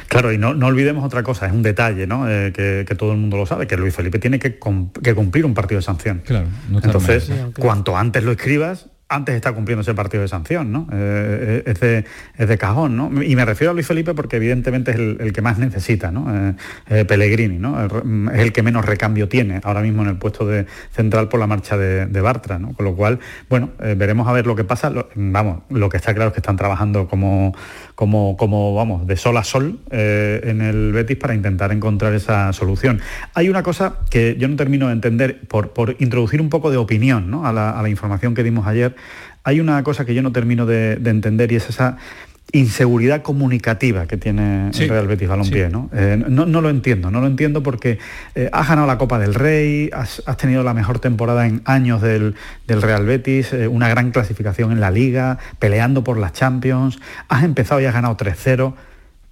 Claro, 0.08 0.32
y 0.32 0.38
no, 0.38 0.54
no 0.54 0.66
olvidemos 0.68 1.04
otra 1.04 1.22
cosa, 1.22 1.46
es 1.46 1.52
un 1.52 1.62
detalle, 1.62 2.06
¿no? 2.06 2.28
Eh, 2.30 2.52
que, 2.54 2.84
que 2.88 2.94
todo 2.94 3.12
el 3.12 3.18
mundo 3.18 3.36
lo 3.36 3.46
sabe, 3.46 3.66
que 3.66 3.76
Luis 3.76 3.94
Felipe 3.94 4.18
tiene 4.18 4.38
que, 4.38 4.58
que 5.02 5.14
cumplir 5.14 5.44
un 5.44 5.54
partido 5.54 5.78
de 5.78 5.82
sanción. 5.84 6.22
Claro, 6.24 6.46
no 6.70 6.78
Entonces, 6.82 7.28
mal. 7.28 7.36
Sí, 7.38 7.42
aunque- 7.42 7.62
cuanto 7.62 7.96
antes 7.96 8.22
lo 8.24 8.32
escribas, 8.32 8.86
antes 9.14 9.34
está 9.34 9.52
cumpliendo 9.52 9.82
ese 9.82 9.94
partido 9.94 10.22
de 10.22 10.28
sanción, 10.28 10.72
¿no? 10.72 10.88
Eh, 10.92 11.62
es, 11.66 11.80
de, 11.80 12.04
es, 12.36 12.48
de, 12.48 12.58
cajón, 12.58 12.96
¿no? 12.96 13.22
Y 13.22 13.36
me 13.36 13.44
refiero 13.44 13.70
a 13.70 13.74
Luis 13.74 13.86
Felipe 13.86 14.14
porque 14.14 14.36
evidentemente 14.36 14.90
es 14.90 14.96
el, 14.96 15.32
que 15.32 15.42
más 15.42 15.58
necesita, 15.58 16.10
¿no? 16.10 16.54
Eh, 16.88 17.04
Pellegrini, 17.04 17.58
¿no? 17.58 17.84
Es 18.32 18.40
el 18.40 18.52
que 18.52 18.62
menos 18.62 18.84
recambio 18.84 19.28
tiene 19.28 19.60
ahora 19.64 19.80
mismo 19.80 20.02
en 20.02 20.08
el 20.08 20.16
puesto 20.16 20.46
de 20.46 20.66
central 20.92 21.28
por 21.28 21.40
la 21.40 21.46
marcha 21.46 21.76
de, 21.76 22.20
Bartra, 22.24 22.58
¿no? 22.58 22.72
Con 22.72 22.86
lo 22.86 22.94
cual, 22.94 23.18
bueno, 23.50 23.70
veremos 23.78 24.26
a 24.28 24.32
ver 24.32 24.46
lo 24.46 24.56
que 24.56 24.64
pasa. 24.64 24.90
vamos, 25.14 25.62
lo 25.68 25.90
que 25.90 25.98
está 25.98 26.14
claro 26.14 26.28
es 26.28 26.34
que 26.34 26.40
están 26.40 26.56
trabajando 26.56 27.06
como, 27.06 27.54
como, 27.94 28.36
como 28.36 28.74
vamos, 28.74 29.06
de 29.06 29.16
sol 29.16 29.36
a 29.36 29.44
sol 29.44 29.78
en 29.90 30.60
el 30.60 30.92
Betis 30.92 31.16
para 31.16 31.34
intentar 31.34 31.72
encontrar 31.72 32.14
esa 32.14 32.52
solución. 32.52 33.00
Hay 33.34 33.48
una 33.48 33.62
cosa 33.62 33.94
que 34.10 34.36
yo 34.38 34.48
no 34.48 34.56
termino 34.56 34.88
de 34.88 34.92
entender 34.92 35.40
por, 35.46 35.70
por 35.70 35.96
introducir 35.98 36.40
un 36.40 36.48
poco 36.48 36.70
de 36.70 36.76
opinión 36.76 37.30
¿no? 37.30 37.46
a, 37.46 37.52
la, 37.52 37.88
información 37.88 38.34
que 38.34 38.42
dimos 38.42 38.66
ayer. 38.66 38.94
Hay 39.42 39.60
una 39.60 39.82
cosa 39.82 40.04
que 40.04 40.14
yo 40.14 40.22
no 40.22 40.32
termino 40.32 40.66
de, 40.66 40.92
entender 41.04 41.52
y 41.52 41.56
es 41.56 41.68
esa 41.68 41.98
inseguridad 42.52 43.22
comunicativa 43.22 44.06
que 44.06 44.16
tiene 44.16 44.70
el 44.70 44.88
Real 44.88 45.08
Betis 45.08 45.28
Balompié, 45.28 45.70
¿no? 45.70 45.90
Eh, 45.92 46.22
¿no? 46.28 46.46
lo 46.46 46.70
entiendo, 46.70 47.10
no 47.10 47.20
lo 47.20 47.26
entiendo 47.26 47.62
porque 47.62 47.98
eh, 48.34 48.48
has 48.52 48.68
ganado 48.68 48.86
la 48.86 48.96
Copa 48.96 49.18
del 49.18 49.34
Rey, 49.34 49.90
has, 49.92 50.22
tenido 50.36 50.62
la 50.62 50.72
mejor 50.72 51.00
temporada 51.00 51.46
en 51.46 51.62
años 51.64 52.00
del, 52.00 52.36
Real 52.68 53.04
Betis, 53.06 53.52
eh, 53.52 53.66
una 53.66 53.88
gran 53.88 54.12
clasificación 54.12 54.72
en 54.72 54.80
la 54.80 54.90
Liga, 54.90 55.38
peleando 55.58 56.04
por 56.04 56.16
las 56.16 56.32
Champions, 56.32 57.00
has 57.28 57.42
empezado 57.42 57.80
y 57.80 57.86
has 57.86 57.94
ganado 57.94 58.16
3-0 58.16 58.74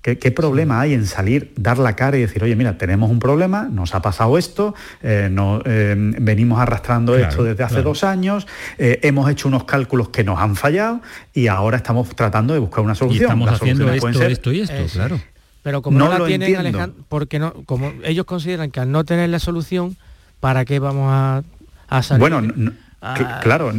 ¿Qué, 0.03 0.17
problema 0.33 0.81
hay 0.81 0.95
en 0.95 1.07
salir, 1.07 1.53
dar 1.55 1.79
la 1.79 1.95
cara 1.95 2.17
y 2.17 2.23
decir, 2.23 2.43
oye, 2.43 2.57
mira, 2.57 2.77
tenemos 2.77 3.09
un 3.09 3.21
problema, 3.21 3.69
nos 3.71 3.95
ha 3.95 4.03
pasado 4.03 4.37
esto, 4.37 4.75
eh, 5.01 5.31
eh, 5.65 5.95
venimos 5.97 6.59
arrastrando 6.59 7.17
esto 7.17 7.45
desde 7.45 7.63
hace 7.63 7.83
dos 7.83 8.03
años, 8.03 8.49
eh, 8.79 8.99
hemos 9.05 9.31
hecho 9.31 9.47
unos 9.47 9.63
cálculos 9.63 10.09
que 10.09 10.25
nos 10.25 10.41
han 10.41 10.57
fallado 10.57 11.03
y 11.33 11.47
ahora 11.47 11.77
estamos 11.77 12.09
tratando 12.17 12.53
de 12.53 12.59
buscar 12.59 12.83
una 12.83 12.97
solución. 12.97 13.27
estamos 13.27 13.49
haciendo 13.49 13.93
esto, 13.93 14.51
y 14.51 14.63
esto, 14.63 14.87
claro. 14.93 15.21
Pero 15.63 15.83
como 15.83 16.01
no, 16.01 16.09
la 16.19 16.27
tienen, 16.27 16.57
Alejandro, 16.57 17.05
porque 17.09 17.39
no, 17.39 17.53
como 17.65 17.93
ellos 18.03 18.27
consideran 18.27 18.73
que 18.73 18.81
al 18.81 18.91
no 18.91 19.05
tener 19.05 19.31
la 19.31 19.39
solución, 19.39 19.97
¿para 20.41 20.65
qué 20.65 20.81
vamos 20.81 21.13
a, 21.13 22.03
salir? 22.03 22.19
Bueno, 22.19 22.43
claro, 23.41 23.73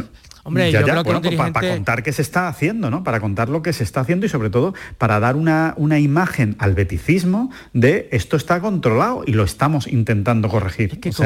Hombre, 0.44 0.70
yo 0.70 0.82
creo 0.82 1.20
que 1.22 1.36
para, 1.36 1.52
contar 1.52 2.02
qué 2.02 2.12
se 2.12 2.22
está 2.22 2.48
haciendo, 2.48 2.90
¿no? 2.90 3.02
Para 3.02 3.18
contar 3.18 3.48
lo 3.48 3.62
que 3.62 3.72
se 3.72 3.82
está 3.82 4.00
haciendo 4.00 4.26
y 4.26 4.28
sobre 4.28 4.50
todo 4.50 4.74
para 4.98 5.18
dar 5.18 5.36
una, 5.36 5.74
una 5.78 5.98
imagen 5.98 6.54
al 6.58 6.74
beticismo 6.74 7.50
de 7.72 8.08
esto 8.12 8.36
está 8.36 8.60
controlado 8.60 9.24
y 9.26 9.32
lo 9.32 9.44
estamos 9.44 9.86
intentando 9.86 10.48
corregir. 10.50 10.92
Es 10.92 10.98
que, 10.98 11.08
es, 11.08 11.16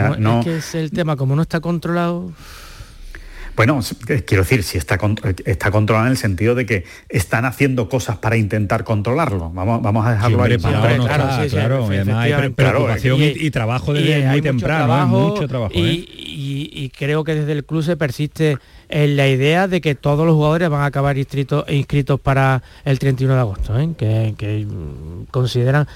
que 0.45 0.57
es 0.57 0.75
el 0.77 0.93
tema, 0.93 1.17
como 1.17 1.35
no 1.37 1.43
está 1.43 1.61
controlado... 1.61 2.33
Bueno, 3.59 3.81
quiero 4.25 4.45
decir, 4.45 4.63
si 4.63 4.79
está, 4.79 5.01
está 5.45 5.73
controlado 5.73 6.07
en 6.07 6.13
el 6.13 6.17
sentido 6.17 6.55
de 6.55 6.65
que 6.65 6.85
están 7.09 7.45
haciendo 7.45 7.89
cosas 7.89 8.17
para 8.19 8.37
intentar 8.37 8.85
controlarlo. 8.85 9.51
Vamos, 9.51 9.83
vamos 9.83 10.07
a 10.07 10.13
dejarlo 10.13 10.45
ahí. 10.45 10.57
claro, 10.59 11.49
claro, 11.51 11.89
hay 11.89 12.53
preocupación 12.53 13.19
y, 13.21 13.51
trabajo 13.51 13.93
desde 13.93 14.29
muy 14.29 14.43
temprano, 14.43 15.09
mucho 15.09 15.49
trabajo. 15.49 15.73
¿eh? 15.75 16.05
Y, 16.07 16.93
creo 16.97 17.25
que 17.25 17.35
desde 17.35 17.51
el 17.51 17.65
club 17.65 17.83
se 17.83 17.97
persiste 17.97 18.59
en 18.89 19.17
la 19.17 19.29
idea 19.29 19.69
de 19.69 19.81
que 19.81 19.95
todos 19.95 20.27
los 20.27 20.35
jugadores 20.35 20.69
van 20.69 20.83
a 20.83 20.87
acabar 20.87 21.19
inscritos, 21.19 21.65
para 22.21 22.63
el 22.85 22.99
31 22.99 23.35
de 23.35 23.41
agosto, 23.41 23.79
¿eh? 23.79 23.91
que, 23.97 24.67
consideran 25.31 25.87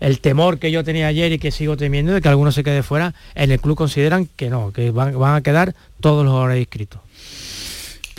el 0.00 0.20
temor 0.20 0.58
que 0.58 0.70
yo 0.70 0.82
tenía 0.82 1.08
ayer 1.08 1.32
y 1.32 1.38
que 1.38 1.50
sigo 1.50 1.76
temiendo 1.76 2.12
de 2.12 2.20
que 2.20 2.28
algunos 2.28 2.54
se 2.54 2.64
quede 2.64 2.82
fuera, 2.82 3.14
en 3.34 3.50
el 3.50 3.60
club 3.60 3.76
consideran 3.76 4.28
que 4.36 4.48
no, 4.48 4.72
que 4.72 4.90
van, 4.90 5.18
van 5.18 5.36
a 5.36 5.40
quedar 5.42 5.74
todos 6.00 6.24
los 6.24 6.32
jugadores 6.32 6.58
inscritos. 6.58 7.00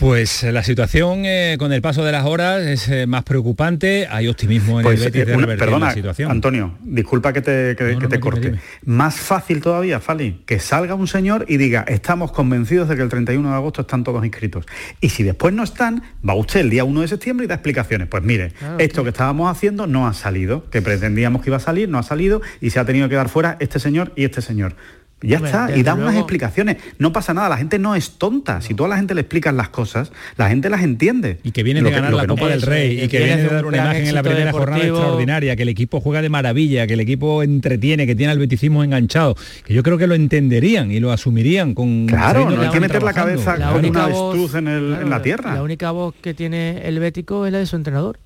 Pues 0.01 0.43
eh, 0.43 0.51
la 0.51 0.63
situación 0.63 1.25
eh, 1.25 1.57
con 1.59 1.71
el 1.71 1.83
paso 1.83 2.03
de 2.03 2.11
las 2.11 2.25
horas 2.25 2.63
es 2.63 2.89
eh, 2.89 3.05
más 3.05 3.21
preocupante, 3.23 4.07
hay 4.09 4.29
optimismo 4.29 4.79
en 4.79 4.87
el 4.87 4.93
pues, 4.93 4.99
Betis 4.99 5.27
de 5.27 5.55
perdona, 5.55 5.85
la 5.85 5.93
situación. 5.93 6.31
Antonio, 6.31 6.73
disculpa 6.81 7.31
que 7.33 7.41
te, 7.41 7.75
te 7.75 8.19
corte. 8.19 8.55
Más 8.83 9.13
fácil 9.19 9.61
todavía, 9.61 9.99
Fali, 9.99 10.41
que 10.47 10.59
salga 10.59 10.95
un 10.95 11.05
señor 11.05 11.45
y 11.47 11.57
diga, 11.57 11.85
estamos 11.87 12.31
convencidos 12.31 12.89
de 12.89 12.95
que 12.95 13.03
el 13.03 13.09
31 13.09 13.47
de 13.47 13.55
agosto 13.55 13.81
están 13.81 14.03
todos 14.03 14.25
inscritos. 14.25 14.65
Y 15.01 15.09
si 15.09 15.21
después 15.21 15.53
no 15.53 15.61
están, 15.61 16.01
va 16.27 16.33
usted 16.33 16.61
el 16.61 16.71
día 16.71 16.83
1 16.83 17.01
de 17.01 17.07
septiembre 17.07 17.45
y 17.45 17.47
da 17.47 17.53
explicaciones. 17.53 18.07
Pues 18.07 18.23
mire, 18.23 18.53
esto 18.79 19.03
que 19.03 19.09
estábamos 19.09 19.55
haciendo 19.55 19.85
no 19.85 20.07
ha 20.07 20.15
salido, 20.15 20.67
que 20.71 20.81
pretendíamos 20.81 21.43
que 21.43 21.51
iba 21.51 21.57
a 21.57 21.59
salir, 21.59 21.89
no 21.89 21.99
ha 21.99 22.03
salido 22.03 22.41
y 22.59 22.71
se 22.71 22.79
ha 22.79 22.85
tenido 22.85 23.07
que 23.07 23.13
dar 23.13 23.29
fuera 23.29 23.55
este 23.59 23.77
señor 23.77 24.13
y 24.15 24.23
este 24.23 24.41
señor. 24.41 24.73
Ya 25.21 25.38
está, 25.38 25.75
y 25.75 25.84
da 25.84 25.93
unas 25.93 26.15
explicaciones. 26.15 26.77
No 26.97 27.13
pasa 27.13 27.34
nada, 27.34 27.49
la 27.49 27.57
gente 27.57 27.77
no 27.77 27.95
es 27.95 28.12
tonta. 28.12 28.62
Si 28.62 28.73
toda 28.73 28.89
la 28.89 28.97
gente 28.97 29.13
le 29.13 29.21
explicas 29.21 29.53
las 29.53 29.69
cosas, 29.69 30.12
la 30.36 30.49
gente 30.49 30.69
las 30.69 30.81
entiende. 30.84 31.39
Y 31.43 31.51
que 31.51 31.62
viene 31.62 31.81
de 31.81 31.91
ganar 31.91 32.13
la 32.13 32.25
Copa 32.25 32.47
del 32.47 32.62
Rey, 32.62 33.01
y 33.01 33.07
que 33.07 33.19
viene 33.19 33.43
de 33.43 33.49
dar 33.49 33.65
una 33.65 33.77
imagen 33.77 34.07
en 34.07 34.15
la 34.15 34.23
primera 34.23 34.51
jornada 34.51 34.84
extraordinaria, 34.84 35.55
que 35.55 35.63
el 35.63 35.69
equipo 35.69 36.01
juega 36.01 36.21
de 36.21 36.29
maravilla, 36.29 36.88
que 36.88 36.93
el 36.93 36.99
equipo 36.99 37.43
entretiene, 37.43 38.07
que 38.07 38.15
tiene 38.15 38.31
al 38.31 38.39
beticismo 38.39 38.84
enganchado, 38.84 39.36
que 39.65 39.73
yo 39.73 39.84
creo 39.84 39.97
que 39.97 40.07
lo 40.07 40.15
entenderían 40.15 40.91
y 40.91 40.99
lo 40.99 41.12
asumirían 41.12 41.75
con... 41.75 42.07
Claro, 42.07 42.49
no 42.49 42.62
hay 42.62 42.69
que 42.69 42.79
meter 42.79 43.03
la 43.03 43.13
cabeza 43.13 43.57
con 43.71 43.86
una 43.86 44.07
voz, 44.07 44.55
en, 44.55 45.10
la 45.10 45.21
tierra. 45.21 45.53
La 45.53 45.63
única 45.63 45.91
voz 45.91 46.15
que 46.21 46.34
tiene 46.34 46.88
el 46.88 46.99
bético 46.99 47.45
es 47.45 47.51
la 47.51 47.60
de 47.60 47.65
su 47.67 47.75
entrenador. 47.75 48.17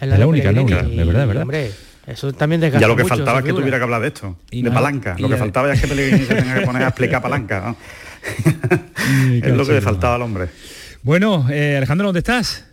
Es 0.00 0.08
la, 0.08 0.26
única, 0.26 0.52
la 0.52 0.60
única, 0.60 0.82
de 0.82 1.04
verdad, 1.04 1.20
de 1.20 1.26
verdad. 1.26 1.66
Eso 2.06 2.32
también 2.32 2.60
Ya 2.60 2.86
lo 2.86 2.96
que 2.96 3.04
faltaba 3.04 3.40
es 3.40 3.44
que 3.44 3.52
tuviera 3.52 3.78
que 3.78 3.84
hablar 3.84 4.00
de 4.00 4.08
esto, 4.08 4.36
de 4.50 4.70
palanca. 4.70 5.16
Lo 5.18 5.28
que 5.28 5.36
faltaba 5.36 5.72
es 5.72 5.80
que 5.80 5.88
Pellegrini 5.88 6.24
se 6.24 6.34
tenga 6.34 6.54
que 6.54 6.66
poner 6.66 6.82
a 6.82 6.88
explicar 6.88 7.20
palanca. 7.20 7.74
es 9.42 9.54
lo 9.54 9.66
que 9.66 9.72
le 9.72 9.80
faltaba 9.80 10.14
al 10.14 10.22
hombre. 10.22 10.48
Bueno, 11.02 11.46
eh, 11.50 11.76
Alejandro, 11.76 12.08
¿dónde 12.08 12.20
estás? 12.20 12.64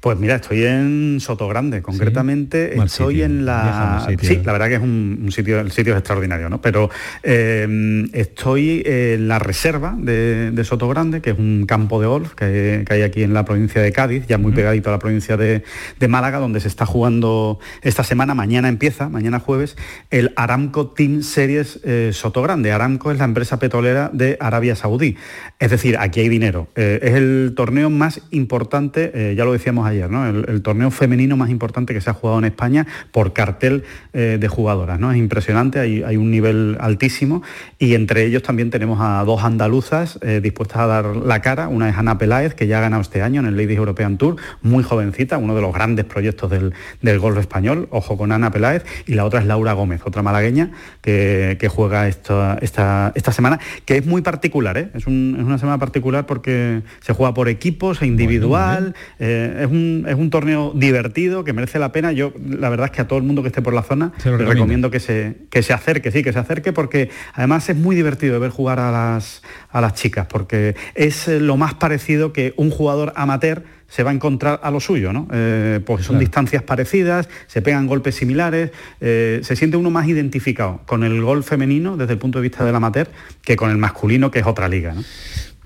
Pues 0.00 0.18
mira, 0.18 0.36
estoy 0.36 0.64
en 0.64 1.18
Sotogrande, 1.20 1.82
concretamente 1.82 2.80
estoy 2.80 3.22
en 3.22 3.44
la... 3.44 4.06
Sí, 4.20 4.40
la 4.44 4.52
verdad 4.52 4.68
que 4.68 4.74
es 4.76 4.82
un, 4.82 5.28
sitio, 5.32 5.60
el 5.60 5.72
sitio 5.72 5.94
es 5.94 5.98
extraordinario, 5.98 6.48
¿no? 6.48 6.60
Pero 6.60 6.90
em, 7.22 8.08
estoy 8.12 8.82
en 8.84 9.28
la 9.28 9.38
reserva 9.38 9.94
de, 9.98 10.50
de, 10.50 10.64
Sotogrande, 10.64 11.20
que 11.20 11.30
es 11.30 11.38
un 11.38 11.64
campo 11.66 12.00
de 12.00 12.06
golf 12.06 12.34
que, 12.34 12.84
hay 12.88 13.02
aquí 13.02 13.22
en 13.22 13.34
la 13.34 13.44
provincia 13.44 13.82
de 13.82 13.92
Cádiz, 13.92 14.26
ya 14.26 14.38
muy 14.38 14.52
pegadito 14.52 14.90
a 14.90 14.92
la 14.92 14.98
provincia 14.98 15.36
de, 15.36 15.62
Málaga, 16.08 16.38
donde 16.38 16.60
se 16.60 16.68
está 16.68 16.86
jugando 16.86 17.58
esta 17.82 18.02
semana, 18.02 18.34
mañana 18.34 18.68
empieza, 18.68 19.08
mañana 19.08 19.40
jueves, 19.40 19.76
el 20.10 20.32
Aramco 20.36 20.88
Team 20.88 21.22
Series 21.22 21.80
eh, 21.84 22.10
Sotogrande. 22.12 22.72
Aramco 22.72 23.10
es 23.10 23.18
la 23.18 23.24
empresa 23.24 23.58
petrolera 23.58 24.10
de 24.12 24.36
Arabia 24.40 24.74
Saudí. 24.74 25.16
Es 25.58 25.70
decir, 25.70 25.96
aquí 25.98 26.20
hay 26.20 26.28
dinero. 26.28 26.68
Eh, 26.76 27.00
es 27.02 27.14
el 27.14 27.52
torneo 27.56 27.90
más 27.90 28.22
importante, 28.30 29.10
eh, 29.14 29.34
ya 29.34 29.44
lo 29.44 29.52
decíamos 29.52 29.87
ayer, 29.88 30.10
¿no? 30.10 30.26
El, 30.26 30.62
torneo 30.62 30.90
femenino 30.90 31.36
más 31.36 31.50
importante 31.50 31.94
que 31.94 32.00
se 32.00 32.10
ha 32.10 32.12
jugado 32.12 32.38
en 32.38 32.44
España 32.44 32.86
por 33.12 33.32
cartel 33.32 33.84
eh, 34.12 34.38
de 34.40 34.48
jugadoras. 34.48 34.98
¿no? 34.98 35.12
Es 35.12 35.18
impresionante, 35.18 35.78
hay, 35.78 36.02
hay, 36.02 36.16
un 36.16 36.30
nivel 36.30 36.76
altísimo 36.80 37.42
y 37.78 37.94
entre 37.94 38.24
ellos 38.24 38.42
también 38.42 38.70
tenemos 38.70 38.98
a 39.00 39.22
dos 39.24 39.44
andaluzas 39.44 40.18
eh, 40.22 40.40
dispuestas 40.42 40.78
a 40.78 40.86
dar 40.86 41.16
la 41.16 41.40
cara. 41.40 41.68
Una 41.68 41.88
es 41.88 41.96
Ana 41.96 42.18
Peláez, 42.18 42.54
que 42.54 42.66
ya 42.66 42.78
ha 42.78 42.80
ganado 42.80 43.02
este 43.02 43.22
año 43.22 43.40
en 43.40 43.46
el 43.46 43.56
Ladies 43.56 43.78
European 43.78 44.18
Tour, 44.18 44.36
muy 44.62 44.82
jovencita, 44.82 45.38
uno 45.38 45.54
de 45.54 45.62
los 45.62 45.72
grandes 45.72 46.04
proyectos 46.04 46.50
del, 46.50 47.18
golf 47.18 47.38
español, 47.38 47.88
ojo 47.90 48.16
con 48.16 48.32
Ana 48.32 48.50
Peláez, 48.50 48.84
y 49.06 49.14
la 49.14 49.24
otra 49.24 49.40
es 49.40 49.46
Laura 49.46 49.72
Gómez, 49.72 50.02
otra 50.04 50.22
malagueña 50.22 50.70
que, 51.00 51.68
juega 51.70 52.08
esta, 52.08 52.58
esta, 52.60 53.12
esta, 53.14 53.32
semana, 53.32 53.60
que 53.84 53.98
es 53.98 54.06
muy 54.06 54.22
particular, 54.22 54.76
¿eh? 54.78 54.90
es, 54.94 55.06
una 55.06 55.58
semana 55.58 55.78
particular 55.78 56.26
porque 56.26 56.82
se 57.00 57.12
juega 57.12 57.34
por 57.34 57.48
equipos 57.48 58.02
e 58.02 58.06
individual, 58.06 58.94
es 59.18 59.66
un 59.66 59.77
es 60.06 60.14
un 60.14 60.30
torneo 60.30 60.72
divertido 60.74 61.44
que 61.44 61.52
merece 61.52 61.78
la 61.78 61.92
pena. 61.92 62.12
Yo 62.12 62.32
la 62.48 62.68
verdad 62.68 62.86
es 62.86 62.92
que 62.92 63.00
a 63.00 63.08
todo 63.08 63.18
el 63.18 63.24
mundo 63.24 63.42
que 63.42 63.48
esté 63.48 63.62
por 63.62 63.74
la 63.74 63.82
zona 63.82 64.12
le 64.24 64.36
recomiendo 64.38 64.90
que 64.90 65.00
se, 65.00 65.36
que 65.50 65.62
se 65.62 65.72
acerque, 65.72 66.10
sí, 66.10 66.22
que 66.22 66.32
se 66.32 66.38
acerque 66.38 66.72
porque 66.72 67.10
además 67.34 67.68
es 67.68 67.76
muy 67.76 67.96
divertido 67.96 68.40
ver 68.40 68.50
jugar 68.50 68.80
a 68.80 68.90
las, 68.90 69.42
a 69.70 69.80
las 69.80 69.94
chicas 69.94 70.26
porque 70.26 70.76
es 70.94 71.28
eh, 71.28 71.40
lo 71.40 71.56
más 71.56 71.74
parecido 71.74 72.32
que 72.32 72.54
un 72.56 72.70
jugador 72.70 73.12
amateur 73.16 73.62
se 73.88 74.02
va 74.02 74.10
a 74.10 74.14
encontrar 74.14 74.60
a 74.62 74.70
lo 74.70 74.80
suyo, 74.80 75.12
¿no? 75.12 75.26
Eh, 75.32 75.80
porque 75.84 76.04
son 76.04 76.18
distancias 76.18 76.62
parecidas, 76.62 77.28
se 77.46 77.62
pegan 77.62 77.86
golpes 77.86 78.16
similares, 78.16 78.70
eh, 79.00 79.40
se 79.42 79.56
siente 79.56 79.78
uno 79.78 79.90
más 79.90 80.06
identificado 80.06 80.82
con 80.84 81.04
el 81.04 81.22
gol 81.22 81.42
femenino 81.42 81.96
desde 81.96 82.12
el 82.12 82.18
punto 82.18 82.38
de 82.38 82.42
vista 82.42 82.64
del 82.64 82.74
amateur 82.74 83.08
que 83.42 83.56
con 83.56 83.70
el 83.70 83.78
masculino, 83.78 84.30
que 84.30 84.40
es 84.40 84.46
otra 84.46 84.68
liga. 84.68 84.92
¿no? 84.92 85.02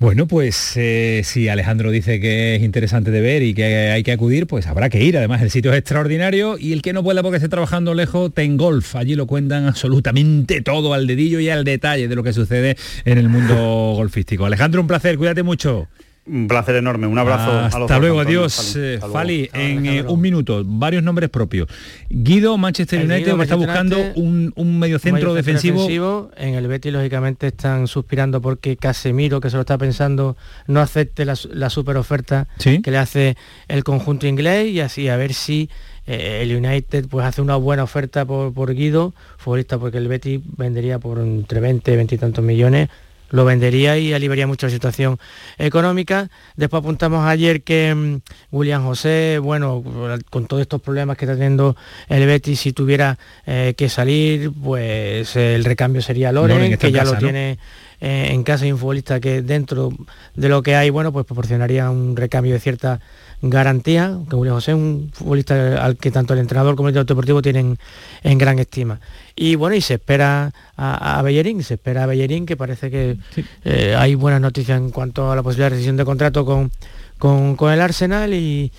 Bueno, 0.03 0.27
pues 0.27 0.73
eh, 0.75 1.23
si 1.23 1.49
Alejandro 1.49 1.93
dice 1.93 2.19
que 2.19 2.57
es 2.57 2.63
interesante 2.63 3.13
de 3.13 3.21
ver 3.21 3.45
y 3.45 3.55
que 3.55 3.65
hay 3.93 4.03
que 4.03 4.11
acudir, 4.11 4.49
pues 4.49 4.67
habrá 4.67 4.91
que 4.91 5.01
ir. 5.01 5.17
Además, 5.17 5.41
el 5.43 5.51
sitio 5.53 5.73
es 5.73 5.79
extraordinario 5.79 6.59
y 6.59 6.73
el 6.73 6.83
que 6.83 6.93
no 6.93 7.05
pueda 7.05 7.23
porque 7.23 7.37
esté 7.37 7.49
trabajando 7.49 7.95
lejos, 7.95 8.35
ten 8.35 8.57
golf. 8.57 8.97
Allí 8.97 9.15
lo 9.15 9.29
cuentan 9.29 9.65
absolutamente 9.67 10.61
todo 10.61 10.93
al 10.93 11.07
dedillo 11.07 11.39
y 11.39 11.51
al 11.51 11.63
detalle 11.63 12.09
de 12.09 12.17
lo 12.17 12.25
que 12.25 12.33
sucede 12.33 12.77
en 13.05 13.17
el 13.17 13.29
mundo 13.29 13.55
golfístico. 13.95 14.45
Alejandro, 14.45 14.81
un 14.81 14.89
placer, 14.89 15.17
cuídate 15.17 15.45
mucho. 15.45 15.87
Un 16.25 16.47
placer 16.47 16.77
enorme, 16.77 17.09
un 17.09 17.19
abrazo. 17.19 17.51
Hasta 17.51 17.99
luego, 17.99 18.21
adiós. 18.21 18.77
Eh, 18.77 19.01
Fali, 19.13 19.51
en 19.53 19.87
eh, 19.87 20.03
un 20.03 20.21
minuto, 20.21 20.63
varios 20.65 21.03
nombres 21.03 21.29
propios. 21.31 21.69
Guido, 22.09 22.57
Manchester 22.59 23.05
United, 23.05 23.41
está 23.41 23.57
buscando 23.57 23.99
un, 24.15 24.53
un 24.55 24.79
mediocentro 24.79 25.35
defensivo. 25.35 26.31
En 26.37 26.55
el 26.55 26.69
Betis, 26.69 26.93
lógicamente, 26.93 27.49
están 27.49 27.89
suspirando 27.89 28.41
porque 28.41 28.77
Casemiro, 28.77 29.41
que 29.41 29.51
se 29.51 29.57
lo 29.57 29.63
está 29.63 29.79
pensando, 29.79 30.37
no 30.69 30.81
acepte 30.81 31.25
la, 31.25 31.35
la 31.51 31.71
super 31.71 31.97
oferta 31.97 32.47
que 32.59 32.91
le 32.91 32.99
hace 32.99 33.37
el 33.67 33.83
conjunto 33.83 34.29
inglés 34.29 34.69
y 34.69 34.81
así 34.81 35.09
a 35.09 35.17
ver 35.17 35.35
si 35.35 35.71
eh, 36.07 36.41
el 36.43 36.57
United 36.57 37.07
pues 37.09 37.27
hace 37.27 37.43
una 37.43 37.57
buena 37.57 37.83
oferta 37.83 38.25
por, 38.25 38.53
por 38.53 38.75
Guido, 38.75 39.13
futbolista 39.39 39.79
porque 39.79 39.99
el 39.99 40.09
Betis 40.09 40.41
vendería 40.57 40.99
por 40.99 41.19
entre 41.19 41.61
20, 41.61 41.97
20 41.97 42.15
y 42.15 42.19
tantos 42.19 42.45
millones 42.45 42.89
lo 43.33 43.45
vendería 43.45 43.99
y 43.99 44.13
aliviaría 44.13 44.47
mucho 44.47 44.67
la 44.67 44.73
situación 44.73 45.19
económica. 45.59 46.31
Después 46.55 46.81
apuntamos 46.81 47.27
ayer 47.27 47.63
que 47.63 47.93
mm, 47.95 48.21
William 48.53 48.85
José, 48.85 49.41
bueno, 49.43 49.83
con 50.31 50.47
todos 50.47 50.61
estos 50.61 50.81
problemas 50.81 51.17
que 51.17 51.25
está 51.25 51.35
teniendo 51.35 51.75
el 52.09 52.25
Betis, 52.27 52.61
si 52.61 52.73
tuviera 52.73 53.19
eh, 53.47 53.75
que 53.77 53.89
salir, 53.89 54.53
pues 54.63 55.35
el 55.35 55.65
recambio 55.65 56.03
sería 56.03 56.31
Loren, 56.31 56.79
que 56.79 56.93
ya 56.93 57.05
lo 57.05 57.17
tiene 57.17 57.59
eh, 58.01 58.29
en 58.33 58.43
casa 58.43 58.67
y 58.67 58.73
un 58.73 58.79
futbolista 58.79 59.21
que 59.21 59.43
dentro 59.43 59.93
de 60.35 60.49
lo 60.49 60.63
que 60.63 60.77
hay, 60.77 60.91
bueno, 60.91 61.13
pues 61.13 61.25
proporcionaría 61.25 61.91
un 61.91 62.17
recambio 62.17 62.53
de 62.53 62.61
cierta 62.61 63.01
garantía, 63.43 64.19
que 64.31 64.37
Julio 64.37 64.55
José 64.55 64.71
es 64.71 64.77
un 64.77 65.11
futbolista 65.13 65.85
al 65.85 65.97
que 65.97 66.11
tanto 66.11 66.33
el 66.33 66.41
entrenador 66.41 66.77
como 66.77 66.89
el 66.89 66.95
director 66.95 67.17
deportivo 67.17 67.43
tienen 67.43 67.77
en 68.23 68.39
gran 68.39 68.59
estima. 68.59 69.01
Y 69.35 69.57
bueno, 69.57 69.75
y 69.75 69.81
se 69.81 69.95
espera 69.95 70.53
a, 70.77 71.21
Bellerín, 71.23 71.63
se 71.63 71.75
espera 71.75 72.05
a 72.05 72.07
Bellerín, 72.07 72.47
que 72.47 72.57
parece 72.57 72.91
que 72.91 73.17
eh, 73.65 73.95
hay 73.99 74.15
buenas 74.15 74.41
noticias 74.41 74.79
en 74.79 74.91
cuanto 74.91 75.31
a 75.31 75.37
la 75.37 75.43
posibilidad 75.43 75.67
de 75.67 75.71
rescisión 75.71 75.97
de 75.97 76.05
contrato 76.05 76.45
con, 76.45 76.71
con, 77.19 77.73
el 77.73 77.81
Arsenal 77.81 78.35
y, 78.35 78.71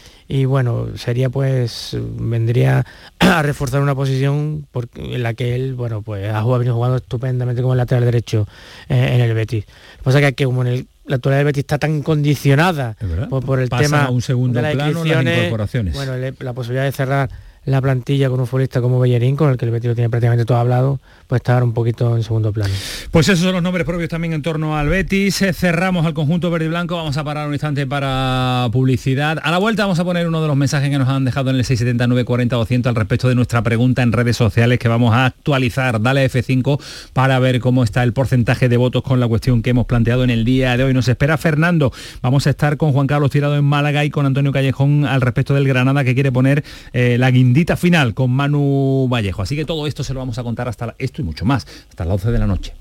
bueno, 0.46 0.88
sería 0.96 1.30
pues, 1.30 1.98
vendría 2.02 2.86
a 3.20 3.42
reforzar 3.42 3.82
una 3.82 3.96
posición 3.96 4.68
en 4.96 5.24
la 5.24 5.34
que 5.34 5.56
él, 5.56 5.76
bueno, 5.76 6.02
pues 6.02 6.30
ha 6.30 6.42
jugado, 6.42 6.60
venido 6.60 6.76
jugando 6.76 6.98
estupendamente 6.98 7.62
como 7.62 7.74
el 7.74 7.78
lateral 7.78 8.06
derecho 8.06 8.48
eh, 8.90 9.12
en 9.14 9.22
el 9.22 9.34
Betis. 9.34 9.66
Lo 9.66 9.98
que 9.98 10.04
pasa 10.04 10.28
es 10.28 10.36
que 10.36 10.46
como 10.46 10.62
en 10.62 10.68
el 10.68 10.88
la 11.06 11.16
actualidad 11.16 11.40
del 11.40 11.46
Betis 11.46 11.62
está 11.62 11.80
tan 11.80 12.02
condicionada 12.02 12.96
por, 13.30 13.60
el 13.60 13.70
tema 13.70 14.10
un 14.10 14.22
segundo 14.22 14.62
de 14.62 14.76
las 14.76 14.90
incorporaciones. 14.90 15.94
Bueno, 15.94 16.14
la 16.40 16.54
posibilidad 16.54 16.86
de 16.86 16.92
cerrar 16.92 17.30
la 17.66 17.82
plantilla 17.82 18.30
con 18.30 18.40
un 18.40 18.48
futbolista 18.48 18.82
como 18.82 19.00
Bellerín, 19.00 19.36
con 19.36 19.50
el 19.50 19.58
que 19.58 19.66
el 19.66 19.72
Betis 19.72 19.90
lo 19.90 19.96
tiene 19.96 20.10
prácticamente 20.10 20.46
todo 20.46 20.58
hablado, 20.58 21.00
pues 21.28 21.40
estar 21.40 21.64
un 21.64 21.74
poquito 21.74 22.16
en 22.16 22.24
segundo 22.24 22.52
plano. 22.52 22.74
Pues 23.12 23.30
esos 23.30 23.44
son 23.44 23.54
los 23.54 23.64
nombres 23.64 23.86
propios 23.86 24.10
también 24.10 24.34
en 24.34 24.42
torno 24.42 24.78
al 24.78 24.90
Betis. 24.90 25.42
Eh, 25.42 25.54
cerramos 25.54 26.06
al 26.06 26.14
conjunto 26.14 26.52
verde 26.52 26.66
y 26.66 26.70
blanco. 26.70 26.96
Vamos 26.96 27.18
a 27.18 27.24
parar 27.24 27.48
un 27.48 27.54
instante 27.54 27.88
para 27.88 28.68
publicidad. 28.72 29.40
A 29.44 29.52
la 29.52 29.58
vuelta 29.58 29.84
vamos 29.84 30.00
a 30.00 30.04
poner 30.04 30.28
uno 30.28 30.42
de 30.42 30.48
los 30.48 30.58
mensajes 30.58 30.90
que 30.90 30.98
nos 30.98 31.08
han 31.08 31.26
dejado 31.26 31.50
en 31.50 31.56
el 31.56 31.66
679 31.66 32.26
40 32.26 32.56
200 32.56 32.90
al 32.90 32.96
respecto 32.96 33.30
de 33.30 33.36
nuestra 33.36 33.62
pregunta 33.62 34.02
en 34.02 34.12
redes 34.12 34.38
sociales 34.38 34.80
que 34.80 34.88
vamos 34.88 35.14
a 35.14 35.26
actualizar. 35.26 36.02
Dale 36.02 36.30
F5 36.30 36.82
para 37.14 37.40
ver 37.40 37.60
cómo 37.60 37.84
está 37.84 38.04
el 38.04 38.14
porcentaje 38.14 38.70
de 38.70 38.78
votos 38.78 39.04
con 39.04 39.20
la 39.20 39.28
cuestión 39.28 39.62
que 39.62 39.70
hemos 39.70 39.86
planteado 39.86 40.24
en 40.24 40.30
el 40.30 40.44
día 40.44 40.76
de 40.76 40.84
hoy. 40.84 40.94
Nos 40.94 41.08
espera 41.08 41.38
Fernando. 41.38 41.92
Vamos 42.22 42.48
a 42.48 42.50
estar 42.50 42.78
con 42.78 42.92
Juan 42.92 43.08
Carlos 43.08 43.32
Tirado 43.32 43.56
en 43.56 43.66
Málaga 43.66 44.04
y 44.06 44.10
con 44.10 44.26
Antonio 44.26 44.52
Callejón 44.52 45.06
al 45.06 45.22
respecto 45.22 45.54
del 45.54 45.68
Granada 45.68 46.04
que 46.04 46.14
quiere 46.14 46.32
poner 46.32 46.64
eh, 46.92 47.18
la 47.18 47.32
guindita 47.54 47.78
final 47.78 48.16
con 48.16 48.32
Manu 48.32 49.08
Vallejo. 49.08 49.44
Así 49.44 49.56
que 49.56 49.64
todo 49.64 49.86
esto 49.86 50.04
se 50.04 50.16
lo 50.16 50.20
vamos 50.20 50.40
a 50.40 50.44
contar 50.44 50.68
hasta 50.68 50.96
esto 50.98 51.22
y 51.22 51.24
mucho 51.24 51.46
más, 51.46 51.68
hasta 51.88 52.04
las 52.04 52.14
11 52.14 52.32
de 52.32 52.40
la 52.40 52.48
noche. 52.48 52.74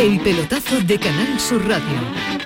El 0.00 0.18
pelotazo 0.20 0.80
de 0.80 0.98
Canal 0.98 1.38
Sur 1.38 1.68
Radio 1.68 2.45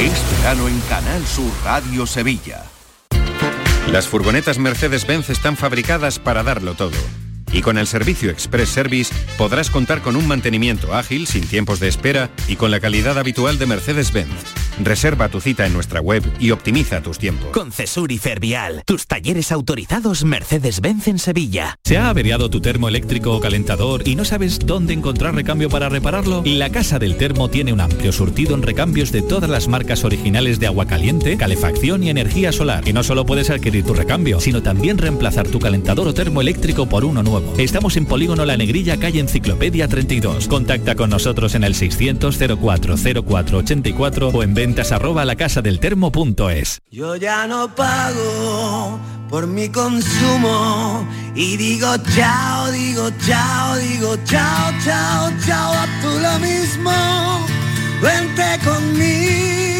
Este 0.00 0.36
verano 0.38 0.66
en 0.66 0.80
Canal 0.88 1.26
Sur 1.26 1.52
Radio 1.62 2.06
Sevilla. 2.06 2.64
Las 3.92 4.08
furgonetas 4.08 4.58
Mercedes-Benz 4.58 5.28
están 5.28 5.58
fabricadas 5.58 6.18
para 6.18 6.42
darlo 6.42 6.72
todo. 6.72 6.96
Y 7.52 7.60
con 7.60 7.76
el 7.76 7.86
servicio 7.86 8.30
Express 8.30 8.70
Service 8.70 9.14
podrás 9.36 9.68
contar 9.68 10.00
con 10.00 10.16
un 10.16 10.26
mantenimiento 10.26 10.94
ágil, 10.94 11.26
sin 11.26 11.46
tiempos 11.46 11.80
de 11.80 11.88
espera 11.88 12.30
y 12.48 12.56
con 12.56 12.70
la 12.70 12.80
calidad 12.80 13.18
habitual 13.18 13.58
de 13.58 13.66
Mercedes-Benz. 13.66 14.69
Reserva 14.82 15.28
tu 15.28 15.40
cita 15.40 15.66
en 15.66 15.72
nuestra 15.72 16.00
web 16.00 16.22
y 16.38 16.50
optimiza 16.50 17.02
tus 17.02 17.18
tiempos. 17.18 17.50
Con 17.50 17.72
Cesur 17.72 18.12
y 18.12 18.18
Fervial, 18.18 18.82
tus 18.86 19.06
talleres 19.06 19.52
autorizados 19.52 20.24
Mercedes-Benz 20.24 21.08
en 21.08 21.18
Sevilla. 21.18 21.78
¿Se 21.84 21.98
ha 21.98 22.08
averiado 22.08 22.50
tu 22.50 22.60
termo 22.60 22.88
eléctrico 22.88 23.34
o 23.34 23.40
calentador 23.40 24.06
y 24.06 24.16
no 24.16 24.24
sabes 24.24 24.58
dónde 24.58 24.94
encontrar 24.94 25.34
recambio 25.34 25.68
para 25.68 25.88
repararlo? 25.88 26.42
La 26.44 26.70
Casa 26.70 26.98
del 26.98 27.16
Termo 27.16 27.48
tiene 27.48 27.72
un 27.72 27.80
amplio 27.80 28.12
surtido 28.12 28.54
en 28.54 28.62
recambios 28.62 29.12
de 29.12 29.22
todas 29.22 29.50
las 29.50 29.68
marcas 29.68 30.04
originales 30.04 30.60
de 30.60 30.66
agua 30.66 30.86
caliente, 30.86 31.36
calefacción 31.36 32.02
y 32.02 32.10
energía 32.10 32.52
solar. 32.52 32.86
Y 32.86 32.92
no 32.92 33.02
solo 33.02 33.26
puedes 33.26 33.50
adquirir 33.50 33.84
tu 33.84 33.94
recambio, 33.94 34.40
sino 34.40 34.62
también 34.62 34.98
reemplazar 34.98 35.48
tu 35.48 35.58
calentador 35.58 36.08
o 36.08 36.14
termo 36.14 36.40
eléctrico 36.40 36.86
por 36.86 37.04
uno 37.04 37.22
nuevo. 37.22 37.54
Estamos 37.58 37.96
en 37.96 38.06
Polígono 38.06 38.44
La 38.44 38.56
Negrilla, 38.56 38.98
calle 38.98 39.20
Enciclopedia 39.20 39.88
32. 39.88 40.48
Contacta 40.48 40.94
con 40.94 41.10
nosotros 41.10 41.54
en 41.54 41.64
el 41.64 41.74
600 41.74 42.38
04 42.60 42.96
04 43.24 43.58
84 43.58 44.28
o 44.28 44.42
en 44.42 44.54
ventas 44.60 44.92
arroba 44.92 45.24
la 45.24 45.36
casa 45.36 45.62
del 45.62 45.80
termo.es. 45.80 46.82
Yo 46.90 47.16
ya 47.16 47.46
no 47.46 47.74
pago 47.74 49.00
por 49.30 49.46
mi 49.46 49.70
consumo 49.70 51.08
y 51.34 51.56
digo 51.56 51.96
chao, 52.14 52.70
digo 52.70 53.08
chao, 53.26 53.76
digo 53.76 54.16
chao, 54.26 54.70
chao, 54.84 55.32
chao, 55.46 55.72
a 55.72 55.86
tú 56.02 56.10
lo 56.20 56.38
mismo. 56.40 56.92
Vente 58.02 58.58
conmigo, 58.62 59.79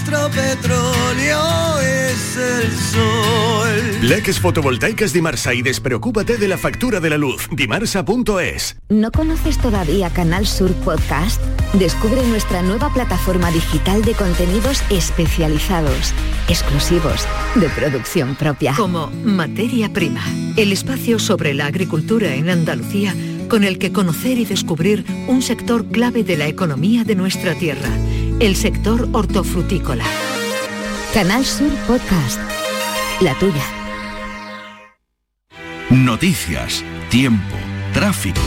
nuestro 0.00 0.30
petróleo 0.30 1.78
es 1.80 2.36
el 2.36 2.72
sol. 2.72 4.08
Leques 4.08 4.40
fotovoltaicas 4.40 5.12
Dimarsa 5.12 5.52
y 5.52 5.60
despreocúpate 5.60 6.38
de 6.38 6.48
la 6.48 6.56
factura 6.56 7.00
de 7.00 7.10
la 7.10 7.18
luz. 7.18 7.48
Dimarsa.es. 7.52 8.76
¿No 8.88 9.10
conoces 9.10 9.58
todavía 9.58 10.08
Canal 10.08 10.46
Sur 10.46 10.72
Podcast? 10.84 11.42
Descubre 11.74 12.22
nuestra 12.28 12.62
nueva 12.62 12.90
plataforma 12.94 13.50
digital 13.50 14.02
de 14.02 14.14
contenidos 14.14 14.82
especializados, 14.90 16.14
exclusivos, 16.48 17.26
de 17.56 17.68
producción 17.68 18.36
propia. 18.36 18.74
Como 18.76 19.08
Materia 19.22 19.92
Prima, 19.92 20.24
el 20.56 20.72
espacio 20.72 21.18
sobre 21.18 21.52
la 21.52 21.66
agricultura 21.66 22.34
en 22.34 22.48
Andalucía 22.48 23.14
con 23.50 23.64
el 23.64 23.78
que 23.78 23.92
conocer 23.92 24.38
y 24.38 24.44
descubrir 24.44 25.04
un 25.26 25.42
sector 25.42 25.84
clave 25.86 26.22
de 26.22 26.36
la 26.36 26.46
economía 26.46 27.02
de 27.02 27.16
nuestra 27.16 27.54
tierra, 27.56 27.90
el 28.40 28.56
sector 28.56 29.08
hortofrutícola. 29.12 30.04
Canal 31.12 31.44
Sur 31.44 31.70
Podcast, 31.86 32.40
la 33.20 33.38
tuya. 33.38 33.62
Noticias, 35.90 36.82
tiempo, 37.10 37.56
tráfico. 37.92 38.40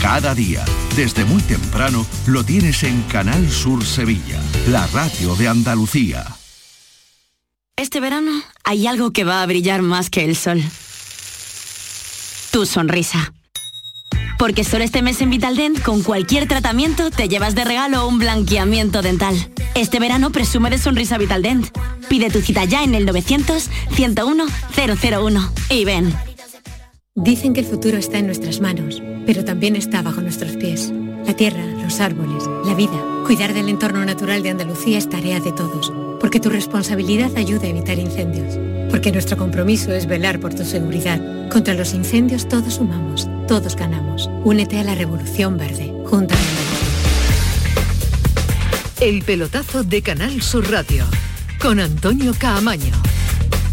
Cada 0.00 0.34
día, 0.34 0.64
desde 0.96 1.24
muy 1.24 1.42
temprano, 1.42 2.06
lo 2.26 2.44
tienes 2.44 2.84
en 2.84 3.02
Canal 3.02 3.50
Sur 3.50 3.84
Sevilla, 3.84 4.40
la 4.68 4.86
radio 4.86 5.34
de 5.34 5.48
Andalucía. 5.48 6.24
Este 7.76 7.98
verano 8.00 8.30
hay 8.62 8.86
algo 8.86 9.10
que 9.10 9.24
va 9.24 9.42
a 9.42 9.46
brillar 9.46 9.82
más 9.82 10.10
que 10.10 10.24
el 10.24 10.36
sol. 10.36 10.62
Tu 12.52 12.66
sonrisa. 12.66 13.32
Porque 14.40 14.64
solo 14.64 14.82
este 14.84 15.02
mes 15.02 15.20
en 15.20 15.28
Vitaldent, 15.28 15.82
con 15.82 16.02
cualquier 16.02 16.48
tratamiento, 16.48 17.10
te 17.10 17.28
llevas 17.28 17.54
de 17.54 17.62
regalo 17.62 18.08
un 18.08 18.18
blanqueamiento 18.18 19.02
dental. 19.02 19.36
Este 19.74 20.00
verano 20.00 20.32
presume 20.32 20.70
de 20.70 20.78
sonrisa 20.78 21.18
Vitaldent. 21.18 21.66
Pide 22.08 22.30
tu 22.30 22.40
cita 22.40 22.64
ya 22.64 22.82
en 22.82 22.94
el 22.94 23.06
900-101-001 23.06 25.50
y 25.68 25.84
ven. 25.84 26.14
Dicen 27.14 27.52
que 27.52 27.60
el 27.60 27.66
futuro 27.66 27.98
está 27.98 28.16
en 28.16 28.24
nuestras 28.24 28.62
manos, 28.62 29.02
pero 29.26 29.44
también 29.44 29.76
está 29.76 30.00
bajo 30.00 30.22
nuestros 30.22 30.56
pies. 30.56 30.90
La 31.26 31.34
tierra, 31.34 31.62
los 31.66 32.00
árboles, 32.00 32.44
la 32.64 32.72
vida. 32.72 32.98
Cuidar 33.26 33.52
del 33.52 33.68
entorno 33.68 34.02
natural 34.06 34.42
de 34.42 34.48
Andalucía 34.48 34.96
es 34.96 35.10
tarea 35.10 35.40
de 35.40 35.52
todos, 35.52 35.92
porque 36.18 36.40
tu 36.40 36.48
responsabilidad 36.48 37.36
ayuda 37.36 37.64
a 37.64 37.70
evitar 37.70 37.98
incendios. 37.98 38.56
Porque 38.90 39.12
nuestro 39.12 39.36
compromiso 39.36 39.92
es 39.92 40.06
velar 40.06 40.40
por 40.40 40.54
tu 40.54 40.64
seguridad. 40.64 41.20
Contra 41.48 41.74
los 41.74 41.94
incendios 41.94 42.48
todos 42.48 42.74
sumamos, 42.74 43.28
todos 43.46 43.76
ganamos. 43.76 44.28
Únete 44.44 44.78
a 44.78 44.84
la 44.84 44.94
Revolución 44.94 45.56
Verde. 45.56 45.92
Junta 46.06 46.34
El 49.00 49.22
pelotazo 49.22 49.84
de 49.84 50.02
Canal 50.02 50.42
Sur 50.42 50.70
Radio 50.70 51.04
con 51.60 51.78
Antonio 51.78 52.34
Caamaño. 52.38 52.92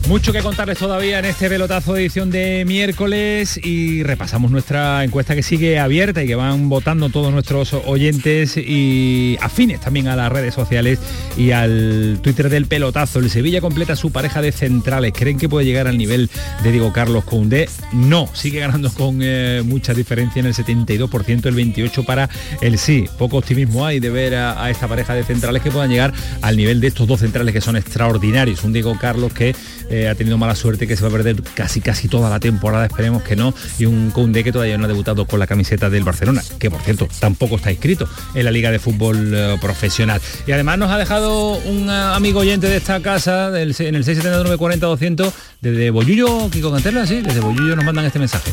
Mucho 0.08 0.32
que 0.32 0.42
contarles 0.42 0.78
todavía 0.78 1.20
en 1.20 1.26
este 1.26 1.50
pelotazo 1.50 1.94
de 1.94 2.04
edición 2.04 2.32
de 2.32 2.64
miércoles 2.66 3.60
y 3.62 4.04
repasamos 4.04 4.52
nuestra 4.52 5.04
encuesta 5.04 5.36
que 5.36 5.44
sigue 5.44 5.80
abierta 5.80 6.24
y 6.24 6.28
que 6.28 6.36
van 6.36 6.70
votando 6.70 7.10
todos 7.10 7.34
nuestros 7.34 7.74
oyentes 7.74 8.56
y 8.56 9.38
afines 9.42 9.82
también 9.82 10.08
a 10.08 10.16
las 10.16 10.32
redes 10.32 10.54
sociales 10.54 11.00
y 11.36 11.52
al 11.52 12.20
Twitter 12.22 12.50
del 12.50 12.68
pelotazo. 12.68 13.20
El 13.20 13.30
Sevilla 13.30 13.60
completa 13.60 13.98
su 13.98 14.14
pareja 14.14 14.42
de 14.42 14.54
centrales. 14.54 15.12
¿Creen 15.14 15.38
que 15.38 15.50
puede 15.50 15.66
llegar 15.66 15.88
al 15.88 15.98
nivel 15.98 16.30
de 16.64 16.72
Diego 16.72 16.94
Carlos 16.94 17.26
Koundé? 17.26 17.68
No, 17.92 18.30
sigue 18.34 18.62
ganando 18.62 18.90
con 18.94 19.20
eh, 19.22 19.62
mucha 19.66 19.94
diferencia 19.94 20.40
en 20.40 20.46
el 20.46 20.54
72%, 20.54 21.46
el 21.48 21.56
28% 21.56 22.06
para 22.06 22.30
el 22.62 22.78
sí. 22.78 23.10
Poco 23.18 23.38
optimismo 23.38 23.86
hay 23.86 24.00
de 24.00 24.10
ver 24.10 24.36
a, 24.36 24.70
esta 24.70 24.88
pareja 24.88 25.16
de 25.16 25.26
centrales 25.26 25.62
que 25.62 25.70
puedan 25.70 25.90
llegar 25.90 26.14
al 26.42 26.56
nivel 26.56 26.80
de 26.80 26.88
estos 26.88 27.08
dos 27.08 27.20
centrales 27.20 27.54
que 27.54 27.60
son 27.60 27.76
extraordinarios. 27.76 28.64
Un 28.64 28.72
Diego 28.72 28.98
Carlos 28.98 29.34
que 29.34 29.54
eh, 29.90 29.97
ha 30.06 30.16
tenido 30.16 30.38
mala 30.38 30.56
suerte 30.56 30.88
que 30.88 30.96
se 30.96 31.02
va 31.02 31.10
a 31.10 31.12
perder 31.12 31.42
casi 31.56 31.82
casi 31.82 32.08
toda 32.08 32.30
la 32.30 32.40
temporada, 32.40 32.86
esperemos 32.86 33.24
que 33.24 33.36
no, 33.36 33.54
y 33.80 33.86
un 33.86 34.12
Koundé 34.12 34.44
que 34.44 34.52
todavía 34.52 34.78
no 34.78 34.86
ha 34.86 34.88
debutado 34.88 35.26
con 35.26 35.40
la 35.40 35.48
camiseta 35.48 35.90
del 35.90 36.04
Barcelona, 36.04 36.44
que 36.60 36.70
por 36.70 36.82
cierto 36.82 37.08
tampoco 37.20 37.56
está 37.56 37.72
inscrito 37.72 38.08
en 38.36 38.46
la 38.46 38.52
Liga 38.52 38.72
de 38.72 38.80
Fútbol 38.80 39.32
eh, 39.34 39.58
Profesional. 39.62 40.22
Y 40.46 40.52
además 40.52 40.78
nos 40.78 40.92
ha 40.92 40.98
dejado 40.98 41.54
un 41.54 41.90
eh, 41.90 41.92
amigo 41.92 42.42
oyente 42.42 42.68
de 42.68 42.78
esta 42.78 43.02
casa, 43.02 43.52
del, 43.52 43.76
en 43.80 43.96
el 43.96 44.04
679 44.04 44.58
40 44.58 44.86
200 44.86 45.34
desde 45.62 45.90
Bollullo, 45.90 46.50
Kiko 46.50 46.72
Canterla, 46.72 47.08
sí, 47.08 47.22
desde 47.22 47.40
Bollullo 47.40 47.76
nos 47.76 47.86
mandan 47.86 48.06
este 48.06 48.20
mensaje. 48.20 48.52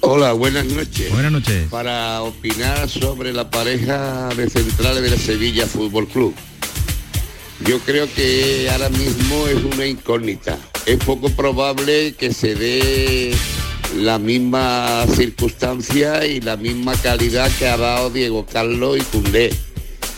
Hola, 0.00 0.32
buenas 0.32 0.66
noches. 0.66 1.12
Buenas 1.12 1.30
noches. 1.30 1.68
Para 1.70 2.22
opinar 2.22 2.88
sobre 2.88 3.32
la 3.32 3.48
pareja 3.48 4.28
de 4.36 4.50
centrales 4.50 5.00
de 5.00 5.10
la 5.10 5.16
Sevilla 5.16 5.66
Fútbol 5.66 6.08
Club. 6.08 6.34
Yo 7.66 7.78
creo 7.80 8.12
que 8.12 8.68
ahora 8.70 8.88
mismo 8.88 9.46
es 9.46 9.62
una 9.62 9.86
incógnita. 9.86 10.58
Es 10.84 10.96
poco 11.04 11.28
probable 11.30 12.14
que 12.14 12.32
se 12.32 12.54
dé 12.56 13.34
la 13.96 14.18
misma 14.18 15.04
circunstancia 15.14 16.26
y 16.26 16.40
la 16.40 16.56
misma 16.56 16.94
calidad 16.94 17.50
que 17.58 17.68
ha 17.68 17.76
dado 17.76 18.10
Diego 18.10 18.46
Carlos 18.46 18.98
y 18.98 19.02
Cundé. 19.02 19.54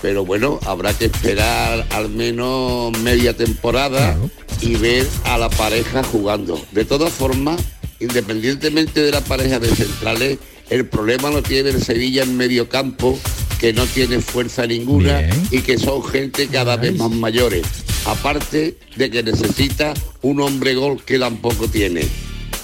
Pero 0.01 0.25
bueno, 0.25 0.59
habrá 0.65 0.97
que 0.97 1.07
esperar 1.07 1.87
al 1.91 2.09
menos 2.09 2.99
media 3.01 3.37
temporada 3.37 4.17
y 4.61 4.77
ver 4.77 5.07
a 5.25 5.37
la 5.37 5.51
pareja 5.51 6.03
jugando. 6.03 6.65
De 6.73 6.85
todas 6.85 7.13
formas, 7.13 7.61
independientemente 8.01 9.03
de 9.03 9.11
la 9.11 9.21
pareja 9.21 9.59
de 9.59 9.75
centrales, 9.75 10.39
el 10.71 10.87
problema 10.87 11.31
lo 11.31 11.43
tiene 11.43 11.71
el 11.71 11.83
Sevilla 11.83 12.23
en 12.23 12.37
medio 12.39 12.71
campo 12.71 13.19
que 13.59 13.73
no 13.73 13.85
tiene 13.87 14.21
fuerza 14.21 14.67
ninguna 14.67 15.29
y 15.51 15.61
que 15.61 15.79
son 15.79 16.03
gente 16.05 16.49
cada 16.49 16.77
vez 16.77 16.97
más 16.97 17.11
mayores. 17.11 17.67
Aparte 18.07 18.77
de 18.97 19.11
que 19.11 19.23
necesita 19.23 19.95
un 20.23 20.41
hombre 20.41 20.75
gol 20.75 21.03
que 21.05 21.19
tampoco 21.19 21.69
tiene. 21.69 22.03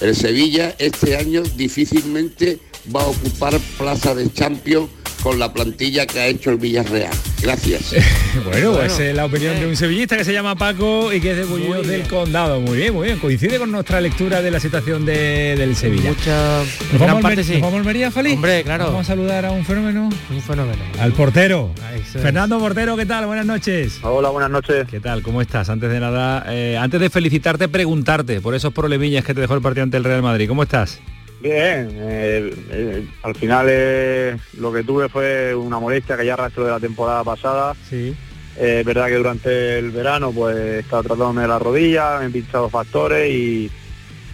El 0.01 0.15
Sevilla 0.15 0.75
este 0.79 1.15
año 1.15 1.43
difícilmente 1.55 2.59
va 2.93 3.03
a 3.03 3.07
ocupar 3.07 3.59
plaza 3.77 4.15
de 4.15 4.31
Champions 4.31 4.89
con 5.21 5.39
la 5.39 5.53
plantilla 5.53 6.05
que 6.05 6.19
ha 6.19 6.27
hecho 6.27 6.49
el 6.49 6.57
Villarreal. 6.57 7.13
Gracias. 7.41 7.95
bueno, 8.45 8.73
pues 8.73 8.99
es 8.99 9.15
la 9.15 9.25
opinión 9.25 9.59
de 9.59 9.67
un 9.67 9.75
sevillista 9.75 10.17
que 10.17 10.23
se 10.23 10.33
llama 10.33 10.55
Paco 10.55 11.13
y 11.13 11.19
que 11.19 11.31
es 11.31 11.37
de 11.37 11.43
Bullidos 11.45 11.87
del 11.87 12.07
Condado. 12.07 12.59
Muy 12.59 12.77
bien, 12.77 12.93
muy 12.93 13.07
bien. 13.07 13.19
Coincide 13.19 13.57
con 13.59 13.71
nuestra 13.71 14.01
lectura 14.01 14.41
de 14.41 14.51
la 14.51 14.59
situación 14.59 15.05
de, 15.05 15.55
del 15.57 15.75
Sevilla. 15.75 16.09
Mucha 16.09 16.59
¿Nos 16.59 16.93
gran 16.93 17.07
vamos, 17.07 17.21
parte 17.23 17.43
sí. 17.43 17.53
¿Nos 17.53 17.61
vamos 17.61 17.75
a 17.75 17.79
Almería, 17.79 18.11
Fali? 18.11 18.33
Hombre, 18.33 18.63
claro. 18.63 18.85
Vamos 18.85 19.01
a 19.01 19.03
saludar 19.05 19.45
a 19.45 19.51
un 19.51 19.65
fenómeno. 19.65 20.09
Un 20.29 20.41
fenómeno. 20.41 20.81
Al 20.99 21.13
portero. 21.13 21.71
Es. 21.95 22.21
Fernando 22.21 22.59
Portero, 22.59 22.97
¿qué 22.97 23.05
tal? 23.05 23.25
Buenas 23.25 23.45
noches. 23.45 23.99
Hola, 24.03 24.29
buenas 24.29 24.49
noches. 24.49 24.87
¿Qué 24.89 24.99
tal? 24.99 25.21
¿Cómo 25.21 25.41
estás? 25.41 25.69
Antes 25.69 25.89
de 25.91 25.99
nada, 25.99 26.45
eh, 26.49 26.77
antes 26.79 26.99
de 26.99 27.09
felicitarte, 27.09 27.67
preguntarte 27.67 28.41
por 28.41 28.55
esos 28.55 28.73
problemillas 28.73 29.23
que 29.23 29.33
te 29.33 29.41
dejó 29.41 29.55
el 29.55 29.61
partido 29.61 29.83
ante 29.83 29.97
el 29.97 30.03
Real 30.03 30.21
Madrid. 30.21 30.47
¿Cómo 30.47 30.63
estás? 30.63 30.99
Bien, 31.41 31.89
eh, 31.91 32.53
eh, 32.69 33.07
al 33.23 33.35
final 33.35 33.65
eh, 33.69 34.37
lo 34.59 34.71
que 34.71 34.83
tuve 34.83 35.09
fue 35.09 35.55
una 35.55 35.79
molestia 35.79 36.15
que 36.15 36.25
ya 36.25 36.35
arrastró 36.35 36.65
de 36.65 36.71
la 36.71 36.79
temporada 36.79 37.23
pasada. 37.23 37.73
Sí. 37.89 38.15
Eh, 38.57 38.79
es 38.81 38.85
verdad 38.85 39.07
que 39.07 39.15
durante 39.15 39.79
el 39.79 39.91
verano 39.91 40.31
pues 40.31 40.55
estaba 40.55 41.01
tratándome 41.01 41.41
de 41.41 41.47
la 41.47 41.57
rodilla, 41.57 42.19
me 42.19 42.27
he 42.27 42.29
pinchado 42.29 42.69
factores 42.69 43.31
y, 43.31 43.71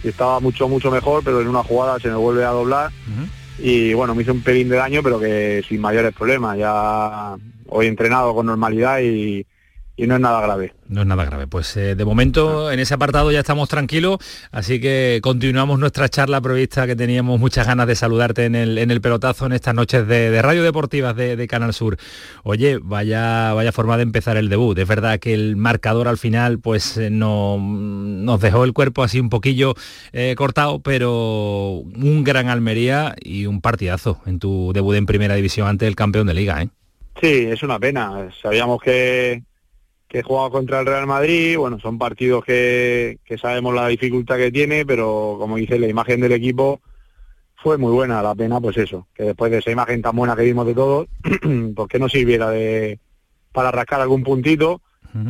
y 0.04 0.08
estaba 0.08 0.38
mucho, 0.40 0.68
mucho 0.68 0.90
mejor, 0.90 1.22
pero 1.24 1.40
en 1.40 1.48
una 1.48 1.62
jugada 1.62 1.98
se 1.98 2.08
me 2.08 2.16
vuelve 2.16 2.44
a 2.44 2.50
doblar 2.50 2.90
y 3.58 3.92
bueno, 3.94 4.14
me 4.14 4.22
hizo 4.22 4.32
un 4.32 4.42
pelín 4.42 4.68
de 4.68 4.76
daño, 4.76 5.02
pero 5.02 5.18
que 5.18 5.64
sin 5.68 5.80
mayores 5.80 6.14
problemas. 6.14 6.58
Ya 6.58 7.36
hoy 7.68 7.86
he 7.86 7.88
entrenado 7.88 8.34
con 8.34 8.46
normalidad 8.46 9.00
y, 9.00 9.46
y 9.98 10.06
no 10.06 10.14
es 10.14 10.20
nada 10.20 10.40
grave. 10.40 10.72
No 10.86 11.00
es 11.00 11.06
nada 11.08 11.24
grave. 11.24 11.48
Pues 11.48 11.76
eh, 11.76 11.96
de 11.96 12.04
momento 12.04 12.70
en 12.70 12.78
ese 12.78 12.94
apartado 12.94 13.32
ya 13.32 13.40
estamos 13.40 13.68
tranquilos, 13.68 14.18
así 14.52 14.80
que 14.80 15.18
continuamos 15.22 15.80
nuestra 15.80 16.08
charla 16.08 16.40
prevista 16.40 16.86
que 16.86 16.94
teníamos 16.94 17.40
muchas 17.40 17.66
ganas 17.66 17.88
de 17.88 17.96
saludarte 17.96 18.44
en 18.44 18.54
el, 18.54 18.78
en 18.78 18.92
el 18.92 19.00
pelotazo 19.00 19.46
en 19.46 19.52
estas 19.52 19.74
noches 19.74 20.06
de, 20.06 20.30
de 20.30 20.40
Radio 20.40 20.62
Deportivas 20.62 21.16
de, 21.16 21.34
de 21.34 21.48
Canal 21.48 21.74
Sur. 21.74 21.96
Oye, 22.44 22.78
vaya, 22.80 23.52
vaya 23.54 23.72
forma 23.72 23.96
de 23.96 24.04
empezar 24.04 24.36
el 24.36 24.48
debut. 24.48 24.78
Es 24.78 24.86
verdad 24.86 25.18
que 25.18 25.34
el 25.34 25.56
marcador 25.56 26.06
al 26.06 26.16
final 26.16 26.60
pues 26.60 26.96
eh, 26.96 27.10
no, 27.10 27.58
nos 27.58 28.40
dejó 28.40 28.62
el 28.62 28.72
cuerpo 28.72 29.02
así 29.02 29.18
un 29.18 29.30
poquillo 29.30 29.74
eh, 30.12 30.36
cortado, 30.38 30.80
pero 30.80 31.70
un 31.72 32.22
gran 32.22 32.48
Almería 32.48 33.16
y 33.20 33.46
un 33.46 33.60
partidazo 33.60 34.20
en 34.26 34.38
tu 34.38 34.70
debut 34.72 34.94
en 34.94 35.06
primera 35.06 35.34
división 35.34 35.66
ante 35.66 35.88
el 35.88 35.96
campeón 35.96 36.28
de 36.28 36.34
liga. 36.34 36.62
¿eh? 36.62 36.68
Sí, 37.20 37.46
es 37.50 37.64
una 37.64 37.80
pena. 37.80 38.28
Sabíamos 38.40 38.80
que, 38.80 39.42
que 40.08 40.22
jugaba 40.22 40.50
contra 40.50 40.80
el 40.80 40.86
Real 40.86 41.06
Madrid, 41.06 41.58
bueno, 41.58 41.78
son 41.78 41.98
partidos 41.98 42.44
que, 42.44 43.18
que 43.24 43.36
sabemos 43.38 43.74
la 43.74 43.88
dificultad 43.88 44.36
que 44.38 44.50
tiene, 44.50 44.86
pero 44.86 45.36
como 45.38 45.56
dice, 45.56 45.78
la 45.78 45.86
imagen 45.86 46.20
del 46.20 46.32
equipo 46.32 46.80
fue 47.56 47.76
muy 47.76 47.92
buena. 47.92 48.22
La 48.22 48.34
pena, 48.34 48.60
pues 48.60 48.76
eso, 48.78 49.06
que 49.14 49.24
después 49.24 49.50
de 49.50 49.58
esa 49.58 49.70
imagen 49.70 50.00
tan 50.00 50.16
buena 50.16 50.34
que 50.34 50.42
vimos 50.42 50.66
de 50.66 50.74
todos, 50.74 51.08
pues 51.74 51.88
que 51.88 51.98
no 51.98 52.08
sirviera 52.08 52.50
de 52.50 52.98
para 53.52 53.70
rascar 53.70 54.00
algún 54.00 54.22
puntito, 54.22 54.80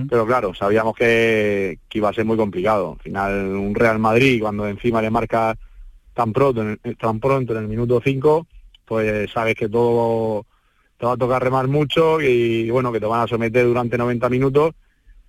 pero 0.09 0.27
claro, 0.27 0.53
sabíamos 0.55 0.95
que, 0.95 1.79
que 1.89 1.99
iba 1.99 2.09
a 2.11 2.13
ser 2.13 2.25
muy 2.25 2.37
complicado. 2.37 2.97
Al 2.99 3.03
final, 3.03 3.57
un 3.57 3.75
Real 3.75 3.99
Madrid, 3.99 4.41
cuando 4.43 4.67
encima 4.69 5.01
le 5.01 5.09
marca 5.11 5.57
tan 6.15 6.33
pronto, 6.33 6.63
en 6.63 6.79
el- 6.83 6.97
tan 6.97 7.21
pronto 7.21 7.53
en 7.53 7.63
el 7.63 7.69
minuto 7.69 8.01
5, 8.05 8.47
pues 8.85 9.31
sabes 9.31 9.55
que 9.55 9.69
todo 9.69 10.45
te 10.99 11.07
va 11.07 11.13
a 11.13 11.17
tocar 11.17 11.43
remar 11.43 11.69
mucho 11.69 12.21
y 12.21 12.69
bueno, 12.71 12.93
que 12.93 13.01
te 13.01 13.07
van 13.07 13.23
a 13.23 13.29
someter 13.29 13.65
durante 13.65 13.97
90 13.97 14.29
minutos 14.29 14.75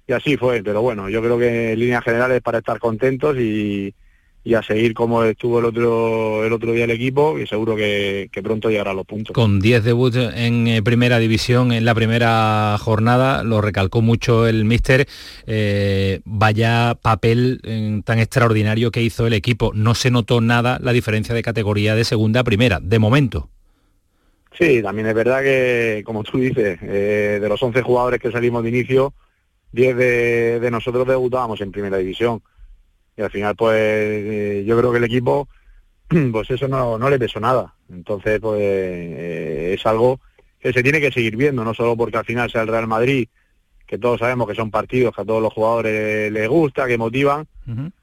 y 0.10 0.14
así 0.14 0.38
fue, 0.38 0.64
pero 0.64 0.82
bueno, 0.82 1.08
yo 1.08 1.22
creo 1.22 1.38
que 1.38 1.74
en 1.74 1.80
líneas 1.80 2.04
generales 2.04 2.42
para 2.42 2.58
estar 2.58 2.80
contentos 2.80 3.38
y, 3.38 3.94
a 4.56 4.64
seguir 4.64 4.96
como 4.96 5.24
estuvo 5.24 5.60
el 5.60 5.66
otro 5.66 6.44
el 6.44 6.52
otro 6.52 6.72
día 6.72 6.86
el 6.86 6.90
equipo 6.90 7.38
y 7.38 7.46
seguro 7.46 7.76
que, 7.76 8.30
que 8.32 8.42
pronto 8.42 8.72
llegará 8.72 8.90
a 8.90 8.94
los 8.96 9.06
puntos. 9.06 9.32
Con 9.36 9.60
10 9.60 9.84
debuts 9.84 10.16
en 10.16 10.68
eh, 10.68 10.82
primera 10.82 11.20
división 11.20 11.72
en 11.72 11.86
la 11.86 11.94
primera 11.94 12.76
jornada, 12.80 13.44
lo 13.44 13.62
recalcó 13.62 14.02
mucho 14.02 14.48
el 14.48 14.66
míster, 14.66 15.08
eh, 15.46 16.22
vaya 16.26 16.98
papel 17.00 17.62
eh, 17.64 18.02
tan 18.04 18.18
extraordinario 18.18 18.90
que 18.90 19.04
hizo 19.04 19.28
el 19.28 19.34
equipo. 19.34 19.72
No 19.76 19.94
se 19.94 20.10
notó 20.10 20.42
nada 20.42 20.80
la 20.82 20.94
diferencia 20.94 21.36
de 21.36 21.44
categoría 21.44 21.94
de 21.94 22.04
segunda 22.04 22.40
a 22.40 22.44
primera, 22.44 22.80
de 22.80 22.98
momento. 22.98 23.52
Sí, 24.60 24.82
también 24.84 25.08
es 25.08 25.16
verdad 25.16 25.42
que, 25.42 26.04
como 26.06 26.22
tú 26.24 26.38
dices, 26.38 26.78
eh, 26.82 27.40
de 27.42 27.48
los 27.48 27.64
11 27.64 27.82
jugadores 27.82 28.20
que 28.20 28.30
salimos 28.30 28.62
de 28.62 28.70
inicio, 28.70 29.14
10 29.72 29.96
de, 29.96 30.60
de 30.60 30.72
nosotros 30.72 31.08
debutábamos 31.08 31.62
en 31.62 31.72
primera 31.72 31.96
división. 31.98 32.42
Y 33.16 33.22
al 33.22 33.32
final, 33.32 33.56
pues, 33.56 33.78
eh, 33.78 34.64
yo 34.68 34.78
creo 34.78 34.92
que 34.92 34.98
el 34.98 35.06
equipo, 35.06 35.48
pues 36.34 36.50
eso 36.50 36.68
no, 36.68 36.98
no 36.98 37.10
le 37.10 37.18
pesó 37.18 37.40
nada. 37.40 37.74
Entonces, 37.90 38.42
pues, 38.42 38.60
eh, 38.62 39.76
es 39.78 39.86
algo 39.86 40.20
que 40.60 40.74
se 40.74 40.84
tiene 40.84 41.00
que 41.00 41.14
seguir 41.14 41.38
viendo, 41.38 41.64
no 41.64 41.74
solo 41.74 41.96
porque 41.96 42.18
al 42.18 42.26
final 42.26 42.52
sea 42.52 42.64
el 42.64 42.68
Real 42.68 42.88
Madrid, 42.88 43.30
que 43.88 43.98
todos 43.98 44.20
sabemos 44.20 44.46
que 44.46 44.56
son 44.56 44.72
partidos 44.72 45.16
que 45.16 45.22
a 45.22 45.26
todos 45.26 45.42
los 45.42 45.54
jugadores 45.54 46.34
les 46.34 46.50
gusta, 46.50 46.86
que 46.86 46.98
motivan, 46.98 47.48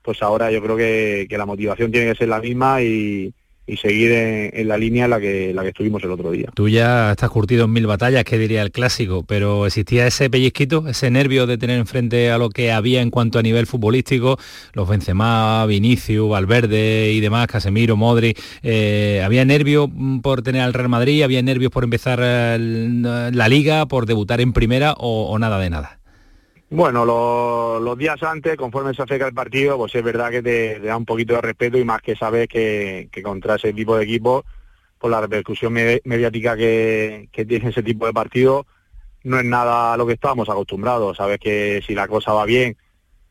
pues 0.01 0.23
ahora 0.23 0.51
yo 0.51 0.63
creo 0.63 0.77
que, 0.77 1.27
que 1.29 1.37
la 1.37 1.45
motivación 1.45 1.93
tiene 1.93 2.11
que 2.11 2.19
ser 2.19 2.29
la 2.29 2.41
misma 2.41 2.81
y, 2.81 3.35
y 3.67 3.77
seguir 3.77 4.13
en, 4.13 4.69
la 4.69 4.79
línea 4.79 5.09
la 5.09 5.21
que, 5.21 5.53
la 5.53 5.63
que 5.63 5.69
estuvimos 5.69 6.03
el 6.05 6.11
otro 6.11 6.31
día. 6.31 6.51
Tú 6.55 6.69
ya 6.69 7.11
estás 7.13 7.31
curtido 7.31 7.65
en 7.65 7.73
mil 7.73 7.87
batallas, 7.87 8.25
que 8.25 8.39
diría 8.39 8.63
el 8.63 8.71
clásico, 8.71 9.25
pero 9.27 9.67
existía 9.67 10.07
ese 10.07 10.31
pellizquito, 10.31 10.87
ese 10.89 11.11
nervio 11.11 11.47
de 11.47 11.59
tener 11.59 11.79
enfrente 11.79 12.31
a 12.31 12.39
lo 12.39 12.51
que 12.51 12.71
había 12.73 13.03
en 13.03 13.11
cuanto 13.11 13.39
a 13.39 13.43
nivel 13.43 13.67
futbolístico, 13.67 14.39
los 14.73 14.89
Benzema, 14.89 15.67
Vinicius, 15.67 16.31
Valverde 16.31 17.13
y 17.13 17.21
demás, 17.21 17.49
Casemiro, 17.49 17.97
Modri, 17.97 18.35
eh, 18.63 19.23
había 19.25 19.45
nervio 19.45 19.89
mm, 19.89 20.21
por 20.21 20.43
tener 20.43 20.63
al 20.63 20.73
Real 20.73 20.89
Madrid, 20.89 21.23
había 21.23 21.43
nervios 21.43 21.73
por 21.73 21.85
empezar 21.85 22.21
eh, 22.23 22.59
la 22.59 23.49
liga, 23.49 23.87
por 23.87 24.07
debutar 24.07 24.41
en 24.41 24.53
primera 24.53 24.93
o, 24.93 25.31
o 25.31 25.39
nada 25.39 25.59
de 25.59 25.71
nada. 25.71 25.99
Bueno, 26.69 27.05
lo- 27.05 27.79
los 27.81 27.97
días 27.97 28.21
antes, 28.25 28.57
conforme 28.57 28.93
se 28.93 29.03
acerca 29.03 29.27
el 29.29 29.35
partido, 29.35 29.77
pues 29.79 29.95
es 29.95 30.03
verdad 30.03 30.31
que 30.31 30.43
te, 30.43 30.81
da 30.81 30.97
un 30.97 31.05
poquito 31.05 31.35
de 31.35 31.41
respeto 31.41 31.79
y 31.79 31.85
más 31.85 32.03
que 32.03 32.17
sabes 32.17 32.49
que, 32.49 33.09
que 33.13 33.23
contra 33.23 33.55
ese 33.55 33.73
tipo 33.73 33.97
de 33.97 34.03
equipos, 34.05 34.45
por 34.99 35.11
la 35.11 35.21
repercusión 35.21 35.73
me- 35.73 36.01
mediática 36.05 36.57
que, 36.57 37.29
tiene 37.47 37.71
ese 37.71 37.83
tipo 37.85 38.07
de 38.07 38.13
partido, 38.13 38.67
no 39.25 39.39
es 39.39 39.45
nada 39.47 39.95
a 39.95 39.97
lo 39.99 40.07
que 40.07 40.15
estábamos 40.15 40.49
acostumbrados. 40.51 41.17
Sabes 41.19 41.39
que 41.41 41.83
si 41.87 41.95
la 41.95 42.09
cosa 42.09 42.33
va 42.33 42.45
bien, 42.47 42.77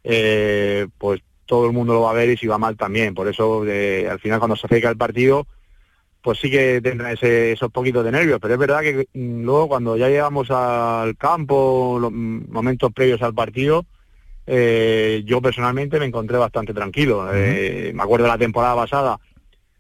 eh, 0.04 0.88
pues 0.98 1.22
todo 1.46 1.68
el 1.68 1.74
mundo 1.74 1.94
lo 1.94 2.02
va 2.04 2.12
a 2.12 2.14
ver 2.16 2.30
y 2.32 2.38
si 2.38 2.48
va 2.48 2.58
mal 2.60 2.78
también. 2.78 3.14
Por 3.16 3.28
eso 3.30 3.64
al 3.64 4.20
final 4.20 4.40
cuando 4.40 4.56
se 4.58 4.68
acerca 4.68 4.90
el 4.90 4.98
partido, 4.98 5.48
pues 6.26 6.40
sí 6.40 6.50
que 6.50 6.82
tendrá 6.82 7.12
ese, 7.12 7.52
esos 7.52 7.72
poquitos 7.72 8.04
de 8.04 8.12
nervios. 8.12 8.40
Pero 8.42 8.56
es 8.56 8.60
verdad 8.60 8.82
que 8.82 9.08
mm, 9.14 9.44
luego 9.44 9.68
cuando 9.68 9.96
ya 9.96 10.10
llegamos 10.10 10.50
al 10.50 11.16
campo, 11.18 12.00
los 12.02 12.12
mm, 12.12 12.52
momentos 12.52 12.92
previos 12.92 13.22
al 13.22 13.36
partido, 13.36 13.86
eh, 14.48 15.22
yo 15.24 15.40
personalmente 15.40 16.00
me 16.00 16.08
encontré 16.08 16.40
bastante 16.40 16.74
tranquilo. 16.74 17.28
Eh, 17.32 17.92
me 17.94 18.02
acuerdo 18.02 18.26
de 18.26 18.32
la 18.32 18.40
temporada 18.40 18.76
pasada, 18.76 19.20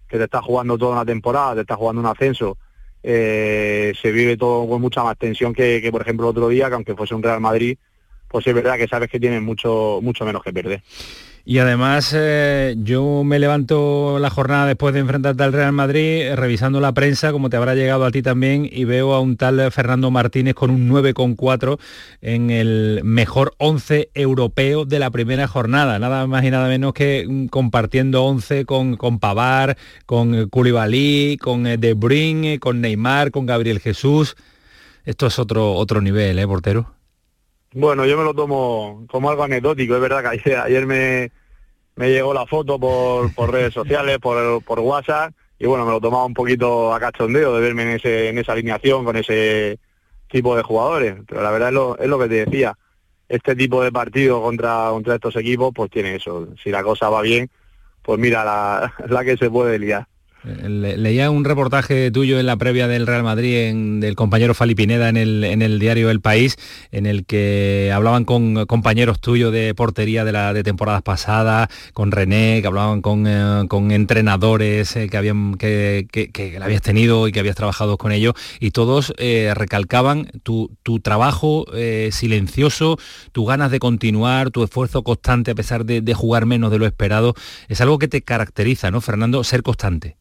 que 0.08 0.20
te 0.20 0.26
está 0.26 0.40
jugando 0.44 0.78
toda 0.78 0.92
una 0.92 1.06
temporada, 1.06 1.56
te 1.56 1.62
está 1.62 1.78
jugando 1.78 2.02
un 2.02 2.08
ascenso, 2.08 2.60
eh, 3.02 3.92
se 4.00 4.12
vive 4.12 4.38
todo 4.38 4.70
con 4.70 4.80
mucha 4.80 5.04
más 5.04 5.18
tensión 5.18 5.52
que, 5.52 5.82
que, 5.82 5.92
por 5.92 6.04
ejemplo, 6.04 6.28
el 6.28 6.30
otro 6.30 6.50
día, 6.50 6.68
que 6.68 6.76
aunque 6.76 6.94
fuese 6.94 7.16
un 7.16 7.24
Real 7.24 7.42
Madrid, 7.42 7.76
pues 8.28 8.46
es 8.46 8.54
verdad 8.54 8.78
que 8.78 8.88
sabes 8.88 9.10
que 9.10 9.20
tienen 9.20 9.44
mucho, 9.44 9.98
mucho 10.00 10.24
menos 10.26 10.44
que 10.44 10.54
perder. 10.54 10.84
Y 11.48 11.60
además 11.60 12.12
eh, 12.18 12.74
yo 12.80 13.24
me 13.24 13.38
levanto 13.38 14.18
la 14.18 14.32
jornada 14.32 14.66
después 14.66 14.96
de 14.96 15.02
enfrentarte 15.02 15.44
al 15.44 15.54
Real 15.54 15.74
Madrid, 15.74 16.22
eh, 16.24 16.36
revisando 16.36 16.80
la 16.82 16.92
prensa, 16.92 17.32
como 17.32 17.52
te 17.52 17.58
habrá 17.58 17.76
llegado 17.76 18.04
a 18.04 18.10
ti 18.10 18.24
también, 18.24 18.68
y 18.72 18.84
veo 18.86 19.14
a 19.14 19.20
un 19.20 19.38
tal 19.38 19.72
Fernando 19.72 20.10
Martínez 20.10 20.56
con 20.56 20.72
un 20.72 20.90
9,4 20.90 21.78
en 22.22 22.50
el 22.50 23.02
mejor 23.04 23.54
11 23.60 24.10
europeo 24.16 24.86
de 24.86 24.98
la 24.98 25.12
primera 25.12 25.48
jornada. 25.48 26.00
Nada 26.00 26.26
más 26.26 26.44
y 26.44 26.50
nada 26.50 26.68
menos 26.68 26.94
que 26.94 27.28
mm, 27.30 27.46
compartiendo 27.48 28.26
11 28.26 28.66
con, 28.66 28.98
con 28.98 29.20
Pavar, 29.20 29.78
con 30.08 30.50
Koulibaly, 30.50 31.38
con 31.40 31.68
eh, 31.68 31.78
De 31.78 31.94
Bruyne, 31.94 32.58
con 32.60 32.82
Neymar, 32.82 33.30
con 33.30 33.46
Gabriel 33.46 33.80
Jesús. 33.80 34.36
Esto 35.04 35.28
es 35.28 35.38
otro, 35.38 35.74
otro 35.74 36.02
nivel, 36.02 36.40
¿eh, 36.40 36.48
portero? 36.48 36.95
Bueno, 37.78 38.06
yo 38.06 38.18
me 38.18 38.24
lo 38.24 38.34
tomo 38.34 39.06
como 39.12 39.30
algo 39.30 39.44
anecdótico. 39.44 39.96
Es 39.96 40.02
verdad 40.02 40.22
que 40.22 40.56
ayer, 40.56 40.86
me, 40.86 41.30
me, 41.98 42.10
llegó 42.10 42.34
la 42.34 42.46
foto 42.46 42.80
por, 42.80 43.36
por 43.36 43.52
redes 43.52 43.74
sociales, 43.74 44.18
por, 44.20 44.64
por, 44.64 44.80
WhatsApp, 44.80 45.34
y 45.60 45.66
bueno, 45.66 45.86
me 45.86 45.92
lo 45.92 46.00
tomaba 46.00 46.24
un 46.24 46.34
poquito 46.34 46.94
a 46.94 47.02
cachondeo 47.02 47.54
de 47.54 47.60
verme 47.60 47.84
en, 47.84 47.90
ese, 47.90 48.30
en 48.30 48.38
esa 48.38 48.54
alineación 48.54 49.04
con 49.04 49.18
ese 49.18 49.78
tipo 50.30 50.56
de 50.56 50.64
jugadores. 50.64 51.18
Pero 51.28 51.42
la 51.44 51.52
verdad 51.52 51.68
es 51.68 51.74
lo, 51.74 51.98
es 52.00 52.08
lo 52.08 52.18
que 52.18 52.30
te 52.30 52.46
decía. 52.46 52.78
Este 53.28 53.58
tipo 53.58 53.84
de 53.84 53.92
partido 53.92 54.42
contra, 54.42 54.88
contra 54.92 55.16
estos 55.16 55.36
equipos, 55.36 55.74
pues 55.76 55.92
tiene 55.92 56.16
eso. 56.16 56.48
Si 56.64 56.70
la 56.70 56.82
cosa 56.82 57.10
va 57.10 57.22
bien, 57.22 57.50
pues 58.02 58.18
mira 58.20 58.46
la, 58.46 58.94
la 59.10 59.26
que 59.26 59.36
se 59.36 59.50
puede 59.50 59.80
liar. 59.80 60.08
Leía 60.46 61.32
un 61.32 61.44
reportaje 61.44 62.12
tuyo 62.12 62.40
en 62.40 62.46
la 62.46 62.56
previa 62.56 62.88
del 62.88 63.08
Real 63.08 63.24
Madrid 63.24 64.00
del 64.00 64.16
compañero 64.16 64.54
Fali 64.54 64.76
Pineda 64.76 65.10
en 65.10 65.18
el, 65.18 65.44
en 65.44 65.64
el 65.64 65.80
diario 65.80 66.12
El 66.12 66.22
País, 66.22 66.58
en 66.92 67.08
el 67.08 67.26
que 67.26 67.92
hablaban 67.94 68.26
con 68.26 68.66
compañeros 68.68 69.20
tuyos 69.20 69.52
de 69.52 69.74
portería 69.74 70.24
de, 70.24 70.32
la, 70.32 70.54
de 70.54 70.64
temporadas 70.64 71.02
pasadas, 71.02 71.70
con 71.94 72.12
René, 72.12 72.62
que 72.62 72.68
hablaban 72.68 73.02
con, 73.02 73.26
eh, 73.28 73.66
con 73.68 73.92
entrenadores 73.92 74.96
eh, 74.96 75.10
que, 75.10 75.18
habían, 75.18 75.56
que, 75.56 76.08
que, 76.12 76.30
que, 76.30 76.60
habías 76.62 76.84
tenido 76.84 77.28
y 77.28 77.32
que 77.32 77.40
habías 77.40 77.56
trabajado 77.56 77.98
con 77.98 78.12
ellos, 78.12 78.36
y 78.60 78.70
todos 78.70 79.14
eh, 79.18 79.52
recalcaban 79.56 80.30
tu, 80.44 80.72
tu 80.84 81.00
trabajo 81.00 81.66
eh, 81.74 82.10
silencioso, 82.12 83.00
tus 83.32 83.48
ganas 83.48 83.72
de 83.72 83.80
continuar, 83.80 84.52
tu 84.52 84.64
esfuerzo 84.64 85.04
constante 85.04 85.52
a 85.52 85.56
pesar 85.56 85.86
de, 85.86 86.02
de 86.02 86.14
jugar 86.14 86.46
menos 86.46 86.70
de 86.70 86.78
lo 86.78 86.86
esperado. 86.86 87.34
Es 87.68 87.82
algo 87.82 87.98
que 87.98 88.08
te 88.08 88.22
caracteriza, 88.22 88.92
¿no, 88.92 89.02
Fernando? 89.02 89.44
Ser 89.44 89.64
constante. 89.64 90.18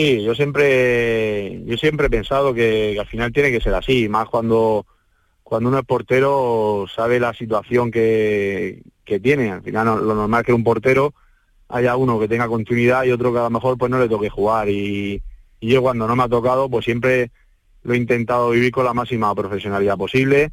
Sí, 0.00 0.22
yo 0.22 0.34
siempre, 0.34 1.62
yo 1.66 1.76
siempre 1.76 2.06
he 2.06 2.10
pensado 2.10 2.54
que, 2.54 2.96
al 2.98 3.06
final 3.06 3.34
tiene 3.34 3.50
que 3.50 3.60
ser 3.60 3.74
así, 3.74 4.08
más 4.08 4.30
cuando, 4.30 4.86
cuando 5.42 5.68
uno 5.68 5.78
es 5.78 5.84
portero 5.84 6.86
sabe 6.94 7.20
la 7.20 7.34
situación 7.34 7.90
que, 7.90 8.82
que 9.04 9.20
tiene. 9.20 9.50
Al 9.50 9.62
final 9.62 10.06
lo 10.06 10.14
normal 10.14 10.40
es 10.40 10.46
que 10.46 10.54
un 10.54 10.64
portero 10.64 11.12
haya 11.68 11.96
uno 11.96 12.18
que 12.18 12.28
tenga 12.28 12.48
continuidad 12.48 13.04
y 13.04 13.10
otro 13.10 13.30
que 13.30 13.40
a 13.40 13.42
lo 13.42 13.50
mejor 13.50 13.76
pues 13.76 13.90
no 13.90 13.98
le 13.98 14.08
toque 14.08 14.30
jugar. 14.30 14.70
Y, 14.70 15.22
y 15.60 15.68
yo 15.68 15.82
cuando 15.82 16.08
no 16.08 16.16
me 16.16 16.22
ha 16.22 16.28
tocado, 16.28 16.70
pues 16.70 16.86
siempre 16.86 17.30
lo 17.82 17.92
he 17.92 17.98
intentado 17.98 18.48
vivir 18.48 18.72
con 18.72 18.86
la 18.86 18.94
máxima 18.94 19.34
profesionalidad 19.34 19.98
posible 19.98 20.50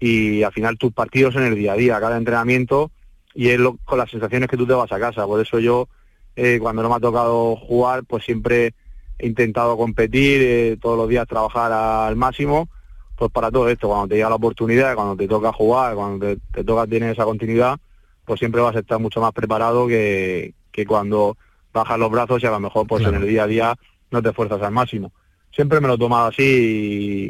y 0.00 0.42
al 0.42 0.52
final 0.52 0.78
tus 0.78 0.94
partidos 0.94 1.36
en 1.36 1.42
el 1.42 1.54
día 1.54 1.74
a 1.74 1.76
día, 1.76 2.00
cada 2.00 2.16
entrenamiento 2.16 2.90
y 3.34 3.50
es 3.50 3.60
lo, 3.60 3.76
con 3.84 3.98
las 3.98 4.10
sensaciones 4.10 4.48
que 4.48 4.56
tú 4.56 4.66
te 4.66 4.72
vas 4.72 4.90
a 4.90 4.98
casa. 4.98 5.26
Por 5.26 5.38
eso 5.42 5.58
yo 5.58 5.86
eh, 6.34 6.58
cuando 6.62 6.82
no 6.82 6.88
me 6.88 6.94
ha 6.94 7.00
tocado 7.00 7.56
jugar, 7.56 8.02
pues 8.04 8.24
siempre 8.24 8.72
he 9.18 9.26
intentado 9.26 9.76
competir, 9.76 10.42
eh, 10.42 10.76
todos 10.80 10.98
los 10.98 11.08
días 11.08 11.26
trabajar 11.26 11.72
al 11.72 12.16
máximo, 12.16 12.68
pues 13.16 13.30
para 13.30 13.50
todo 13.50 13.68
esto, 13.68 13.88
cuando 13.88 14.08
te 14.08 14.16
llega 14.16 14.28
la 14.28 14.34
oportunidad, 14.34 14.94
cuando 14.94 15.16
te 15.16 15.26
toca 15.26 15.52
jugar, 15.52 15.94
cuando 15.94 16.26
te, 16.26 16.36
te 16.52 16.64
toca 16.64 16.86
tener 16.86 17.10
esa 17.12 17.24
continuidad, 17.24 17.78
pues 18.24 18.38
siempre 18.38 18.60
vas 18.60 18.76
a 18.76 18.80
estar 18.80 18.98
mucho 18.98 19.20
más 19.20 19.32
preparado 19.32 19.86
que, 19.86 20.54
que 20.70 20.84
cuando 20.84 21.36
bajas 21.72 21.98
los 21.98 22.10
brazos 22.10 22.42
y 22.42 22.46
a 22.46 22.50
lo 22.50 22.60
mejor 22.60 22.86
pues 22.86 23.02
claro. 23.02 23.16
en 23.16 23.22
el 23.22 23.28
día 23.28 23.44
a 23.44 23.46
día 23.46 23.76
no 24.10 24.22
te 24.22 24.30
esfuerzas 24.30 24.60
al 24.62 24.72
máximo. 24.72 25.12
Siempre 25.52 25.80
me 25.80 25.88
lo 25.88 25.94
he 25.94 25.98
tomado 25.98 26.26
así 26.26 26.42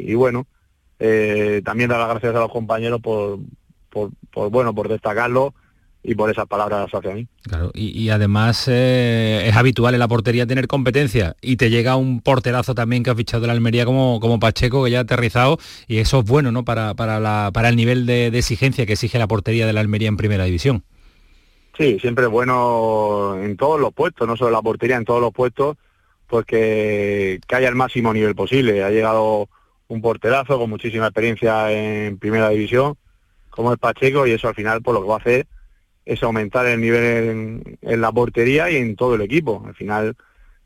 y, 0.05 0.11
y 0.11 0.15
bueno, 0.15 0.47
eh, 0.99 1.61
también 1.63 1.89
dar 1.89 1.99
las 1.99 2.09
gracias 2.09 2.35
a 2.35 2.39
los 2.39 2.51
compañeros 2.51 2.99
por, 2.99 3.39
por, 3.89 4.09
por 4.31 4.49
bueno, 4.49 4.73
por 4.73 4.89
destacarlo 4.89 5.53
y 6.07 6.15
por 6.15 6.31
esas 6.31 6.47
palabras 6.47 6.89
hacia 6.89 7.13
mí. 7.13 7.27
Claro, 7.43 7.69
y, 7.73 7.89
y 7.89 8.09
además 8.09 8.69
eh, 8.69 9.43
es 9.45 9.55
habitual 9.57 9.93
en 9.93 9.99
la 9.99 10.07
portería 10.07 10.47
tener 10.47 10.65
competencia 10.65 11.35
y 11.41 11.57
te 11.57 11.69
llega 11.69 11.97
un 11.97 12.21
porterazo 12.21 12.73
también 12.73 13.03
que 13.03 13.09
ha 13.09 13.15
fichado 13.15 13.45
la 13.45 13.51
Almería 13.51 13.83
como, 13.83 14.21
como 14.21 14.39
Pacheco, 14.39 14.85
que 14.85 14.91
ya 14.91 14.99
ha 14.99 15.01
aterrizado, 15.01 15.57
y 15.85 15.97
eso 15.97 16.19
es 16.19 16.25
bueno 16.25 16.49
¿no? 16.53 16.63
para, 16.63 16.93
para, 16.93 17.19
la, 17.19 17.51
para 17.53 17.67
el 17.67 17.75
nivel 17.75 18.05
de, 18.05 18.31
de, 18.31 18.37
exigencia 18.37 18.85
que 18.85 18.93
exige 18.93 19.19
la 19.19 19.27
portería 19.27 19.67
de 19.67 19.73
la 19.73 19.81
Almería 19.81 20.07
en 20.07 20.15
primera 20.15 20.45
división. 20.45 20.85
Sí, 21.77 21.99
siempre 21.99 22.23
es 22.23 22.31
bueno 22.31 23.37
en 23.43 23.57
todos 23.57 23.77
los 23.77 23.93
puestos, 23.93 24.25
no 24.29 24.37
solo 24.37 24.47
en 24.47 24.53
la 24.53 24.61
portería, 24.61 24.95
en 24.95 25.03
todos 25.03 25.19
los 25.19 25.33
puestos, 25.33 25.75
pues 26.25 26.45
que, 26.45 27.41
que 27.45 27.55
haya 27.55 27.67
el 27.67 27.75
máximo 27.75 28.13
nivel 28.13 28.33
posible. 28.33 28.81
Ha 28.81 28.91
llegado 28.91 29.49
un 29.89 30.01
porterazo 30.01 30.57
con 30.57 30.69
muchísima 30.69 31.07
experiencia 31.07 31.69
en 31.69 32.17
primera 32.17 32.47
división, 32.47 32.95
como 33.49 33.73
es 33.73 33.77
Pacheco, 33.77 34.25
y 34.25 34.31
eso 34.31 34.47
al 34.47 34.55
final 34.55 34.81
por 34.81 34.95
pues, 34.95 35.01
lo 35.01 35.01
que 35.01 35.09
va 35.09 35.15
a 35.15 35.19
hacer 35.19 35.56
es 36.07 36.23
aumentar 36.23 36.65
el 36.65 36.79
nivel 36.79 37.73
en, 37.81 38.01
la 38.01 38.11
portería 38.11 38.71
y 38.71 38.77
en 38.77 38.95
todo 38.95 39.15
el 39.15 39.21
equipo. 39.21 39.61
Al 39.67 39.75
final 39.75 40.15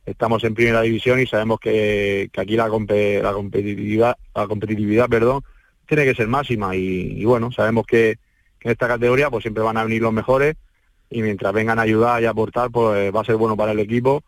estamos 0.05 0.43
en 0.43 0.53
primera 0.53 0.81
división 0.81 1.19
y 1.19 1.25
sabemos 1.25 1.59
que, 1.59 2.29
que 2.31 2.41
aquí 2.41 2.55
la, 2.55 2.65
la, 2.65 3.33
competitividad, 3.33 4.17
la 4.35 4.47
competitividad 4.47 5.09
perdón, 5.09 5.43
tiene 5.87 6.05
que 6.05 6.13
ser 6.13 6.27
máxima 6.27 6.75
y, 6.75 7.25
bueno, 7.25 7.51
sabemos 7.51 7.87
que, 7.87 8.19
que, 8.59 8.69
en 8.69 8.71
esta 8.71 8.87
categoría 8.87 9.31
pues 9.31 9.41
siempre 9.41 9.63
van 9.63 9.77
a 9.77 9.83
venir 9.83 10.03
los 10.03 10.13
mejores 10.13 10.55
y 11.09 11.23
mientras 11.23 11.53
vengan 11.53 11.79
a 11.79 11.83
ayudar 11.83 12.21
y 12.21 12.27
a 12.27 12.29
aportar 12.29 12.69
pues 12.69 13.13
va 13.13 13.21
a 13.21 13.25
ser 13.25 13.35
bueno 13.35 13.57
para 13.57 13.71
el 13.71 13.79
equipo 13.79 14.23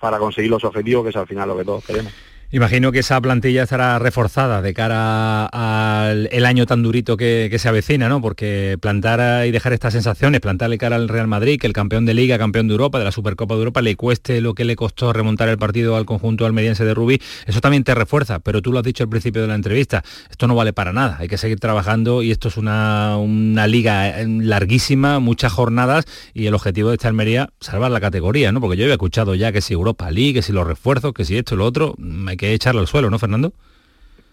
para 0.00 0.18
conseguir 0.18 0.50
los 0.50 0.64
objetivos 0.64 1.04
que 1.04 1.10
es 1.10 1.16
al 1.16 1.26
final 1.26 1.48
lo 1.48 1.58
que 1.58 1.64
todos 1.64 1.84
queremos. 1.84 2.12
Imagino 2.54 2.92
que 2.92 3.00
esa 3.00 3.20
plantilla 3.20 3.64
estará 3.64 3.98
reforzada 3.98 4.62
de 4.62 4.74
cara 4.74 5.46
al 5.46 6.28
el 6.30 6.46
año 6.46 6.66
tan 6.66 6.84
durito 6.84 7.16
que, 7.16 7.48
que, 7.50 7.58
se 7.58 7.68
avecina, 7.68 8.08
¿no? 8.08 8.20
Porque 8.20 8.78
plantar 8.80 9.44
y 9.44 9.50
dejar 9.50 9.72
estas 9.72 9.92
sensaciones, 9.92 10.40
plantarle 10.40 10.78
cara 10.78 10.94
al 10.94 11.08
Real 11.08 11.26
Madrid, 11.26 11.58
que 11.60 11.66
el 11.66 11.72
campeón 11.72 12.06
de 12.06 12.14
Liga, 12.14 12.38
campeón 12.38 12.68
de 12.68 12.74
Europa, 12.74 13.00
de 13.00 13.06
la 13.06 13.10
Supercopa 13.10 13.54
de 13.54 13.58
Europa, 13.58 13.82
le 13.82 13.96
cueste 13.96 14.40
lo 14.40 14.54
que 14.54 14.64
le 14.64 14.76
costó 14.76 15.12
remontar 15.12 15.48
el 15.48 15.58
partido 15.58 15.96
al 15.96 16.06
conjunto 16.06 16.46
almeriense 16.46 16.84
de 16.84 16.94
Rubí, 16.94 17.20
eso 17.44 17.60
también 17.60 17.82
te 17.82 17.92
refuerza, 17.92 18.38
pero 18.38 18.62
tú 18.62 18.70
lo 18.70 18.78
has 18.78 18.84
dicho 18.84 19.02
al 19.02 19.08
principio 19.08 19.42
de 19.42 19.48
la 19.48 19.56
entrevista, 19.56 20.04
esto 20.30 20.46
no 20.46 20.54
vale 20.54 20.72
para 20.72 20.92
nada, 20.92 21.16
hay 21.18 21.26
que 21.26 21.38
seguir 21.38 21.58
trabajando 21.58 22.22
y 22.22 22.30
esto 22.30 22.46
es 22.46 22.56
una, 22.56 23.16
una 23.16 23.66
liga 23.66 24.14
larguísima, 24.28 25.18
muchas 25.18 25.52
jornadas 25.52 26.04
y 26.34 26.46
el 26.46 26.54
objetivo 26.54 26.90
de 26.90 26.94
esta 26.94 27.08
Almería, 27.08 27.50
salvar 27.58 27.90
la 27.90 28.00
categoría, 28.00 28.52
¿no? 28.52 28.60
Porque 28.60 28.76
yo 28.76 28.84
había 28.84 28.94
escuchado 28.94 29.34
ya 29.34 29.50
que 29.50 29.60
si 29.60 29.74
Europa 29.74 30.08
League, 30.12 30.34
que 30.34 30.42
si 30.42 30.52
los 30.52 30.64
refuerzos, 30.64 31.12
que 31.14 31.24
si 31.24 31.36
esto 31.36 31.56
y 31.56 31.58
lo 31.58 31.64
otro, 31.64 31.96
hay 32.28 32.36
que 32.36 32.43
echarlo 32.52 32.80
al 32.80 32.86
suelo, 32.86 33.10
¿no, 33.10 33.18
Fernando? 33.18 33.52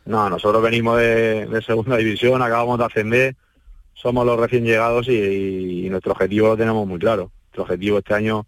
No, 0.05 0.29
nosotros 0.29 0.61
venimos 0.63 0.97
de, 0.97 1.45
de, 1.45 1.61
segunda 1.61 1.97
división, 1.97 2.41
acabamos 2.41 2.79
de 2.79 2.85
ascender, 2.85 3.35
somos 3.93 4.25
los 4.25 4.39
recién 4.39 4.65
llegados 4.65 5.07
y, 5.07 5.85
y, 5.85 5.89
nuestro 5.89 6.13
objetivo 6.13 6.47
lo 6.47 6.57
tenemos 6.57 6.87
muy 6.87 6.99
claro. 6.99 7.31
Nuestro 7.43 7.63
objetivo 7.63 7.99
este 7.99 8.13
año 8.15 8.47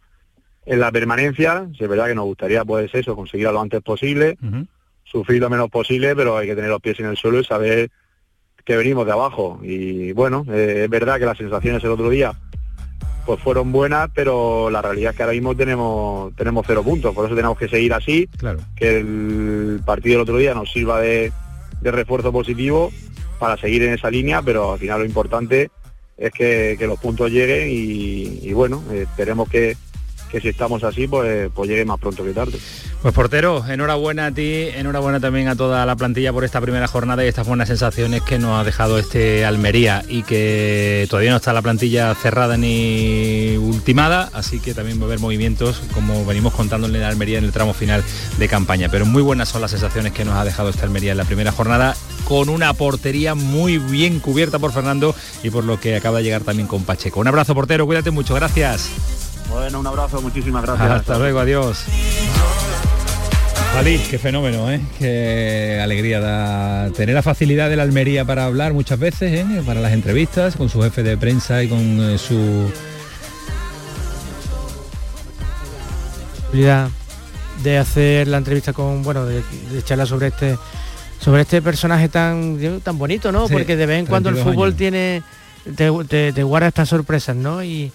es 0.65 0.77
la 0.77 0.91
permanencia, 0.91 1.67
si 1.77 1.83
es 1.83 1.89
verdad 1.89 2.07
que 2.07 2.15
nos 2.15 2.25
gustaría 2.25 2.65
pues 2.65 2.93
eso, 2.93 3.15
conseguir 3.15 3.47
lo 3.47 3.61
antes 3.61 3.81
posible, 3.81 4.37
uh 4.41 4.45
-huh. 4.45 4.67
sufrir 5.03 5.41
lo 5.41 5.49
menos 5.49 5.69
posible, 5.69 6.15
pero 6.15 6.37
hay 6.37 6.47
que 6.47 6.55
tener 6.55 6.69
los 6.69 6.81
pies 6.81 6.99
en 6.99 7.07
el 7.07 7.17
suelo 7.17 7.39
y 7.39 7.43
saber 7.43 7.91
que 8.65 8.77
venimos 8.77 9.05
de 9.05 9.11
abajo. 9.11 9.59
Y 9.61 10.13
bueno, 10.13 10.45
eh, 10.49 10.83
es 10.85 10.89
verdad 10.89 11.19
que 11.19 11.25
las 11.25 11.37
sensaciones 11.37 11.83
el 11.83 11.91
otro 11.91 12.09
día 12.09 12.33
pues 13.25 13.39
fueron 13.39 13.71
buenas, 13.71 14.09
pero 14.13 14.69
la 14.69 14.81
realidad 14.81 15.11
es 15.11 15.17
que 15.17 15.23
ahora 15.23 15.33
mismo 15.33 15.55
tenemos 15.55 16.35
tenemos 16.35 16.65
cero 16.67 16.83
puntos, 16.83 17.13
por 17.13 17.25
eso 17.25 17.35
tenemos 17.35 17.57
que 17.57 17.69
seguir 17.69 17.93
así, 17.93 18.27
claro. 18.37 18.59
que 18.75 18.97
el 18.97 19.81
partido 19.85 20.15
del 20.15 20.21
otro 20.21 20.37
día 20.37 20.53
nos 20.53 20.71
sirva 20.71 20.99
de, 20.99 21.31
de, 21.81 21.91
refuerzo 21.91 22.31
positivo 22.31 22.91
para 23.39 23.57
seguir 23.57 23.83
en 23.83 23.93
esa 23.93 24.09
línea, 24.09 24.41
pero 24.41 24.73
al 24.73 24.79
final 24.79 24.99
lo 24.99 25.05
importante 25.05 25.71
es 26.17 26.31
que, 26.31 26.75
que 26.77 26.87
los 26.87 26.99
puntos 26.99 27.31
lleguen 27.31 27.69
y, 27.69 28.39
y 28.41 28.53
bueno, 28.53 28.83
esperemos 28.91 29.49
que, 29.49 29.75
que 30.33 30.41
si 30.41 30.47
estamos 30.49 30.83
así, 30.83 31.07
pues, 31.07 31.51
pues 31.53 31.69
llegue 31.69 31.85
más 31.85 31.99
pronto 31.99 32.23
que 32.23 32.31
tarde. 32.31 32.57
Pues 33.03 33.13
portero, 33.13 33.63
enhorabuena 33.67 34.25
a 34.25 34.31
ti, 34.31 34.67
enhorabuena 34.73 35.19
también 35.19 35.47
a 35.47 35.55
toda 35.55 35.85
la 35.85 35.95
plantilla 35.95 36.33
por 36.33 36.43
esta 36.43 36.59
primera 36.59 36.87
jornada 36.87 37.23
y 37.23 37.27
estas 37.27 37.45
buenas 37.45 37.67
sensaciones 37.67 38.23
que 38.23 38.39
nos 38.39 38.59
ha 38.59 38.63
dejado 38.63 38.97
este 38.97 39.45
Almería 39.45 40.03
y 40.09 40.23
que 40.23 41.05
todavía 41.07 41.29
no 41.29 41.37
está 41.37 41.53
la 41.53 41.61
plantilla 41.61 42.15
cerrada 42.15 42.57
ni 42.57 43.57
ultimada, 43.57 44.31
así 44.33 44.59
que 44.59 44.73
también 44.73 44.97
va 44.97 45.03
a 45.03 45.05
haber 45.05 45.19
movimientos 45.19 45.83
como 45.93 46.25
venimos 46.25 46.51
contándole 46.55 46.97
en 46.97 47.03
Almería 47.03 47.37
en 47.37 47.43
el 47.43 47.51
tramo 47.51 47.75
final 47.75 48.03
de 48.39 48.47
campaña. 48.47 48.89
Pero 48.89 49.05
muy 49.05 49.21
buenas 49.21 49.49
son 49.49 49.61
las 49.61 49.69
sensaciones 49.69 50.13
que 50.13 50.25
nos 50.25 50.33
ha 50.33 50.45
dejado 50.45 50.69
esta 50.69 50.83
Almería 50.83 51.11
en 51.11 51.19
la 51.19 51.25
primera 51.25 51.51
jornada 51.51 51.95
con 52.23 52.49
una 52.49 52.73
portería 52.73 53.35
muy 53.35 53.77
bien 53.77 54.19
cubierta 54.19 54.57
por 54.57 54.71
Fernando 54.71 55.13
y 55.43 55.51
por 55.51 55.63
lo 55.63 55.79
que 55.79 55.95
acaba 55.95 56.17
de 56.17 56.23
llegar 56.23 56.41
también 56.41 56.67
con 56.67 56.85
Pacheco. 56.85 57.19
Un 57.19 57.27
abrazo 57.27 57.53
portero, 57.53 57.85
cuídate 57.85 58.09
mucho, 58.09 58.33
gracias. 58.33 58.89
Bueno, 59.49 59.79
un 59.79 59.87
abrazo, 59.87 60.21
muchísimas 60.21 60.63
gracias. 60.63 60.89
Hasta 60.91 61.17
luego, 61.17 61.39
adiós. 61.39 61.85
Valí, 63.75 63.97
qué 64.09 64.19
fenómeno, 64.19 64.71
¿eh? 64.71 64.79
Qué 64.99 65.79
alegría 65.83 66.19
da 66.19 66.91
tener 66.91 67.15
la 67.15 67.23
facilidad 67.23 67.69
de 67.69 67.75
la 67.75 67.83
Almería 67.83 68.23
para 68.23 68.45
hablar 68.45 68.73
muchas 68.73 68.99
veces, 68.99 69.31
¿eh? 69.33 69.45
para 69.65 69.81
las 69.81 69.93
entrevistas, 69.93 70.55
con 70.55 70.69
su 70.69 70.81
jefe 70.83 71.01
de 71.01 71.17
prensa 71.17 71.63
y 71.63 71.67
con 71.69 71.79
eh, 71.79 72.17
su 72.19 72.71
de 77.63 77.77
hacer 77.77 78.27
la 78.27 78.37
entrevista 78.37 78.73
con, 78.73 79.01
bueno, 79.03 79.25
de, 79.25 79.41
de 79.71 79.83
charlar 79.83 80.07
sobre 80.07 80.27
este 80.27 80.57
sobre 81.19 81.41
este 81.43 81.61
personaje 81.61 82.09
tan 82.09 82.59
tan 82.83 82.97
bonito, 82.97 83.31
¿no? 83.31 83.47
Sí, 83.47 83.53
Porque 83.53 83.75
de 83.75 83.85
vez 83.85 83.99
en 83.99 84.05
cuando 84.05 84.29
el 84.29 84.35
32 84.35 84.53
fútbol 84.53 84.67
años. 84.69 84.77
tiene 84.77 85.23
te, 85.75 85.89
te- 86.07 86.33
te 86.33 86.43
guarda 86.43 86.67
estas 86.67 86.89
sorpresas, 86.89 87.35
¿no? 87.35 87.63
Y, 87.63 87.91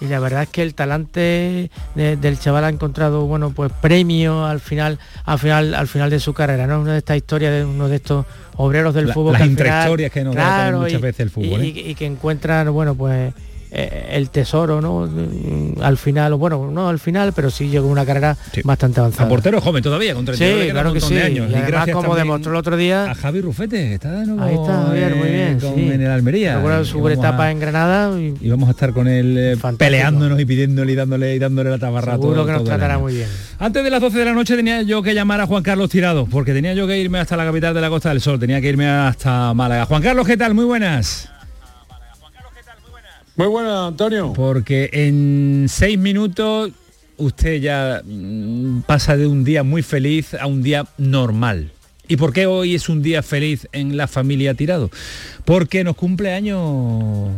y 0.00 0.06
la 0.06 0.18
verdad 0.20 0.44
es 0.44 0.48
que 0.48 0.62
el 0.62 0.74
talante 0.74 1.70
de- 1.94 2.16
del 2.16 2.38
chaval 2.38 2.64
ha 2.64 2.68
encontrado, 2.68 3.26
bueno, 3.26 3.50
pues 3.50 3.70
premio 3.80 4.46
al 4.46 4.60
final, 4.60 4.98
al 5.24 5.38
final, 5.38 5.74
al 5.74 5.88
final 5.88 6.10
de 6.10 6.20
su 6.20 6.32
carrera, 6.32 6.66
¿no? 6.66 6.80
Una 6.80 6.92
de 6.92 6.98
estas 6.98 7.16
historias 7.18 7.52
de 7.52 7.64
uno 7.64 7.88
de 7.88 7.96
estos 7.96 8.24
obreros 8.56 8.94
del 8.94 9.08
La- 9.08 9.14
fútbol. 9.14 9.32
las 9.34 9.40
que 9.40 9.44
al 9.44 9.50
final- 9.50 9.66
intrahistorias 9.66 10.10
que 10.12 10.24
nos 10.24 10.34
da 10.34 10.42
también 10.48 10.76
muchas 10.82 10.98
y- 11.00 11.02
veces 11.02 11.20
el 11.20 11.30
fútbol, 11.30 11.64
y- 11.64 11.68
¿eh? 11.68 11.82
y- 11.86 11.90
y 11.90 11.94
que 11.94 12.06
encuentran, 12.06 12.72
bueno, 12.72 12.94
pues 12.94 13.32
el 13.72 14.30
tesoro, 14.30 14.80
¿no? 14.80 15.06
Mm, 15.06 15.80
Al 15.82 15.96
final, 15.96 16.32
o 16.34 16.38
bueno, 16.38 16.70
no 16.70 16.88
al 16.88 16.98
final, 16.98 17.32
pero 17.32 17.50
sí 17.50 17.68
llegó 17.68 17.88
una 17.88 18.04
carrera 18.04 18.36
bastante 18.64 19.00
avanzada. 19.00 19.26
A 19.26 19.28
portero 19.28 19.60
joven 19.60 19.82
todavía, 19.82 20.14
con 20.14 20.24
32 20.24 20.56
le 20.56 20.60
Sí, 20.62 20.66
queda 20.66 20.72
claro 20.72 20.88
un 20.90 20.94
que 20.94 21.00
montón 21.00 21.08
sí. 21.08 21.14
de 21.14 21.22
años. 21.26 21.50
Y 21.50 21.52
además, 21.54 21.68
gracias 21.70 21.96
como 21.96 22.16
demostró 22.16 22.52
el 22.52 22.56
otro 22.58 22.76
día, 22.76 23.10
a 23.10 23.14
Javi 23.14 23.40
Rufete, 23.40 23.94
está 23.94 24.12
de 24.12 24.26
nuevo 24.26 24.42
Ahí 24.42 24.54
está, 24.54 24.82
Javier, 24.86 25.14
muy 25.16 25.28
bien, 25.28 25.60
con- 25.60 25.74
sí. 25.74 25.88
en 25.90 26.02
el 26.02 26.10
Almería. 26.10 26.56
Recuerda 26.56 26.80
Y 26.82 26.84
su 26.84 27.08
etapa 27.08 27.44
a- 27.44 27.50
en 27.50 27.60
Granada 27.60 28.20
y 28.20 28.34
y 28.40 28.50
vamos 28.50 28.68
a 28.68 28.72
estar 28.72 28.92
con 28.92 29.06
él 29.08 29.36
eh, 29.38 29.56
peleándonos 29.78 30.40
y 30.40 30.44
pidiéndole 30.44 30.92
y 30.92 30.94
dándole 30.96 31.34
y 31.36 31.38
dándole 31.38 31.70
la 31.70 31.78
tabarra 31.78 32.12
seguro 32.12 32.34
todo- 32.34 32.46
que 32.46 32.52
nos 32.52 32.60
todo 32.62 32.68
tratará 32.70 32.98
muy 32.98 33.14
bien. 33.14 33.28
Antes 33.58 33.84
de 33.84 33.90
las 33.90 34.00
12 34.00 34.18
de 34.18 34.24
la 34.24 34.32
noche 34.32 34.56
tenía 34.56 34.82
yo 34.82 35.02
que 35.02 35.14
llamar 35.14 35.40
a 35.40 35.46
Juan 35.46 35.62
Carlos 35.62 35.90
Tirado, 35.90 36.26
porque 36.26 36.52
tenía 36.52 36.74
yo 36.74 36.86
que 36.86 36.98
irme 36.98 37.18
hasta 37.18 37.36
la 37.36 37.44
capital 37.44 37.74
de 37.74 37.80
la 37.80 37.88
Costa 37.88 38.08
del 38.08 38.20
Sol, 38.20 38.38
tenía 38.40 38.60
que 38.60 38.68
irme 38.68 38.88
hasta 38.88 39.52
Málaga. 39.54 39.86
Juan 39.86 40.02
Carlos, 40.02 40.26
¿qué 40.26 40.36
tal? 40.36 40.54
Muy 40.54 40.64
buenas. 40.64 41.28
Muy 43.40 43.48
buena, 43.48 43.86
Antonio. 43.86 44.34
Porque 44.34 44.90
en 44.92 45.64
seis 45.66 45.98
minutos 45.98 46.72
usted 47.16 47.58
ya 47.58 48.02
mm, 48.04 48.82
pasa 48.82 49.16
de 49.16 49.26
un 49.26 49.44
día 49.44 49.62
muy 49.62 49.80
feliz 49.80 50.34
a 50.34 50.46
un 50.46 50.62
día 50.62 50.84
normal. 50.98 51.72
¿Y 52.06 52.18
por 52.18 52.34
qué 52.34 52.44
hoy 52.44 52.74
es 52.74 52.90
un 52.90 53.00
día 53.00 53.22
feliz 53.22 53.66
en 53.72 53.96
la 53.96 54.08
familia 54.08 54.52
Tirado? 54.52 54.90
Porque 55.46 55.84
nos 55.84 55.96
cumple 55.96 56.34
años... 56.34 57.30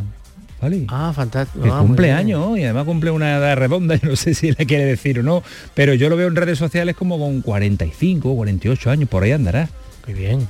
¿vale? 0.61 0.87
Ah, 0.89 1.13
fantástico. 1.15 1.73
Ah, 1.73 1.79
cumple 1.83 2.11
años 2.11 2.59
y 2.59 2.65
además 2.65 2.85
cumple 2.85 3.13
una 3.13 3.37
edad 3.37 3.57
redonda, 3.57 3.95
yo 4.03 4.09
no 4.09 4.17
sé 4.17 4.35
si 4.35 4.51
le 4.51 4.67
quiere 4.67 4.85
decir 4.85 5.21
o 5.21 5.23
no, 5.23 5.45
pero 5.75 5.95
yo 5.95 6.09
lo 6.09 6.17
veo 6.17 6.27
en 6.27 6.35
redes 6.35 6.59
sociales 6.59 6.97
como 6.97 7.17
con 7.17 7.43
45, 7.43 8.35
48 8.35 8.91
años, 8.91 9.09
por 9.09 9.23
ahí 9.23 9.31
andará. 9.31 9.69
Muy 10.09 10.19
bien. 10.19 10.49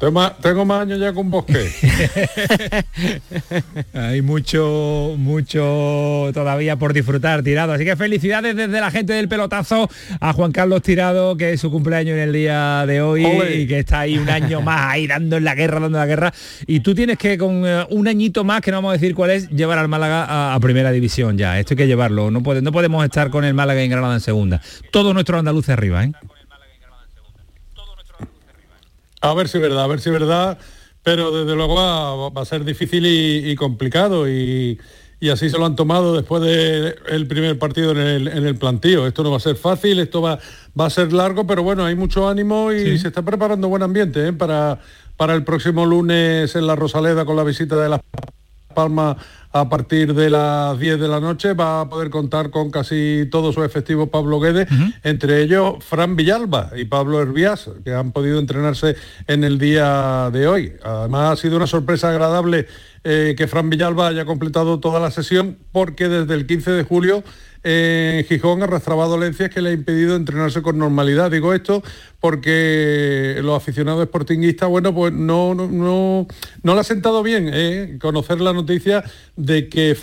Tengo 0.00 0.12
más, 0.12 0.38
tengo 0.38 0.64
más 0.64 0.80
años 0.80 0.98
ya 0.98 1.12
con 1.12 1.30
bosque. 1.30 1.70
Hay 3.92 4.22
mucho, 4.22 5.14
mucho 5.18 6.30
todavía 6.32 6.76
por 6.76 6.94
disfrutar, 6.94 7.42
Tirado. 7.42 7.74
Así 7.74 7.84
que 7.84 7.96
felicidades 7.96 8.56
desde 8.56 8.80
la 8.80 8.90
gente 8.90 9.12
del 9.12 9.28
pelotazo 9.28 9.90
a 10.20 10.32
Juan 10.32 10.52
Carlos 10.52 10.80
Tirado, 10.80 11.36
que 11.36 11.52
es 11.52 11.60
su 11.60 11.70
cumpleaños 11.70 12.14
en 12.14 12.20
el 12.20 12.32
día 12.32 12.84
de 12.86 13.02
hoy 13.02 13.26
y 13.54 13.66
que 13.66 13.80
está 13.80 14.00
ahí 14.00 14.16
un 14.16 14.30
año 14.30 14.62
más 14.62 14.90
ahí 14.90 15.06
dando 15.06 15.36
en 15.36 15.44
la 15.44 15.54
guerra, 15.54 15.80
dando 15.80 15.98
en 15.98 16.02
la 16.02 16.06
guerra. 16.06 16.32
Y 16.66 16.80
tú 16.80 16.94
tienes 16.94 17.18
que 17.18 17.36
con 17.36 17.62
eh, 17.66 17.84
un 17.90 18.08
añito 18.08 18.42
más, 18.42 18.62
que 18.62 18.70
no 18.70 18.78
vamos 18.78 18.90
a 18.90 18.92
decir 18.94 19.14
cuál 19.14 19.30
es, 19.32 19.50
llevar 19.50 19.78
al 19.78 19.88
Málaga 19.88 20.24
a, 20.24 20.54
a 20.54 20.60
primera 20.60 20.92
división 20.92 21.36
ya. 21.36 21.58
Esto 21.60 21.74
hay 21.74 21.76
que 21.78 21.86
llevarlo. 21.86 22.30
No, 22.30 22.42
puede- 22.42 22.62
no 22.62 22.72
podemos 22.72 23.04
estar 23.04 23.28
con 23.28 23.44
el 23.44 23.52
Málaga 23.52 23.82
en 23.82 23.90
Granada 23.90 24.14
en 24.14 24.20
segunda. 24.20 24.62
Todo 24.92 25.12
nuestro 25.12 25.38
andaluz 25.38 25.68
arriba, 25.68 26.04
¿eh? 26.04 26.12
A 29.20 29.34
ver 29.34 29.48
si 29.48 29.58
es 29.58 29.62
verdad, 29.62 29.84
a 29.84 29.86
ver 29.86 30.00
si 30.00 30.08
es 30.08 30.12
verdad, 30.12 30.58
pero 31.02 31.30
desde 31.30 31.54
luego 31.54 31.74
va, 31.74 32.30
va 32.30 32.42
a 32.42 32.44
ser 32.44 32.64
difícil 32.64 33.06
y, 33.06 33.50
y 33.50 33.56
complicado 33.56 34.28
y, 34.28 34.78
y 35.20 35.28
así 35.28 35.50
se 35.50 35.58
lo 35.58 35.66
han 35.66 35.76
tomado 35.76 36.16
después 36.16 36.42
del 36.42 37.26
primer 37.26 37.58
partido 37.58 37.92
en 37.92 37.98
el, 37.98 38.28
en 38.28 38.46
el 38.46 38.56
plantío. 38.56 39.06
Esto 39.06 39.22
no 39.22 39.30
va 39.30 39.36
a 39.36 39.40
ser 39.40 39.56
fácil, 39.56 40.00
esto 40.00 40.22
va, 40.22 40.38
va 40.78 40.86
a 40.86 40.90
ser 40.90 41.12
largo, 41.12 41.46
pero 41.46 41.62
bueno, 41.62 41.84
hay 41.84 41.94
mucho 41.94 42.26
ánimo 42.26 42.72
y 42.72 42.98
se 42.98 43.08
está 43.08 43.22
preparando 43.22 43.68
buen 43.68 43.82
ambiente 43.82 44.28
¿eh? 44.28 44.32
para, 44.32 44.80
para 45.18 45.34
el 45.34 45.44
próximo 45.44 45.84
lunes 45.84 46.56
en 46.56 46.66
la 46.66 46.74
Rosaleda 46.74 47.26
con 47.26 47.36
la 47.36 47.44
visita 47.44 47.76
de 47.76 47.90
Las 47.90 48.00
Palmas 48.74 49.16
a 49.52 49.68
partir 49.68 50.14
de 50.14 50.30
las 50.30 50.78
10 50.78 51.00
de 51.00 51.08
la 51.08 51.20
noche. 51.20 51.54
Va 51.54 51.82
a 51.82 51.88
poder 51.88 52.10
contar 52.10 52.50
con 52.50 52.70
casi 52.70 53.28
todo 53.30 53.52
su 53.52 53.64
efectivo 53.64 54.08
Pablo 54.08 54.40
Guedes, 54.40 54.68
entre 55.02 55.42
ellos 55.42 55.84
Fran 55.84 56.16
Villalba 56.16 56.70
y 56.76 56.84
Pablo 56.84 57.20
Herbias, 57.20 57.70
que 57.84 57.94
han 57.94 58.12
podido 58.12 58.38
entrenarse 58.38 58.96
en 59.26 59.44
el 59.44 59.58
día 59.58 60.30
de 60.32 60.46
hoy. 60.46 60.72
Además 60.82 61.32
ha 61.32 61.36
sido 61.42 61.56
una 61.56 61.66
sorpresa 61.66 62.10
agradable 62.10 62.66
eh, 63.02 63.34
que 63.36 63.48
Fran 63.48 63.70
Villalba 63.70 64.08
haya 64.08 64.24
completado 64.24 64.78
toda 64.78 65.00
la 65.00 65.10
sesión 65.10 65.58
porque 65.72 66.08
desde 66.08 66.34
el 66.34 66.46
15 66.46 66.70
de 66.72 66.84
julio 66.84 67.24
en 67.62 68.24
Gijón 68.24 68.62
arrastraba 68.62 69.06
dolencias 69.06 69.50
que 69.50 69.60
le 69.60 69.70
ha 69.70 69.72
impedido 69.72 70.16
entrenarse 70.16 70.62
con 70.62 70.78
normalidad. 70.78 71.30
Digo 71.30 71.52
esto 71.52 71.82
porque 72.20 73.38
los 73.42 73.56
aficionados 73.56 74.04
sportinguistas, 74.06 74.68
bueno, 74.68 74.94
pues 74.94 75.12
no, 75.12 75.54
no, 75.54 75.68
no, 75.68 76.26
no 76.62 76.74
le 76.74 76.80
ha 76.80 76.84
sentado 76.84 77.22
bien 77.22 77.50
eh, 77.52 77.98
conocer 78.00 78.40
la 78.40 78.52
noticia 78.52 79.04
de 79.36 79.68
que 79.68 79.96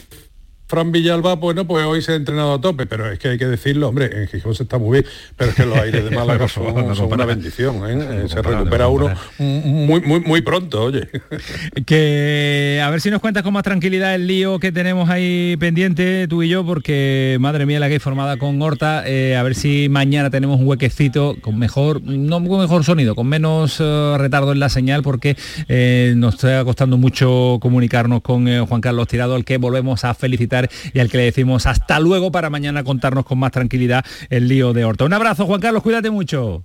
Fran 0.68 0.91
Villalba, 0.91 1.36
bueno, 1.36 1.65
pues 1.65 1.86
hoy 1.86 2.01
se 2.01 2.11
ha 2.11 2.15
entrenado 2.15 2.53
a 2.53 2.61
tope, 2.61 2.86
pero 2.86 3.09
es 3.09 3.20
que 3.20 3.30
hay 3.30 3.38
que 3.38 3.47
decirlo, 3.47 3.88
hombre, 3.88 4.09
en 4.11 4.28
Gijón 4.28 4.53
se 4.53 4.63
está 4.63 4.78
muy 4.78 4.99
bien, 4.99 5.11
pero 5.38 5.51
es 5.51 5.55
que 5.55 5.65
los 5.65 5.78
aires 5.80 6.03
de 6.03 6.11
Málaga 6.11 6.49
son, 6.49 6.76
no 6.88 6.93
son 6.93 7.11
una 7.11 7.26
bendición, 7.26 7.78
¿eh? 7.89 8.24
Eh, 8.24 8.28
se 8.28 8.36
no 8.36 8.41
recupera 8.41 8.89
uno 8.89 9.13
muy, 9.38 10.01
muy, 10.01 10.20
muy 10.20 10.41
pronto, 10.41 10.84
oye. 10.84 11.07
Que 11.86 12.82
a 12.84 12.89
ver 12.89 12.99
si 12.99 13.09
nos 13.09 13.22
cuentas 13.22 13.43
con 13.43 13.53
más 13.53 13.63
tranquilidad 13.63 14.13
el 14.13 14.28
lío 14.28 14.59
que 14.59 14.74
tenemos 14.74 15.09
ahí 15.09 15.55
pendiente 15.57 16.28
tú 16.28 16.43
y 16.43 16.49
yo, 16.49 16.65
porque 16.65 17.38
madre 17.39 17.65
mía 17.65 17.80
la 17.80 17.88
que 17.88 17.93
hay 17.93 17.99
formada 17.99 18.36
con 18.38 18.61
Horta, 18.61 19.03
eh, 19.07 19.38
a 19.38 19.43
ver 19.43 19.55
si 19.55 19.88
mañana 19.89 20.30
tenemos 20.30 20.59
un 20.59 20.68
huequecito 20.68 21.38
con 21.39 21.57
mejor, 21.57 22.01
no 22.01 22.43
con 22.43 22.59
mejor 22.59 22.84
sonido, 22.84 23.15
con 23.15 23.28
menos 23.28 23.78
eh, 23.80 24.15
retardo 24.18 24.51
en 24.51 24.59
la 24.59 24.70
señal, 24.70 25.01
porque 25.01 25.38
eh, 25.70 26.13
nos 26.18 26.36
está 26.36 26.63
costando 26.65 26.97
mucho 26.97 27.57
comunicarnos 27.61 28.22
con 28.22 28.65
Juan 28.65 28.82
Carlos 28.82 29.07
Tirado, 29.07 29.36
al 29.36 29.45
que 29.45 29.57
volvemos 29.57 30.03
a 30.03 30.13
felicitar 30.13 30.56
y 30.93 30.99
al 30.99 31.09
que 31.09 31.17
le 31.17 31.23
decimos 31.23 31.65
hasta 31.65 31.99
luego 31.99 32.31
para 32.31 32.49
mañana 32.49 32.83
contarnos 32.83 33.25
con 33.25 33.39
más 33.39 33.51
tranquilidad 33.51 34.05
el 34.29 34.47
lío 34.47 34.73
de 34.73 34.85
Horta. 34.85 35.05
Un 35.05 35.13
abrazo, 35.13 35.45
Juan 35.45 35.61
Carlos, 35.61 35.83
cuídate 35.83 36.09
mucho. 36.09 36.63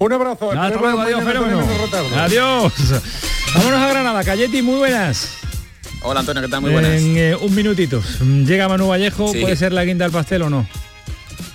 Un 0.00 0.12
abrazo. 0.12 0.52
Hasta 0.52 0.78
luego, 0.78 1.00
adiós, 1.00 1.24
fenómeno. 1.24 1.66
Adiós. 2.16 2.72
Vámonos 3.54 3.80
a 3.80 3.88
Granada, 3.88 4.22
Cayeti, 4.24 4.62
muy 4.62 4.76
buenas. 4.78 5.34
Hola 6.02 6.20
Antonio, 6.20 6.42
¿qué 6.42 6.48
tal? 6.48 6.60
Muy 6.60 6.70
buenas. 6.70 6.92
En 7.02 7.16
eh, 7.16 7.34
un 7.34 7.52
minutito. 7.54 8.00
Llega 8.46 8.68
Manu 8.68 8.86
Vallejo, 8.88 9.32
Sí. 9.32 9.40
puede 9.40 9.56
ser 9.56 9.72
la 9.72 9.84
guinda 9.84 10.04
del 10.04 10.12
pastel 10.12 10.42
o 10.42 10.50
no. 10.50 10.66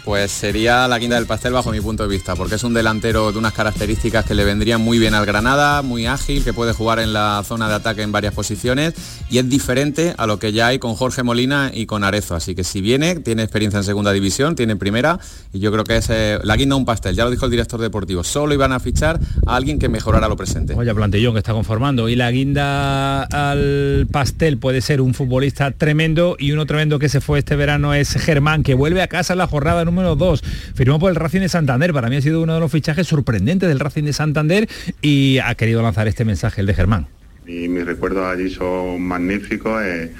Pues 0.03 0.31
sería 0.31 0.85
la 0.89 0.99
quinta 0.99 1.15
del 1.15 1.25
pastel 1.25 1.53
bajo 1.53 1.71
mi 1.71 1.79
punto 1.79 2.03
de 2.03 2.09
vista, 2.09 2.35
porque 2.35 2.55
es 2.55 2.63
un 2.65 2.73
delantero 2.73 3.31
de 3.31 3.37
unas 3.37 3.53
características 3.53 4.25
que 4.25 4.35
le 4.35 4.43
vendrían 4.43 4.81
muy 4.81 4.99
bien 4.99 5.13
al 5.13 5.25
Granada, 5.25 5.81
muy 5.81 6.07
ágil, 6.07 6.43
que 6.43 6.51
puede 6.51 6.73
jugar 6.73 6.99
en 6.99 7.13
la 7.13 7.41
zona 7.45 7.69
de 7.69 7.75
ataque 7.75 8.01
en 8.01 8.11
varias 8.11 8.33
posiciones 8.33 8.95
y 9.29 9.37
es 9.37 9.47
diferente 9.47 10.13
a 10.17 10.27
lo 10.27 10.39
que 10.39 10.51
ya 10.51 10.67
hay 10.67 10.77
con 10.77 10.95
Jorge 10.95 11.23
Molina 11.23 11.71
y 11.73 11.85
con 11.85 12.03
Arezo. 12.03 12.35
Así 12.35 12.53
que 12.53 12.65
si 12.65 12.81
viene, 12.81 13.15
tiene 13.15 13.43
experiencia 13.43 13.77
en 13.77 13.85
segunda 13.85 14.11
división, 14.11 14.57
tiene 14.57 14.73
en 14.73 14.79
primera 14.79 15.19
y 15.53 15.59
yo 15.59 15.71
creo 15.71 15.85
que 15.85 15.95
es 15.95 16.09
eh, 16.09 16.37
la 16.43 16.57
guinda 16.57 16.75
un 16.75 16.83
pastel, 16.83 17.15
ya 17.15 17.23
lo 17.23 17.31
dijo 17.31 17.45
el 17.45 17.51
director 17.51 17.79
deportivo, 17.79 18.25
solo 18.25 18.53
iban 18.53 18.73
a 18.73 18.81
fichar 18.81 19.21
a 19.45 19.55
alguien 19.55 19.79
que 19.79 19.87
mejorara 19.87 20.27
lo 20.27 20.35
presente. 20.35 20.73
Vaya 20.73 20.93
plantillón 20.93 21.31
que 21.33 21.39
está 21.39 21.53
conformando. 21.53 22.09
Y 22.09 22.17
la 22.17 22.29
guinda 22.29 23.23
al 23.23 24.05
pastel 24.11 24.57
puede 24.57 24.81
ser 24.81 24.99
un 24.99 25.13
futbolista 25.13 25.71
tremendo 25.71 26.35
y 26.37 26.51
uno 26.51 26.65
tremendo 26.65 26.99
que 26.99 27.07
se 27.07 27.21
fue 27.21 27.39
este 27.39 27.55
verano 27.55 27.93
es 27.93 28.09
Germán, 28.09 28.63
que 28.63 28.73
vuelve 28.73 29.01
a 29.01 29.07
casa 29.07 29.35
la 29.35 29.47
jornada 29.47 29.85
número 29.85 29.92
2. 30.01 30.41
Firmó 30.75 30.99
por 30.99 31.09
el 31.11 31.15
Racing 31.15 31.41
de 31.41 31.49
Santander. 31.49 31.93
Para 31.93 32.09
mí 32.09 32.15
ha 32.17 32.21
sido 32.21 32.41
uno 32.41 32.53
de 32.55 32.59
los 32.59 32.71
fichajes 32.71 33.07
sorprendentes 33.07 33.69
del 33.69 33.79
Racing 33.79 34.03
de 34.03 34.13
Santander 34.13 34.67
y 35.01 35.37
ha 35.39 35.53
querido 35.55 35.81
lanzar 35.81 36.07
este 36.07 36.25
mensaje, 36.25 36.61
el 36.61 36.67
de 36.67 36.73
Germán. 36.73 37.07
y 37.45 37.67
mis 37.67 37.85
recuerdos 37.85 38.25
allí 38.25 38.49
son 38.49 39.01
magníficos. 39.01 39.81
eh, 39.83 40.11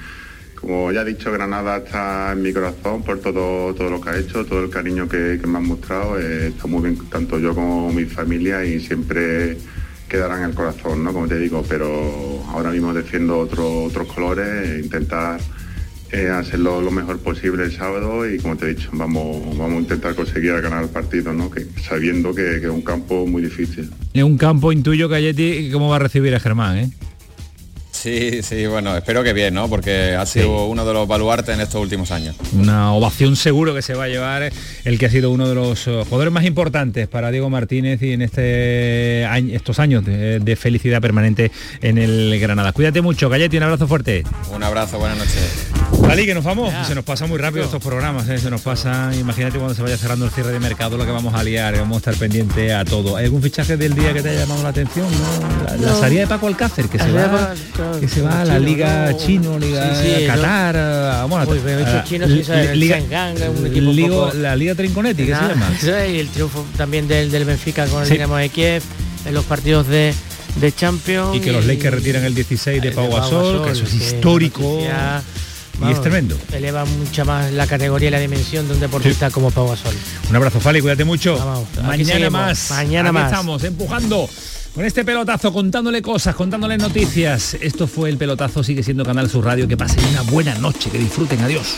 como 0.60 0.90
ya 0.92 1.02
he 1.02 1.04
dicho, 1.04 1.30
Granada 1.30 1.76
está 1.78 2.32
en 2.32 2.40
mi 2.42 2.50
corazón 2.52 3.02
por 3.02 3.18
todo, 3.20 3.74
todo 3.74 3.90
lo 3.90 4.00
que 4.00 4.08
ha 4.10 4.16
hecho, 4.18 4.46
todo 4.46 4.64
el 4.64 4.70
cariño 4.70 5.06
que, 5.08 5.38
me 5.46 5.58
han 5.58 5.66
mostrado. 5.66 6.18
eh, 6.18 6.48
está 6.48 6.66
muy 6.66 6.82
bien 6.82 6.98
tanto 7.10 7.38
yo 7.38 7.54
como 7.54 7.92
mi 7.92 8.04
familia 8.06 8.64
y 8.64 8.80
siempre 8.80 9.58
quedará 10.08 10.38
en 10.38 10.44
el 10.50 10.54
corazón, 10.54 11.02
¿no? 11.04 11.12
Como 11.12 11.26
te 11.28 11.38
digo, 11.38 11.62
pero 11.68 12.42
ahora 12.48 12.70
mismo 12.70 12.94
defiendo 12.94 13.38
otro- 13.38 13.84
otros 13.84 14.06
colores, 14.12 14.70
e 14.70 14.80
intentar 14.84 15.38
eh, 16.14 16.30
hacerlo 16.30 16.80
lo 16.80 16.92
mejor 16.92 17.18
posible 17.18 17.64
el 17.64 17.72
sábado 17.72 18.28
y 18.28 18.38
como 18.38 18.56
te 18.56 18.66
he 18.66 18.74
dicho, 18.74 18.88
vamos, 18.92 19.58
vamos 19.58 19.78
a 19.78 19.80
intentar 19.80 20.14
conseguir 20.14 20.52
ganar 20.60 20.84
el 20.84 20.88
partido, 20.88 21.32
¿no? 21.32 21.50
Que, 21.50 21.66
sabiendo 21.82 22.32
que, 22.32 22.56
es 22.56 22.64
un 22.66 22.82
campo 22.82 23.26
muy 23.26 23.42
difícil. 23.42 23.90
En 24.12 24.24
un 24.24 24.38
campo 24.38 24.70
intuyo 24.70 25.08
Galletti 25.08 25.70
cómo 25.72 25.88
va 25.88 25.96
a 25.96 25.98
recibir 25.98 26.32
a 26.34 26.38
Germán, 26.38 26.78
¿eh? 26.78 26.90
Sí, 28.04 28.42
sí, 28.42 28.66
bueno, 28.66 28.94
espero 28.94 29.24
que 29.24 29.32
bien, 29.32 29.54
¿no? 29.54 29.66
Porque 29.70 30.14
ha 30.14 30.26
sido 30.26 30.66
uno 30.66 30.84
de 30.84 30.92
los 30.92 31.08
baluartes 31.08 31.54
en 31.54 31.62
estos 31.62 31.80
últimos 31.80 32.10
años. 32.10 32.36
Una 32.52 32.92
ovación 32.92 33.34
seguro 33.34 33.74
que 33.74 33.80
se 33.80 33.94
va 33.94 34.04
a 34.04 34.08
llevar 34.08 34.52
el 34.84 34.98
que 34.98 35.06
ha 35.06 35.10
sido 35.10 35.30
uno 35.30 35.48
de 35.48 35.54
los 35.54 35.86
eh, 35.86 36.02
jugadores 36.04 36.30
más 36.30 36.44
importantes 36.44 37.08
para 37.08 37.30
Diego 37.30 37.48
Martínez 37.48 38.02
y 38.02 38.12
en 38.12 38.20
este 38.20 39.24
año, 39.24 39.54
estos 39.56 39.78
años 39.78 40.04
de, 40.04 40.38
de 40.38 40.56
felicidad 40.56 41.00
permanente 41.00 41.50
en 41.80 41.96
el 41.96 42.38
Granada. 42.38 42.72
Cuídate 42.72 43.00
mucho, 43.00 43.30
Galletti, 43.30 43.56
un 43.56 43.62
abrazo 43.62 43.88
fuerte. 43.88 44.22
Un 44.52 44.62
abrazo, 44.62 44.98
buenas 44.98 45.16
noches. 45.16 45.68
Vale, 46.00 46.26
que 46.26 46.34
nos 46.34 46.44
vamos. 46.44 46.74
Se 46.86 46.94
nos 46.94 47.04
pasa 47.04 47.26
muy 47.26 47.38
rápido 47.38 47.64
estos 47.64 47.82
programas, 47.82 48.28
¿eh? 48.28 48.36
se 48.36 48.50
nos 48.50 48.60
pasa. 48.60 49.12
Imagínate 49.18 49.56
cuando 49.56 49.74
se 49.74 49.80
vaya 49.82 49.96
cerrando 49.96 50.26
el 50.26 50.30
cierre 50.30 50.52
de 50.52 50.60
mercado 50.60 50.98
lo 50.98 51.06
que 51.06 51.10
vamos 51.12 51.32
a 51.34 51.42
liar, 51.42 51.74
vamos 51.78 51.96
a 51.96 51.98
estar 52.10 52.14
pendientes 52.16 52.70
a 52.70 52.84
todo. 52.84 53.16
¿Hay 53.16 53.24
algún 53.24 53.40
fichaje 53.40 53.78
del 53.78 53.94
día 53.94 54.12
que 54.12 54.20
te 54.20 54.28
haya 54.28 54.40
llamado 54.40 54.62
la 54.62 54.68
atención? 54.68 55.06
¿no? 55.10 55.76
La, 55.86 55.94
salida 55.94 56.20
de 56.20 56.26
Paco 56.26 56.48
Alcácer, 56.48 56.88
que 56.88 56.98
se 56.98 57.10
va, 57.10 57.54
Paco- 57.72 57.93
que 58.00 58.08
se 58.08 58.22
va 58.22 58.42
a 58.42 58.44
la 58.44 58.58
Liga 58.58 59.10
¿no? 59.12 59.18
Chino, 59.18 59.58
Liga 59.58 59.94
Sí, 59.94 60.12
sí, 60.20 60.26
Qatar, 60.26 60.76
a- 60.76 61.24
bueno, 61.26 61.50
Uy, 61.50 61.60
pero 61.64 61.78
a- 61.84 61.88
esos 61.90 62.04
chinos 62.04 62.30
sí 62.30 62.44
saben, 62.44 62.70
el 62.70 62.80
Liga- 62.80 62.98
Shanghái, 63.00 63.48
un 63.48 63.66
equipo 63.66 63.90
un 63.90 63.96
Ligo- 63.96 64.24
poco- 64.26 64.36
la 64.36 64.56
Liga 64.56 64.74
Trinconetti, 64.74 65.24
¿qué 65.26 65.34
se 65.34 65.40
llama? 65.40 65.72
y 66.12 66.18
el 66.18 66.28
triunfo 66.28 66.64
también 66.76 67.06
del, 67.08 67.30
del 67.30 67.44
Benfica 67.44 67.86
con 67.86 68.02
el 68.02 68.06
Sí. 68.08 68.14
Dinamo 68.14 68.36
de 68.36 68.48
Kiev 68.48 68.82
en 69.26 69.34
los 69.34 69.44
partidos 69.44 69.86
de, 69.88 70.14
de 70.60 70.72
Champions 70.72 71.36
Y 71.36 71.40
que 71.40 71.52
los 71.52 71.64
Lakers 71.64 71.94
retiran 71.96 72.24
el 72.24 72.34
16 72.34 72.80
de 72.82 72.92
Pau 72.92 73.10
Gasol, 73.10 73.64
que 73.64 73.70
eso 73.72 73.84
es 73.84 73.90
que 73.90 73.96
histórico 73.96 74.62
noticia, 74.62 75.22
y 75.88 75.90
es 75.90 76.00
tremendo. 76.00 76.38
Eleva 76.52 76.84
mucha 76.84 77.24
más 77.24 77.50
la 77.52 77.66
categoría 77.66 78.08
y 78.08 78.10
la 78.12 78.20
dimensión 78.20 78.68
de 78.68 78.74
un 78.74 78.80
deportista 78.80 79.30
como 79.30 79.50
Pau 79.50 79.68
Gasol. 79.68 79.94
Un 80.30 80.36
abrazo, 80.36 80.60
Fali, 80.60 80.80
cuídate 80.80 81.04
mucho. 81.04 81.36
Mañana 81.82 82.04
seguimos, 82.12 82.32
más. 82.32 82.70
mañana 82.70 83.08
Aquí 83.08 83.14
más. 83.14 83.32
estamos 83.32 83.64
empujando 83.64 84.28
con 84.74 84.84
este 84.84 85.04
pelotazo, 85.04 85.52
contándole 85.52 86.02
cosas, 86.02 86.34
contándole 86.34 86.76
noticias. 86.76 87.54
Esto 87.54 87.86
fue 87.86 88.10
el 88.10 88.16
pelotazo, 88.16 88.64
sigue 88.64 88.82
siendo 88.82 89.04
Canal 89.04 89.30
Sur 89.30 89.44
Radio. 89.44 89.68
Que 89.68 89.76
pasen 89.76 90.04
una 90.06 90.22
buena 90.22 90.54
noche, 90.56 90.90
que 90.90 90.98
disfruten. 90.98 91.40
Adiós. 91.40 91.76